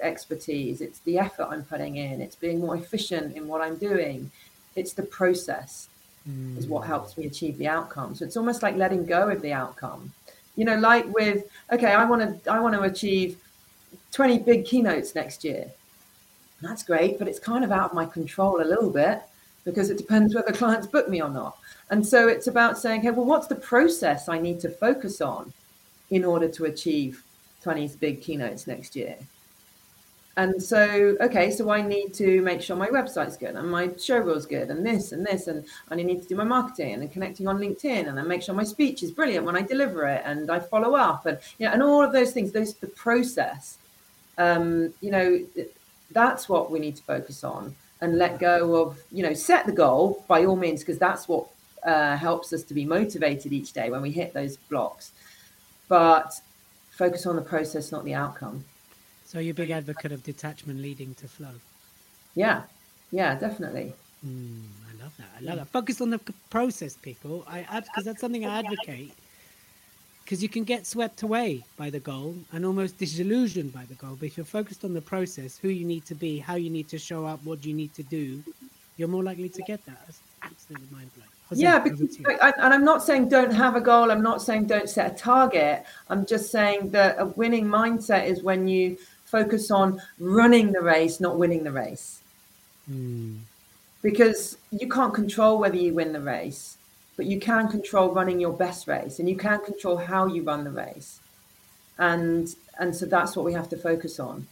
expertise. 0.03 0.83
It's 0.83 0.99
the 1.01 1.19
effort 1.19 1.47
i'm 1.49 1.65
putting 1.65 1.97
in. 1.97 2.21
It's 2.21 2.37
being 2.37 2.61
more 2.61 2.77
efficient 2.77 3.37
in 3.37 3.49
what 3.49 3.63
i'm 3.63 3.77
doing. 3.77 4.31
It's 4.75 4.93
the 4.93 5.05
process 5.05 5.89
mm. 6.29 6.59
is 6.59 6.67
what 6.67 6.87
helps 6.87 7.17
me 7.17 7.25
achieve 7.27 7.57
the 7.57 7.69
outcome. 7.69 8.15
So 8.15 8.27
it's 8.27 8.37
almost 8.37 8.63
like 8.63 8.77
letting 8.77 9.07
go 9.07 9.31
of 9.31 9.41
the 9.41 9.55
outcome 9.55 10.13
You 10.57 10.65
know, 10.65 10.77
like 10.77 11.07
with 11.15 11.45
okay, 11.73 11.93
I 11.93 12.05
want 12.05 12.45
to 12.45 12.51
I 12.51 12.61
want 12.61 12.75
to 12.75 12.83
achieve 12.83 13.39
20 14.13 14.39
big 14.41 14.65
keynotes 14.65 15.15
next 15.15 15.45
year. 15.45 15.71
That's 16.63 16.83
great, 16.83 17.19
but 17.19 17.29
it's 17.29 17.39
kind 17.39 17.65
of 17.65 17.71
out 17.71 17.91
of 17.91 17.95
my 17.95 18.07
control 18.07 18.63
a 18.63 18.65
little 18.65 18.91
bit 18.91 19.23
because 19.65 19.91
it 19.91 19.99
depends 19.99 20.35
whether 20.35 20.53
clients 20.53 20.87
book 20.87 21.09
me 21.09 21.21
or 21.21 21.29
not. 21.29 21.59
And 21.91 22.07
so 22.07 22.29
it's 22.29 22.47
about 22.47 22.79
saying, 22.79 23.03
hey, 23.03 23.11
well, 23.11 23.27
what's 23.27 23.47
the 23.47 23.57
process 23.57 24.29
I 24.29 24.39
need 24.39 24.61
to 24.61 24.71
focus 24.71 25.21
on 25.21 25.53
in 26.11 26.25
order 26.25 26.49
to 26.49 26.65
achieve 26.65 27.23
20 27.63 27.89
big 28.01 28.23
keynotes 28.23 28.67
next 28.67 28.97
year? 28.97 29.17
And 30.39 30.63
so, 30.63 31.17
okay, 31.23 31.51
so 31.51 31.71
I 31.71 31.81
need 31.81 32.13
to 32.15 32.43
make 32.43 32.61
sure 32.61 32.77
my 32.77 32.89
website's 32.89 33.39
good 33.39 33.55
and 33.55 33.71
my 33.71 33.91
show 33.97 34.19
reel's 34.19 34.45
good 34.45 34.69
and 34.69 34.85
this 34.85 35.13
and 35.13 35.25
this, 35.25 35.47
and, 35.47 35.65
I 35.91 35.95
need 35.95 36.21
to 36.21 36.29
do 36.29 36.37
my 36.37 36.45
marketing 36.45 36.93
and 36.93 37.11
connecting 37.11 37.49
on 37.49 37.59
LinkedIn 37.59 38.07
and 38.07 38.19
then 38.19 38.29
make 38.29 38.43
sure 38.43 38.55
my 38.55 38.65
speech 38.65 39.03
is 39.03 39.11
brilliant 39.11 39.47
when 39.47 39.57
I 39.57 39.63
deliver 39.63 40.07
it 40.07 40.23
and 40.27 40.51
I 40.51 40.59
follow 40.61 40.95
up 40.95 41.25
and 41.25 41.39
you 41.59 41.67
know, 41.67 41.73
and 41.73 41.83
all 41.83 42.03
of 42.03 42.13
those 42.13 42.33
things. 42.33 42.53
Those 42.53 42.75
the 42.75 42.89
process. 42.89 43.79
Um, 44.37 44.93
you 45.01 45.11
know, 45.11 45.41
that's 46.11 46.49
what 46.51 46.71
we 46.71 46.79
need 46.81 46.97
to 46.97 47.03
focus 47.03 47.43
on 47.43 47.75
and 48.03 48.19
let 48.19 48.39
go 48.39 48.83
of. 48.83 48.99
You 49.11 49.23
know, 49.23 49.33
set 49.33 49.65
the 49.65 49.73
goal 49.73 50.23
by 50.29 50.45
all 50.45 50.57
means 50.57 50.81
because 50.81 50.99
that's 50.99 51.29
what 51.29 51.47
uh, 51.83 52.17
helps 52.19 52.53
us 52.53 52.63
to 52.65 52.75
be 52.75 52.85
motivated 52.85 53.55
each 53.55 53.73
day 53.73 53.89
when 53.91 54.03
we 54.03 54.11
hit 54.11 54.35
those 54.35 54.59
blocks. 54.59 55.13
But 55.89 56.35
focus 56.91 57.25
on 57.25 57.37
the 57.37 57.43
process, 57.43 57.91
not 57.91 58.05
the 58.05 58.15
outcome. 58.15 58.65
So 59.37 59.41
you're 59.41 59.53
a 59.53 59.55
big 59.55 59.69
advocate 59.69 60.13
of 60.13 60.23
detachment 60.23 60.81
leading 60.81 61.13
to 61.17 61.29
flow. 61.29 61.53
Yeah, 62.37 62.63
yeah, 63.11 63.35
definitely. 63.39 63.93
Mm, 64.27 64.63
I 64.89 65.03
love 65.03 65.13
that. 65.19 65.27
I 65.39 65.45
love 65.45 65.57
that. 65.59 65.69
Focus 65.69 66.01
on 66.01 66.09
the 66.09 66.19
process, 66.49 66.97
people. 66.97 67.45
I 67.47 67.61
because 67.81 68.05
that's 68.07 68.23
something 68.23 68.47
I 68.47 68.61
advocate. 68.61 69.13
Because 70.25 70.43
you 70.43 70.49
can 70.49 70.65
get 70.65 70.87
swept 70.87 71.23
away 71.23 71.63
by 71.77 71.91
the 71.91 72.01
goal 72.01 72.35
and 72.55 72.65
almost 72.65 72.97
disillusioned 72.97 73.75
by 73.75 73.85
the 73.85 73.95
goal. 73.97 74.17
But 74.19 74.25
if 74.25 74.39
you're 74.39 74.47
focused 74.47 74.87
on 74.87 74.95
the 74.95 75.03
process, 75.03 75.59
who 75.59 75.69
you 75.69 75.85
need 75.85 76.07
to 76.07 76.15
be, 76.15 76.39
how 76.39 76.55
you 76.55 76.71
need 76.71 76.89
to 76.89 76.99
show 76.99 77.27
up, 77.27 77.45
what 77.45 77.63
you 77.63 77.75
need 77.75 77.93
to 77.93 78.03
do, 78.05 78.43
you're 78.97 79.07
more 79.07 79.23
likely 79.23 79.51
to 79.51 79.63
get 79.65 79.85
that. 79.85 79.99
That's 80.07 80.21
absolutely 80.45 80.89
mind 80.97 81.11
blowing. 81.15 81.29
Yeah, 81.53 81.79
because, 81.79 82.19
I, 82.41 82.55
and 82.59 82.73
I'm 82.73 82.85
not 82.85 83.05
saying 83.05 83.29
don't 83.29 83.53
have 83.53 83.77
a 83.77 83.83
goal. 83.83 84.11
I'm 84.11 84.23
not 84.23 84.41
saying 84.41 84.65
don't 84.65 84.89
set 84.89 85.13
a 85.13 85.15
target. 85.15 85.85
I'm 86.09 86.25
just 86.25 86.51
saying 86.51 86.89
that 86.91 87.17
a 87.19 87.27
winning 87.27 87.67
mindset 87.67 88.25
is 88.25 88.43
when 88.43 88.67
you 88.67 88.97
focus 89.27 89.71
on 89.71 90.01
running 90.19 90.73
the 90.73 90.81
race, 90.81 91.21
not 91.21 91.37
winning 91.37 91.65
the 91.65 91.73
race. 91.73 92.21
Mm. 92.91 93.39
Because 94.03 94.57
you 94.71 94.89
can't 94.89 95.13
control 95.13 95.59
whether 95.59 95.77
you 95.77 95.93
win 95.93 96.13
the 96.13 96.21
race, 96.21 96.79
but 97.17 97.27
you 97.27 97.41
can 97.41 97.69
control 97.69 98.13
running 98.13 98.41
your 98.41 98.53
best 98.53 98.87
race 98.87 99.19
and 99.19 99.29
you 99.29 99.37
can 99.37 99.61
control 99.65 99.97
how 99.97 100.27
you 100.27 100.43
run 100.43 100.65
the 100.65 100.71
race. 100.71 101.21
And 101.99 102.55
and 102.79 102.95
so 102.95 103.07
that's 103.07 103.37
what 103.37 103.45
we 103.45 103.53
have 103.55 103.69
to 103.71 103.77
focus 103.77 104.21
on. 104.21 104.47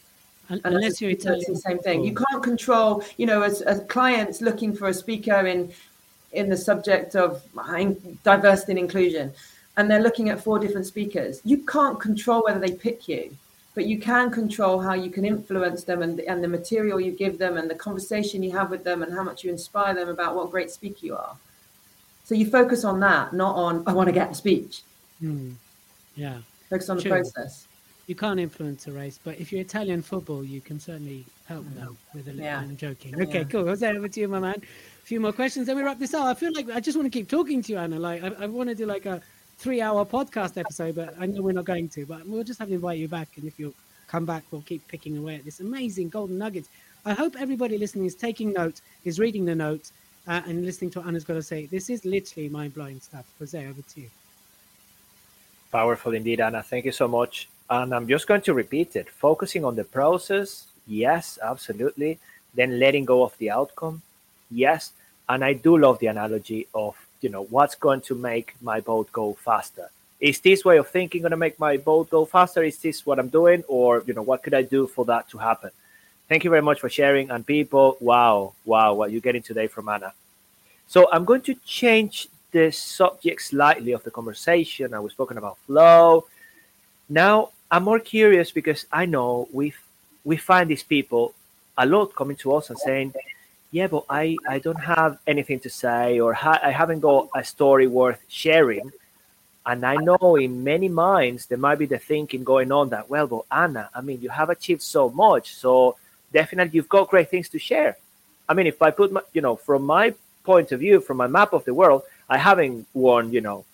And 0.49 0.61
Unless 0.63 0.99
you're 0.99 1.11
Italian, 1.11 1.53
the 1.53 1.59
same 1.59 1.79
thing. 1.79 2.03
You 2.03 2.13
can't 2.13 2.43
control, 2.43 3.03
you 3.17 3.25
know, 3.25 3.41
as, 3.43 3.61
as 3.61 3.81
clients 3.87 4.41
looking 4.41 4.75
for 4.75 4.89
a 4.89 4.93
speaker 4.93 5.45
in 5.45 5.71
in 6.33 6.49
the 6.49 6.57
subject 6.57 7.15
of 7.15 7.41
diversity 8.23 8.71
and 8.73 8.79
inclusion, 8.79 9.31
and 9.77 9.89
they're 9.89 10.01
looking 10.01 10.29
at 10.29 10.43
four 10.43 10.59
different 10.59 10.85
speakers. 10.85 11.39
You 11.45 11.59
can't 11.59 11.99
control 11.99 12.43
whether 12.43 12.59
they 12.59 12.73
pick 12.73 13.07
you 13.07 13.37
but 13.75 13.85
you 13.85 13.99
can 13.99 14.31
control 14.31 14.79
how 14.79 14.93
you 14.93 15.11
can 15.11 15.25
influence 15.25 15.83
them 15.83 16.01
and, 16.01 16.21
and 16.21 16.41
the 16.41 16.47
material 16.47 16.99
you 16.99 17.11
give 17.11 17.37
them 17.37 17.57
and 17.57 17.69
the 17.69 17.75
conversation 17.75 18.41
you 18.41 18.51
have 18.51 18.71
with 18.71 18.83
them 18.85 19.03
and 19.03 19.13
how 19.13 19.21
much 19.21 19.43
you 19.43 19.51
inspire 19.51 19.93
them 19.93 20.07
about 20.07 20.33
what 20.35 20.49
great 20.49 20.71
speaker 20.71 21.05
you 21.05 21.15
are. 21.15 21.35
So 22.23 22.33
you 22.33 22.49
focus 22.49 22.85
on 22.85 22.99
that, 23.01 23.33
not 23.33 23.55
on, 23.55 23.83
I 23.85 23.93
want 23.93 24.07
to 24.07 24.13
get 24.13 24.29
the 24.29 24.35
speech. 24.35 24.81
Mm. 25.21 25.53
Yeah. 26.15 26.37
Focus 26.69 26.89
on 26.89 26.97
the 26.97 27.09
process. 27.09 27.67
You 28.07 28.15
can't 28.15 28.39
influence 28.39 28.87
a 28.87 28.91
race, 28.91 29.19
but 29.21 29.39
if 29.39 29.51
you're 29.51 29.61
Italian 29.61 30.01
football, 30.01 30.43
you 30.43 30.61
can 30.61 30.79
certainly 30.79 31.25
help 31.45 31.65
them 31.75 31.97
with 32.13 32.27
a 32.27 32.31
little. 32.31 32.45
Yeah. 32.45 32.59
I'm 32.59 32.77
joking. 32.77 33.19
Okay, 33.21 33.39
yeah. 33.39 33.43
cool. 33.45 33.65
Jose, 33.65 33.87
over 33.87 34.07
to 34.07 34.19
you, 34.19 34.27
my 34.27 34.39
man. 34.39 34.55
A 34.55 35.05
few 35.05 35.19
more 35.19 35.33
questions, 35.33 35.67
then 35.67 35.75
we 35.75 35.83
wrap 35.83 35.99
this 35.99 36.13
up. 36.13 36.25
I 36.25 36.33
feel 36.33 36.51
like 36.53 36.69
I 36.69 36.79
just 36.79 36.97
want 36.97 37.11
to 37.11 37.15
keep 37.15 37.29
talking 37.29 37.61
to 37.63 37.71
you, 37.73 37.77
Anna. 37.77 37.99
Like 37.99 38.23
I, 38.23 38.27
I 38.43 38.45
want 38.45 38.69
to 38.69 38.75
do 38.75 38.85
like 38.85 39.05
a 39.05 39.21
three 39.57 39.81
hour 39.81 40.05
podcast 40.05 40.57
episode, 40.57 40.95
but 40.95 41.15
I 41.19 41.25
know 41.25 41.41
we're 41.41 41.53
not 41.53 41.65
going 41.65 41.89
to. 41.89 42.05
But 42.05 42.27
we'll 42.27 42.43
just 42.43 42.59
have 42.59 42.69
to 42.69 42.75
invite 42.75 42.99
you 42.99 43.07
back, 43.07 43.29
and 43.35 43.45
if 43.45 43.59
you'll 43.59 43.73
come 44.07 44.25
back, 44.25 44.43
we'll 44.51 44.61
keep 44.61 44.87
picking 44.87 45.17
away 45.17 45.35
at 45.35 45.45
this 45.45 45.59
amazing 45.59 46.09
golden 46.09 46.37
nuggets. 46.37 46.69
I 47.05 47.13
hope 47.13 47.35
everybody 47.39 47.77
listening 47.77 48.05
is 48.05 48.15
taking 48.15 48.53
notes, 48.53 48.81
is 49.03 49.19
reading 49.19 49.45
the 49.45 49.55
notes, 49.55 49.91
uh, 50.27 50.41
and 50.47 50.65
listening 50.65 50.89
to 50.91 50.99
what 50.99 51.07
Anna's 51.07 51.23
got 51.23 51.35
to 51.35 51.43
say. 51.43 51.65
This 51.67 51.89
is 51.89 52.05
literally 52.05 52.49
mind 52.49 52.73
blowing 52.73 52.99
stuff. 52.99 53.25
Jose, 53.39 53.67
over 53.67 53.81
to 53.81 54.01
you. 54.01 54.09
Powerful 55.71 56.13
indeed, 56.13 56.39
Anna. 56.39 56.63
Thank 56.63 56.85
you 56.85 56.91
so 56.91 57.07
much. 57.07 57.47
And 57.69 57.93
I'm 57.93 58.07
just 58.07 58.27
going 58.27 58.41
to 58.41 58.53
repeat 58.53 58.95
it 58.95 59.09
focusing 59.09 59.65
on 59.65 59.75
the 59.75 59.83
process. 59.83 60.65
Yes, 60.87 61.37
absolutely. 61.41 62.17
Then 62.53 62.79
letting 62.79 63.05
go 63.05 63.23
of 63.23 63.37
the 63.37 63.51
outcome. 63.51 64.01
Yes. 64.49 64.91
And 65.27 65.43
I 65.43 65.53
do 65.53 65.77
love 65.77 65.99
the 65.99 66.07
analogy 66.07 66.67
of 66.73 66.95
you 67.21 67.29
know 67.29 67.43
what's 67.45 67.75
going 67.75 68.01
to 68.01 68.15
make 68.15 68.55
my 68.61 68.79
boat 68.79 69.11
go 69.11 69.33
faster. 69.33 69.89
Is 70.19 70.39
this 70.39 70.63
way 70.63 70.77
of 70.77 70.87
thinking 70.89 71.21
going 71.21 71.31
to 71.31 71.37
make 71.37 71.59
my 71.59 71.77
boat 71.77 72.09
go 72.09 72.25
faster? 72.25 72.63
Is 72.63 72.77
this 72.77 73.05
what 73.05 73.19
i'm 73.19 73.29
doing? 73.29 73.63
Or 73.67 74.03
you 74.05 74.13
know 74.13 74.21
what 74.21 74.43
could 74.43 74.53
i 74.53 74.61
do 74.61 74.87
for 74.87 75.05
that 75.05 75.29
to 75.29 75.37
happen? 75.37 75.71
Thank 76.29 76.43
you 76.43 76.49
very 76.49 76.61
much 76.61 76.79
for 76.79 76.89
sharing 76.89 77.29
and 77.29 77.45
people 77.45 77.97
wow 77.99 78.53
wow 78.65 78.93
what 78.93 79.11
you're 79.11 79.21
getting 79.21 79.43
today 79.43 79.67
from 79.67 79.89
anna. 79.89 80.13
So 80.87 81.09
i'm 81.11 81.25
going 81.25 81.41
to 81.41 81.55
change 81.65 82.27
the 82.51 82.71
subject 82.71 83.41
slightly 83.41 83.91
of 83.91 84.03
the 84.03 84.11
conversation. 84.11 84.93
I 84.93 84.99
was 84.99 85.13
talking 85.13 85.37
about 85.37 85.57
flow. 85.67 86.25
Now 87.09 87.49
i'm 87.71 87.83
more 87.83 87.99
curious 87.99 88.51
because 88.51 88.85
i 88.91 89.05
know 89.05 89.47
we 89.51 89.73
we 90.23 90.37
find 90.37 90.69
these 90.69 90.83
people 90.83 91.33
a 91.77 91.85
lot 91.85 92.15
coming 92.15 92.37
to 92.37 92.53
us 92.53 92.69
and 92.69 92.79
saying 92.79 93.13
yeah, 93.75 93.87
but 93.87 94.05
I, 94.09 94.37
I 94.47 94.59
don't 94.59 94.79
have 94.95 95.19
anything 95.27 95.59
to 95.59 95.69
say 95.69 96.21
or 96.21 96.31
ha- 96.31 96.61
I 96.63 96.71
haven't 96.71 97.01
got 97.01 97.27
a 97.35 97.43
story 97.43 97.87
worth 97.87 98.23
sharing. 98.29 98.89
And 99.65 99.85
I 99.85 99.95
know 99.95 100.37
in 100.37 100.63
many 100.63 100.87
minds 100.87 101.47
there 101.47 101.57
might 101.57 101.79
be 101.79 101.85
the 101.85 101.97
thinking 101.97 102.45
going 102.45 102.71
on 102.71 102.87
that, 102.91 103.09
well, 103.09 103.27
but 103.27 103.43
Anna, 103.51 103.89
I 103.93 103.99
mean, 103.99 104.21
you 104.21 104.29
have 104.29 104.49
achieved 104.49 104.81
so 104.81 105.09
much. 105.09 105.55
So 105.55 105.97
definitely 106.31 106.77
you've 106.77 106.87
got 106.87 107.09
great 107.09 107.29
things 107.29 107.49
to 107.49 107.59
share. 107.59 107.97
I 108.47 108.53
mean, 108.53 108.65
if 108.65 108.81
I 108.81 108.91
put 108.91 109.11
my, 109.11 109.19
you 109.33 109.41
know, 109.41 109.57
from 109.57 109.83
my 109.83 110.13
point 110.45 110.71
of 110.71 110.79
view, 110.79 111.01
from 111.01 111.17
my 111.17 111.27
map 111.27 111.51
of 111.51 111.65
the 111.65 111.73
world, 111.73 112.03
I 112.29 112.37
haven't 112.37 112.87
won, 112.93 113.33
you 113.33 113.41
know, 113.41 113.65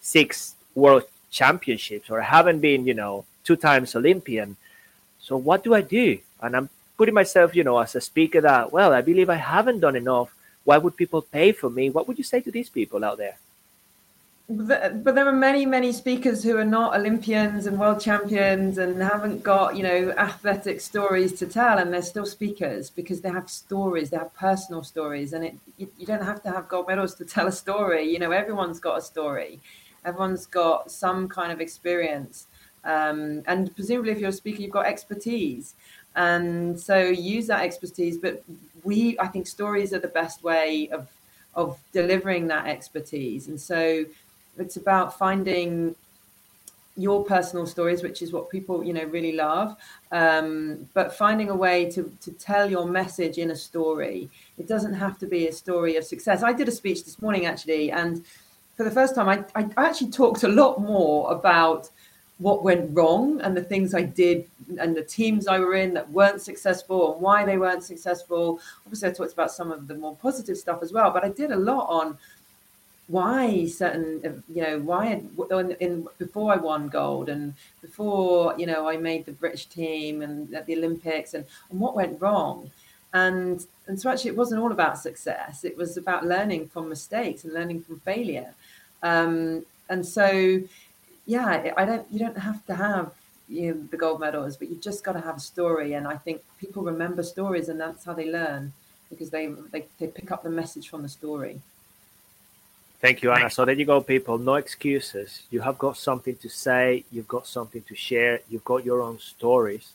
six 0.00 0.54
world 0.76 1.02
championships 1.32 2.10
or 2.10 2.20
I 2.20 2.26
haven't 2.26 2.60
been, 2.60 2.86
you 2.86 2.94
know, 2.94 3.24
two 3.42 3.56
times 3.56 3.96
Olympian. 3.96 4.56
So 5.18 5.36
what 5.36 5.64
do 5.64 5.74
I 5.74 5.80
do? 5.80 6.18
And 6.40 6.56
I'm 6.56 6.68
putting 6.98 7.14
myself, 7.14 7.54
you 7.54 7.64
know, 7.64 7.78
as 7.78 7.94
a 7.94 8.00
speaker 8.00 8.40
that, 8.42 8.72
well, 8.72 8.92
I 8.92 9.00
believe 9.00 9.30
I 9.30 9.36
haven't 9.36 9.80
done 9.80 9.96
enough. 9.96 10.34
Why 10.64 10.76
would 10.76 10.96
people 10.96 11.22
pay 11.22 11.52
for 11.52 11.70
me? 11.70 11.88
What 11.88 12.08
would 12.08 12.18
you 12.18 12.24
say 12.24 12.40
to 12.42 12.50
these 12.50 12.68
people 12.68 13.04
out 13.04 13.16
there? 13.16 13.38
But, 14.50 15.04
there 15.14 15.28
are 15.28 15.32
many, 15.32 15.66
many 15.66 15.92
speakers 15.92 16.42
who 16.42 16.56
are 16.56 16.64
not 16.64 16.96
Olympians 16.98 17.66
and 17.66 17.78
world 17.78 18.00
champions 18.00 18.78
and 18.78 19.00
haven't 19.00 19.42
got, 19.42 19.76
you 19.76 19.82
know, 19.82 20.14
athletic 20.16 20.80
stories 20.80 21.34
to 21.34 21.46
tell, 21.46 21.76
and 21.78 21.92
they're 21.92 22.00
still 22.00 22.24
speakers 22.24 22.88
because 22.88 23.20
they 23.20 23.28
have 23.28 23.50
stories, 23.50 24.08
they 24.08 24.16
have 24.16 24.34
personal 24.34 24.82
stories, 24.82 25.34
and 25.34 25.44
it 25.44 25.54
you, 25.76 25.86
you 25.98 26.06
don't 26.06 26.24
have 26.24 26.42
to 26.44 26.50
have 26.50 26.66
gold 26.66 26.88
medals 26.88 27.14
to 27.16 27.24
tell 27.34 27.46
a 27.46 27.52
story. 27.52 28.10
You 28.10 28.18
know, 28.18 28.30
everyone's 28.30 28.80
got 28.80 28.96
a 28.96 29.02
story, 29.02 29.60
everyone's 30.06 30.46
got 30.46 30.90
some 30.90 31.28
kind 31.28 31.52
of 31.52 31.60
experience, 31.60 32.46
um, 32.84 33.42
and 33.46 33.74
presumably, 33.74 34.12
if 34.12 34.18
you're 34.18 34.30
a 34.30 34.32
speaker, 34.32 34.62
you've 34.62 34.70
got 34.70 34.86
expertise 34.86 35.74
and 36.16 36.78
so 36.78 36.98
use 36.98 37.46
that 37.46 37.62
expertise 37.62 38.16
but 38.18 38.42
we 38.82 39.18
i 39.20 39.26
think 39.26 39.46
stories 39.46 39.92
are 39.92 39.98
the 39.98 40.08
best 40.08 40.42
way 40.42 40.88
of 40.90 41.08
of 41.58 41.78
delivering 41.92 42.46
that 42.46 42.66
expertise. 42.66 43.48
And 43.48 43.60
so 43.60 44.04
it's 44.58 44.76
about 44.76 45.18
finding 45.18 45.94
your 46.96 47.24
personal 47.24 47.64
stories 47.64 48.02
which 48.02 48.22
is 48.22 48.32
what 48.32 48.50
people 48.50 48.82
you 48.82 48.92
know 48.92 49.04
really 49.04 49.30
love 49.30 49.76
um, 50.10 50.88
but 50.94 51.14
finding 51.14 51.48
a 51.48 51.54
way 51.54 51.88
to 51.88 52.12
to 52.20 52.32
tell 52.32 52.68
your 52.68 52.86
message 52.86 53.38
in 53.38 53.50
a 53.52 53.56
story. 53.56 54.28
It 54.56 54.66
doesn't 54.66 54.94
have 54.94 55.16
to 55.18 55.26
be 55.26 55.46
a 55.46 55.52
story 55.52 55.96
of 55.96 56.04
success. 56.04 56.42
I 56.42 56.52
did 56.52 56.66
a 56.66 56.72
speech 56.72 57.04
this 57.04 57.22
morning 57.22 57.46
actually 57.46 57.92
and 57.92 58.24
for 58.76 58.84
the 58.84 58.90
first 58.90 59.14
time 59.14 59.28
i, 59.28 59.60
I 59.60 59.86
actually 59.88 60.10
talked 60.10 60.42
a 60.44 60.48
lot 60.48 60.80
more 60.80 61.30
about 61.32 61.90
what 62.38 62.62
went 62.62 62.96
wrong 62.96 63.40
and 63.40 63.56
the 63.56 63.62
things 63.62 63.94
I 63.94 64.02
did 64.02 64.46
and 64.78 64.96
the 64.96 65.02
teams 65.02 65.48
I 65.48 65.58
were 65.58 65.74
in 65.74 65.94
that 65.94 66.10
weren't 66.10 66.40
successful 66.40 67.14
and 67.14 67.22
why 67.22 67.44
they 67.44 67.58
weren't 67.58 67.82
successful. 67.82 68.60
Obviously, 68.84 69.08
I 69.08 69.12
talked 69.12 69.32
about 69.32 69.50
some 69.50 69.72
of 69.72 69.88
the 69.88 69.94
more 69.94 70.14
positive 70.16 70.56
stuff 70.56 70.82
as 70.82 70.92
well, 70.92 71.10
but 71.10 71.24
I 71.24 71.30
did 71.30 71.50
a 71.50 71.56
lot 71.56 71.88
on 71.88 72.18
why 73.08 73.66
certain, 73.66 74.42
you 74.54 74.62
know, 74.62 74.78
why 74.78 75.06
in, 75.06 75.76
in 75.80 76.06
before 76.18 76.52
I 76.52 76.56
won 76.56 76.88
gold 76.88 77.28
and 77.28 77.54
before 77.80 78.54
you 78.58 78.66
know 78.66 78.88
I 78.88 78.98
made 78.98 79.24
the 79.24 79.32
British 79.32 79.66
team 79.66 80.22
and 80.22 80.52
at 80.54 80.66
the 80.66 80.76
Olympics 80.76 81.34
and, 81.34 81.44
and 81.70 81.80
what 81.80 81.96
went 81.96 82.20
wrong. 82.20 82.70
And 83.14 83.64
and 83.86 83.98
so 83.98 84.10
actually, 84.10 84.32
it 84.32 84.36
wasn't 84.36 84.60
all 84.60 84.72
about 84.72 84.98
success. 84.98 85.64
It 85.64 85.76
was 85.76 85.96
about 85.96 86.26
learning 86.26 86.68
from 86.68 86.90
mistakes 86.90 87.44
and 87.44 87.54
learning 87.54 87.80
from 87.80 87.98
failure. 88.00 88.52
Um, 89.02 89.64
and 89.88 90.04
so 90.04 90.60
yeah, 91.28 91.72
I 91.76 91.84
don't. 91.84 92.06
You 92.10 92.18
don't 92.18 92.38
have 92.38 92.64
to 92.66 92.74
have 92.74 93.12
you 93.48 93.74
know, 93.74 93.82
the 93.90 93.98
gold 93.98 94.18
medals, 94.18 94.56
but 94.56 94.68
you've 94.70 94.80
just 94.80 95.04
got 95.04 95.12
to 95.12 95.20
have 95.20 95.36
a 95.36 95.40
story. 95.40 95.92
And 95.92 96.08
I 96.08 96.16
think 96.16 96.42
people 96.58 96.82
remember 96.82 97.22
stories, 97.22 97.68
and 97.68 97.78
that's 97.78 98.04
how 98.06 98.14
they 98.14 98.32
learn 98.32 98.72
because 99.10 99.28
they 99.28 99.46
they, 99.70 99.84
they 99.98 100.06
pick 100.06 100.32
up 100.32 100.42
the 100.42 100.50
message 100.50 100.88
from 100.88 101.02
the 101.02 101.08
story. 101.08 101.60
Thank 103.02 103.22
you, 103.22 103.30
Anna. 103.30 103.50
So 103.50 103.64
there 103.66 103.74
you 103.74 103.84
go, 103.84 104.00
people. 104.00 104.38
No 104.38 104.54
excuses. 104.54 105.42
You 105.50 105.60
have 105.60 105.78
got 105.78 105.98
something 105.98 106.34
to 106.36 106.48
say. 106.48 107.04
You've 107.12 107.28
got 107.28 107.46
something 107.46 107.82
to 107.82 107.94
share. 107.94 108.40
You've 108.48 108.64
got 108.64 108.84
your 108.84 109.02
own 109.02 109.18
stories. 109.20 109.92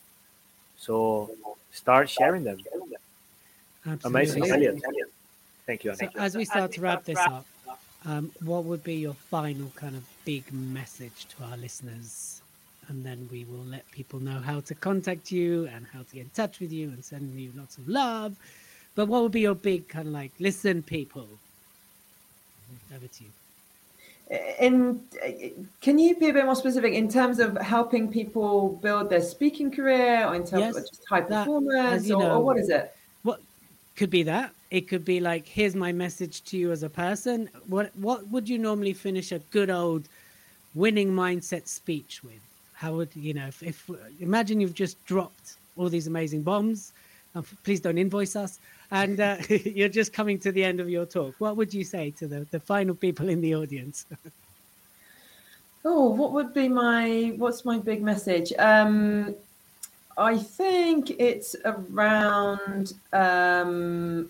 So 0.77 1.31
start 1.71 2.09
sharing 2.09 2.43
them. 2.43 2.59
Absolutely. 3.85 4.09
Amazing, 4.09 4.49
Elliot. 4.51 4.81
Thank 5.65 5.83
you, 5.83 5.95
So 5.95 6.05
Anna. 6.05 6.23
as 6.23 6.37
we 6.37 6.45
start 6.45 6.71
to 6.73 6.81
wrap 6.81 7.03
this 7.03 7.17
up, 7.17 7.45
um, 8.05 8.31
what 8.43 8.65
would 8.65 8.83
be 8.83 8.95
your 8.95 9.13
final 9.13 9.71
kind 9.75 9.95
of 9.95 10.03
big 10.25 10.51
message 10.53 11.25
to 11.37 11.43
our 11.45 11.57
listeners? 11.57 12.41
And 12.89 13.05
then 13.05 13.29
we 13.31 13.45
will 13.45 13.63
let 13.63 13.89
people 13.91 14.19
know 14.19 14.39
how 14.39 14.59
to 14.59 14.75
contact 14.75 15.31
you 15.31 15.69
and 15.73 15.85
how 15.93 15.99
to 15.99 16.13
get 16.13 16.21
in 16.21 16.29
touch 16.35 16.59
with 16.59 16.71
you 16.71 16.89
and 16.89 17.03
send 17.03 17.39
you 17.39 17.51
lots 17.55 17.77
of 17.77 17.87
love. 17.87 18.35
But 18.95 19.07
what 19.07 19.23
would 19.23 19.31
be 19.31 19.41
your 19.41 19.55
big 19.55 19.87
kind 19.87 20.07
of 20.07 20.13
like, 20.13 20.31
listen, 20.39 20.83
people? 20.83 21.27
Mm-hmm. 22.71 22.95
Over 22.95 23.07
to 23.07 23.23
you. 23.23 23.29
Uh, 24.31 24.65
and 24.65 25.01
uh, 25.25 25.63
can 25.81 25.97
you 25.97 26.15
be 26.15 26.29
a 26.29 26.33
bit 26.33 26.45
more 26.45 26.55
specific 26.55 26.93
in 26.93 27.07
terms 27.07 27.39
of 27.39 27.57
helping 27.57 28.11
people 28.11 28.79
build 28.81 29.09
their 29.09 29.21
speaking 29.21 29.71
career, 29.71 30.27
or 30.27 30.35
in 30.35 30.45
terms 30.45 30.61
Yes, 30.61 30.75
of 30.75 30.89
just 30.89 31.05
high 31.07 31.21
that, 31.21 31.45
performance, 31.45 32.09
or, 32.09 32.19
know, 32.19 32.35
or 32.35 32.43
what 32.43 32.57
is 32.57 32.69
it? 32.69 32.93
Could 33.95 34.09
be 34.09 34.23
that? 34.23 34.51
It 34.71 34.87
could 34.87 35.05
be 35.05 35.19
like, 35.19 35.47
here's 35.47 35.75
my 35.75 35.91
message 35.91 36.43
to 36.45 36.57
you 36.57 36.71
as 36.71 36.83
a 36.83 36.89
person. 36.89 37.49
What 37.67 37.95
what 37.95 38.27
would 38.29 38.49
you 38.49 38.57
normally 38.57 38.93
finish 38.93 39.31
a 39.31 39.39
good 39.51 39.69
old 39.69 40.07
winning 40.73 41.11
mindset 41.11 41.67
speech 41.67 42.23
with? 42.23 42.41
How 42.73 42.93
would 42.93 43.09
you 43.15 43.33
know 43.33 43.47
if, 43.47 43.61
if 43.61 43.89
imagine 44.19 44.59
you've 44.59 44.73
just 44.73 45.03
dropped 45.05 45.55
all 45.77 45.89
these 45.89 46.07
amazing 46.07 46.41
bombs? 46.41 46.91
Please 47.63 47.79
don't 47.79 47.97
invoice 47.97 48.35
us. 48.35 48.59
And 48.91 49.19
uh, 49.19 49.37
you're 49.49 49.89
just 49.89 50.13
coming 50.13 50.37
to 50.39 50.51
the 50.51 50.63
end 50.63 50.79
of 50.79 50.89
your 50.89 51.05
talk. 51.05 51.35
What 51.39 51.55
would 51.57 51.73
you 51.73 51.83
say 51.83 52.11
to 52.11 52.27
the, 52.27 52.47
the 52.51 52.59
final 52.59 52.93
people 52.95 53.29
in 53.29 53.41
the 53.41 53.55
audience? 53.55 54.05
Oh, 55.85 56.09
what 56.11 56.31
would 56.31 56.53
be 56.53 56.69
my 56.69 57.33
what's 57.35 57.65
my 57.65 57.77
big 57.77 58.01
message? 58.01 58.53
Um, 58.57 59.35
I 60.17 60.37
think 60.37 61.11
it's 61.19 61.55
around 61.65 62.93
um, 63.11 64.29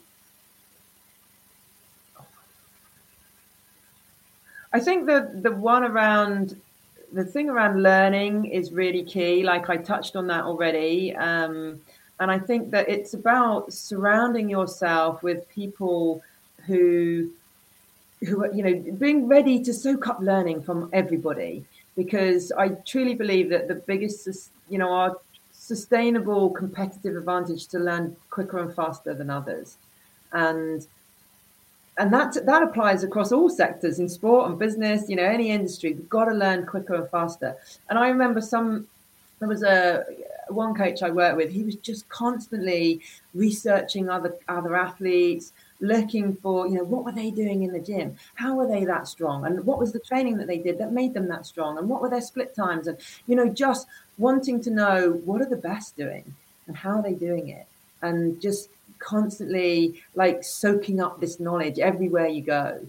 I 4.74 4.80
think 4.80 5.06
the 5.06 5.30
the 5.42 5.52
one 5.52 5.84
around 5.84 6.60
the 7.12 7.24
thing 7.24 7.50
around 7.50 7.84
learning 7.84 8.46
is 8.46 8.72
really 8.72 9.04
key. 9.04 9.44
Like 9.44 9.70
I 9.70 9.78
touched 9.78 10.16
on 10.16 10.28
that 10.28 10.44
already. 10.46 11.16
Um, 11.16 11.80
and 12.20 12.32
I 12.32 12.40
think 12.40 12.72
that 12.72 12.90
it's 12.90 13.14
about 13.14 13.72
surrounding 13.72 14.50
yourself 14.50 15.22
with 15.22 15.48
people 15.50 16.24
who 16.66 17.30
who 18.22 18.44
are, 18.44 18.52
you 18.54 18.64
know, 18.64 18.94
being 18.98 19.28
ready 19.28 19.62
to 19.64 19.74
soak 19.74 20.08
up 20.08 20.20
learning 20.22 20.64
from 20.64 20.90
everybody. 20.94 21.66
Because 21.96 22.52
I 22.52 22.70
truly 22.70 23.14
believe 23.14 23.50
that 23.50 23.68
the 23.68 23.76
biggest, 23.76 24.50
you 24.70 24.80
know, 24.80 24.92
our 24.92 25.18
sustainable 25.64 26.50
competitive 26.50 27.16
advantage 27.16 27.68
to 27.68 27.80
learn 27.80 28.16
quicker 28.30 28.60
and 28.60 28.76
faster 28.76 29.14
than 29.14 29.30
others, 29.30 29.78
and 30.34 30.86
and 31.98 32.12
that 32.12 32.36
that 32.46 32.64
applies 32.64 33.04
across 33.04 33.32
all 33.32 33.50
sectors 33.50 34.00
in 34.00 34.10
sport 34.10 34.50
and 34.50 34.60
business. 34.60 35.10
You 35.10 35.16
know, 35.16 35.24
any 35.24 35.52
industry, 35.52 35.94
we've 35.94 36.10
got 36.10 36.26
to 36.26 36.34
learn 36.34 36.66
quicker 36.66 36.96
and 36.96 37.10
faster. 37.10 37.56
And 37.90 37.98
I 37.98 38.10
remember 38.10 38.42
some 38.42 38.88
there 39.40 39.48
was 39.48 39.64
a 39.64 40.06
one 40.50 40.76
coach 40.76 41.02
I 41.02 41.10
worked 41.10 41.38
with. 41.38 41.50
He 41.50 41.64
was 41.64 41.76
just 41.78 42.08
constantly 42.10 43.00
researching 43.34 44.10
other 44.10 44.36
other 44.50 44.76
athletes, 44.76 45.54
looking 45.80 46.36
for 46.36 46.68
you 46.68 46.76
know 46.76 46.84
what 46.84 47.06
were 47.06 47.12
they 47.12 47.32
doing 47.32 47.64
in 47.64 47.72
the 47.72 47.80
gym, 47.80 48.16
how 48.36 48.56
were 48.56 48.68
they 48.68 48.86
that 48.86 49.08
strong, 49.08 49.46
and 49.46 49.66
what 49.66 49.80
was 49.80 49.92
the 49.92 50.00
training 50.00 50.38
that 50.38 50.48
they 50.48 50.58
did 50.58 50.78
that 50.78 50.92
made 50.92 51.14
them 51.14 51.28
that 51.28 51.46
strong, 51.46 51.78
and 51.78 51.88
what 51.88 52.02
were 52.02 52.10
their 52.10 52.22
split 52.22 52.56
times, 52.56 52.88
and 52.88 52.98
you 53.28 53.36
know 53.36 53.48
just 53.48 53.88
wanting 54.18 54.62
to 54.62 54.70
know 54.70 55.22
what 55.26 55.42
are 55.42 55.50
the 55.50 55.56
best 55.56 55.96
doing 55.98 56.34
and 56.68 56.76
how 56.76 56.98
are 56.98 57.02
they 57.02 57.14
doing 57.14 57.50
it, 57.50 57.68
and 58.02 58.42
just 58.42 58.70
constantly 59.00 60.02
like 60.16 60.44
soaking 60.44 61.02
up 61.02 61.20
this 61.20 61.40
knowledge 61.40 61.80
everywhere 61.80 62.28
you 62.28 62.42
go, 62.42 62.80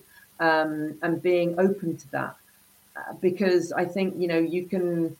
um, 0.41 0.99
and 1.03 1.23
being 1.23 1.59
open 1.59 1.97
to 1.97 2.11
that, 2.11 2.37
uh, 2.97 3.13
because 3.21 3.73
I 3.73 3.85
think 3.85 4.15
you 4.17 4.29
know 4.29 4.39
you 4.39 4.67
can 4.67 5.17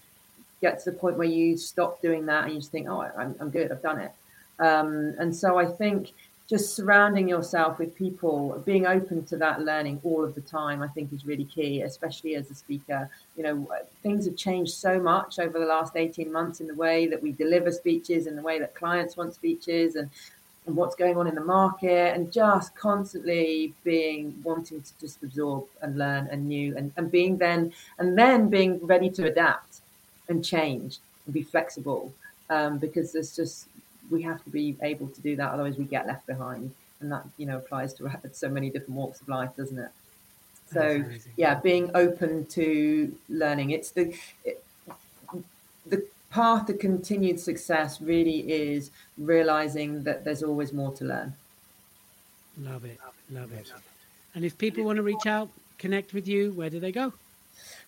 get 0.61 0.83
to 0.83 0.91
the 0.91 0.97
point 0.97 1.17
where 1.17 1.29
you 1.29 1.57
stop 1.57 2.01
doing 2.01 2.27
that 2.27 2.45
and 2.45 2.55
you 2.55 2.59
just 2.61 2.73
think, 2.73 2.89
oh, 2.89 3.01
I'm, 3.01 3.35
I'm 3.39 3.51
good, 3.51 3.71
I've 3.71 3.83
done 3.83 4.01
it. 4.01 4.13
Um, 4.59 5.15
and 5.19 5.35
so 5.35 5.59
I 5.59 5.67
think 5.67 6.13
just 6.49 6.75
surrounding 6.77 7.29
yourself 7.29 7.79
with 7.79 7.97
people, 7.97 8.63
being 8.67 8.87
open 8.87 9.25
to 9.25 9.37
that 9.39 9.63
learning 9.63 9.99
all 10.05 10.23
of 10.23 10.35
the 10.35 10.43
time, 10.43 10.83
I 10.83 10.89
think 10.89 11.13
is 11.13 11.25
really 11.25 11.45
key, 11.45 11.83
especially 11.83 12.35
as 12.35 12.51
a 12.51 12.55
speaker. 12.55 13.09
You 13.37 13.45
know, 13.45 13.69
things 14.03 14.27
have 14.27 14.37
changed 14.37 14.75
so 14.75 15.01
much 15.01 15.39
over 15.39 15.59
the 15.59 15.65
last 15.65 15.97
18 15.97 16.31
months 16.31 16.61
in 16.61 16.67
the 16.67 16.75
way 16.75 17.07
that 17.07 17.23
we 17.23 17.33
deliver 17.33 17.73
speeches, 17.73 18.27
in 18.27 18.37
the 18.37 18.43
way 18.43 18.59
that 18.59 18.75
clients 18.75 19.17
want 19.17 19.35
speeches, 19.35 19.97
and, 19.97 20.11
and 20.67 20.77
what's 20.77 20.95
going 20.95 21.17
on 21.17 21.27
in 21.27 21.35
the 21.35 21.45
market, 21.45 22.15
and 22.15 22.31
just 22.31 22.77
constantly 22.77 23.73
being 23.83 24.39
wanting 24.43 24.83
to 24.83 24.93
just 25.01 25.23
absorb 25.23 25.65
and 25.81 25.97
learn 25.97 26.29
and 26.31 26.47
new, 26.47 26.77
and, 26.77 26.93
and 26.99 27.11
being 27.11 27.39
then, 27.39 27.73
and 27.99 28.19
then 28.19 28.51
being 28.51 28.85
ready 28.85 29.09
to 29.09 29.25
adapt 29.25 29.81
and 30.29 30.45
change 30.45 30.99
and 31.25 31.33
be 31.33 31.43
flexible 31.43 32.13
um, 32.51 32.77
because 32.77 33.13
there's 33.13 33.35
just 33.35 33.69
we 34.11 34.23
have 34.23 34.43
to 34.45 34.51
be 34.51 34.77
able 34.83 35.09
to 35.09 35.21
do 35.21 35.37
that 35.37 35.53
otherwise 35.53 35.77
we 35.77 35.85
get 35.85 36.07
left 36.07 36.27
behind 36.27 36.71
and 37.01 37.11
that 37.11 37.25
you 37.37 37.47
know 37.47 37.57
applies 37.57 37.95
to 37.95 38.11
so 38.33 38.49
many 38.49 38.71
different 38.71 38.97
walks 38.97 39.21
of 39.21 39.29
life 39.29 39.51
doesn't 39.57 39.79
it 39.79 39.91
so 40.73 41.05
yeah 41.37 41.55
being 41.55 41.91
open 41.95 42.47
to 42.47 43.15
learning 43.29 43.71
it's 43.71 43.91
the 43.91 44.17
it, 44.45 44.63
the 45.87 46.07
path 46.31 46.67
to 46.67 46.75
continued 46.75 47.39
success 47.39 48.01
really 48.01 48.41
is 48.51 48.91
realizing 49.19 50.03
that 50.03 50.25
there's 50.25 50.43
always 50.43 50.73
more 50.73 50.93
to 50.93 51.05
learn 51.05 51.35
Love 52.61 52.85
it. 52.85 52.99
Love 53.31 53.53
it. 53.53 53.73
And 54.35 54.45
if 54.45 54.57
people 54.59 54.85
want 54.85 54.97
to 54.97 55.03
reach 55.03 55.27
out, 55.27 55.49
connect 55.79 56.15
with 56.15 56.29
you, 56.29 56.53
where 56.53 56.71
do 56.71 56.81
they 56.81 56.93
go? 56.93 57.13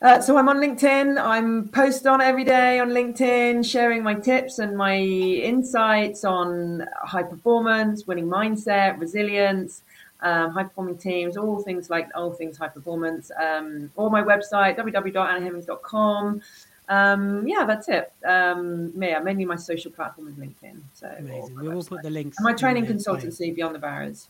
Uh, 0.03 0.21
so 0.21 0.37
I'm 0.37 0.49
on 0.49 0.59
LinkedIn. 0.59 1.19
I'm 1.21 1.69
post 1.69 2.07
on 2.07 2.21
every 2.21 2.45
day 2.45 2.81
on 2.81 2.91
LinkedIn, 2.91 3.64
sharing 3.64 4.03
my 4.03 4.14
tips 4.14 4.59
and 4.59 4.77
my 4.77 4.97
insights 4.99 6.25
on 6.25 6.87
high 7.03 7.23
performance, 7.23 8.07
winning 8.07 8.27
mindset, 8.27 9.01
resilience, 9.01 9.83
um, 10.21 10.51
high 10.51 10.64
performing 10.64 10.99
teams, 10.99 11.39
all 11.39 11.62
things 11.62 11.89
like 11.89 12.11
all 12.14 12.33
things 12.33 12.59
high 12.59 12.69
performance. 12.69 13.31
Um, 13.43 13.91
or 13.97 14.11
my 14.11 14.23
website 14.23 14.77
www.annahemmings.com. 14.77 16.43
Um, 16.89 17.49
yeah, 17.49 17.64
that's 17.64 17.89
it. 17.89 18.12
Um, 18.25 18.93
yeah, 19.01 19.19
mainly 19.19 19.47
my 19.47 19.57
social 19.57 19.91
platform 19.91 20.29
is 20.29 20.35
LinkedIn. 20.35 20.79
So 20.95 21.12
Amazing. 21.19 21.59
We 21.59 21.69
will 21.69 21.83
put 21.83 22.03
the 22.03 22.11
links. 22.11 22.37
and 22.39 22.45
my 22.45 22.53
training 22.53 22.87
consultancy 22.87 23.55
Beyond 23.55 23.75
the 23.75 23.79
Barriers. 23.79 24.29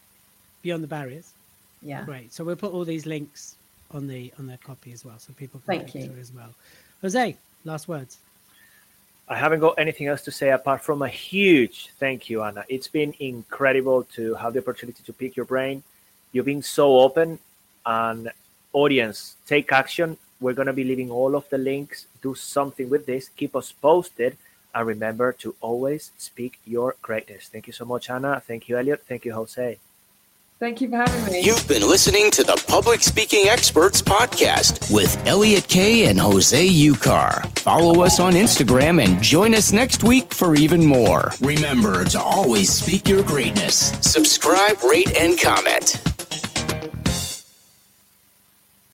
Beyond 0.63 0.83
the 0.85 0.89
Barriers. 0.89 1.33
Yeah. 1.83 2.05
Great. 2.05 2.33
So 2.33 2.45
we'll 2.45 2.57
put 2.57 2.73
all 2.73 2.85
these 2.85 3.05
links 3.05 3.56
on 3.91 4.07
the 4.07 4.33
on 4.39 4.47
their 4.47 4.59
copy 4.59 4.93
as 4.93 5.05
well, 5.05 5.19
so 5.19 5.33
people 5.33 5.61
can 5.61 5.79
Thank 5.79 5.91
click 5.91 6.05
you. 6.05 6.11
through 6.11 6.21
as 6.21 6.33
well. 6.33 6.55
Jose, 7.03 7.37
last 7.65 7.89
words. 7.89 8.19
I 9.29 9.37
haven't 9.37 9.61
got 9.61 9.75
anything 9.79 10.07
else 10.07 10.23
to 10.23 10.31
say 10.31 10.51
apart 10.51 10.83
from 10.83 11.03
a 11.03 11.09
huge 11.09 11.91
thank 11.99 12.31
you, 12.31 12.43
Anna. 12.43 12.65
It's 12.69 12.87
been 12.87 13.13
incredible 13.19 14.05
to 14.15 14.35
have 14.35 14.53
the 14.53 14.61
opportunity 14.61 15.03
to 15.03 15.13
pick 15.13 15.37
your 15.37 15.47
brain. 15.47 15.83
You've 16.33 16.47
been 16.47 16.63
so 16.63 17.01
open, 17.01 17.39
and 17.85 18.31
audience, 18.73 19.37
take 19.47 19.73
action. 19.73 20.17
We're 20.41 20.55
going 20.55 20.67
to 20.67 20.73
be 20.73 20.85
leaving 20.85 21.11
all 21.11 21.35
of 21.35 21.49
the 21.49 21.59
links. 21.59 22.07
Do 22.23 22.35
something 22.35 22.91
with 22.91 23.07
this. 23.07 23.31
Keep 23.31 23.57
us 23.57 23.73
posted. 23.73 24.37
And 24.75 24.87
remember 24.87 25.33
to 25.33 25.55
always 25.63 26.13
speak 26.19 26.59
your 26.67 26.97
greatness. 27.01 27.49
Thank 27.49 27.67
you 27.67 27.73
so 27.73 27.87
much, 27.87 28.11
Anna. 28.11 28.43
Thank 28.47 28.69
you, 28.69 28.77
Elliot. 28.77 29.05
Thank 29.09 29.25
you, 29.25 29.33
Jose. 29.33 29.79
Thank 30.59 30.81
you 30.81 30.89
for 30.89 30.97
having 30.97 31.33
me. 31.35 31.43
You've 31.43 31.69
been 31.69 31.83
listening 31.83 32.31
to 32.31 32.43
the 32.43 32.59
Public 32.67 33.03
Speaking 33.03 33.47
Experts 33.47 34.01
Podcast 34.01 34.91
with 34.91 35.15
Elliot 35.27 35.69
Kay 35.69 36.07
and 36.07 36.19
Jose 36.19 36.67
Ucar. 36.67 37.47
Follow 37.59 38.03
us 38.03 38.21
on 38.21 38.33
Instagram 38.33 39.05
and 39.05 39.23
join 39.23 39.55
us 39.55 39.71
next 39.71 40.03
week 40.03 40.33
for 40.33 40.55
even 40.55 40.83
more. 40.83 41.31
Remember 41.43 42.07
to 42.07 42.19
always 42.19 42.73
speak 42.73 43.07
your 43.07 43.23
greatness. 43.23 43.93
Subscribe, 44.01 44.83
rate, 44.83 45.15
and 45.19 45.39
comment. 45.39 46.16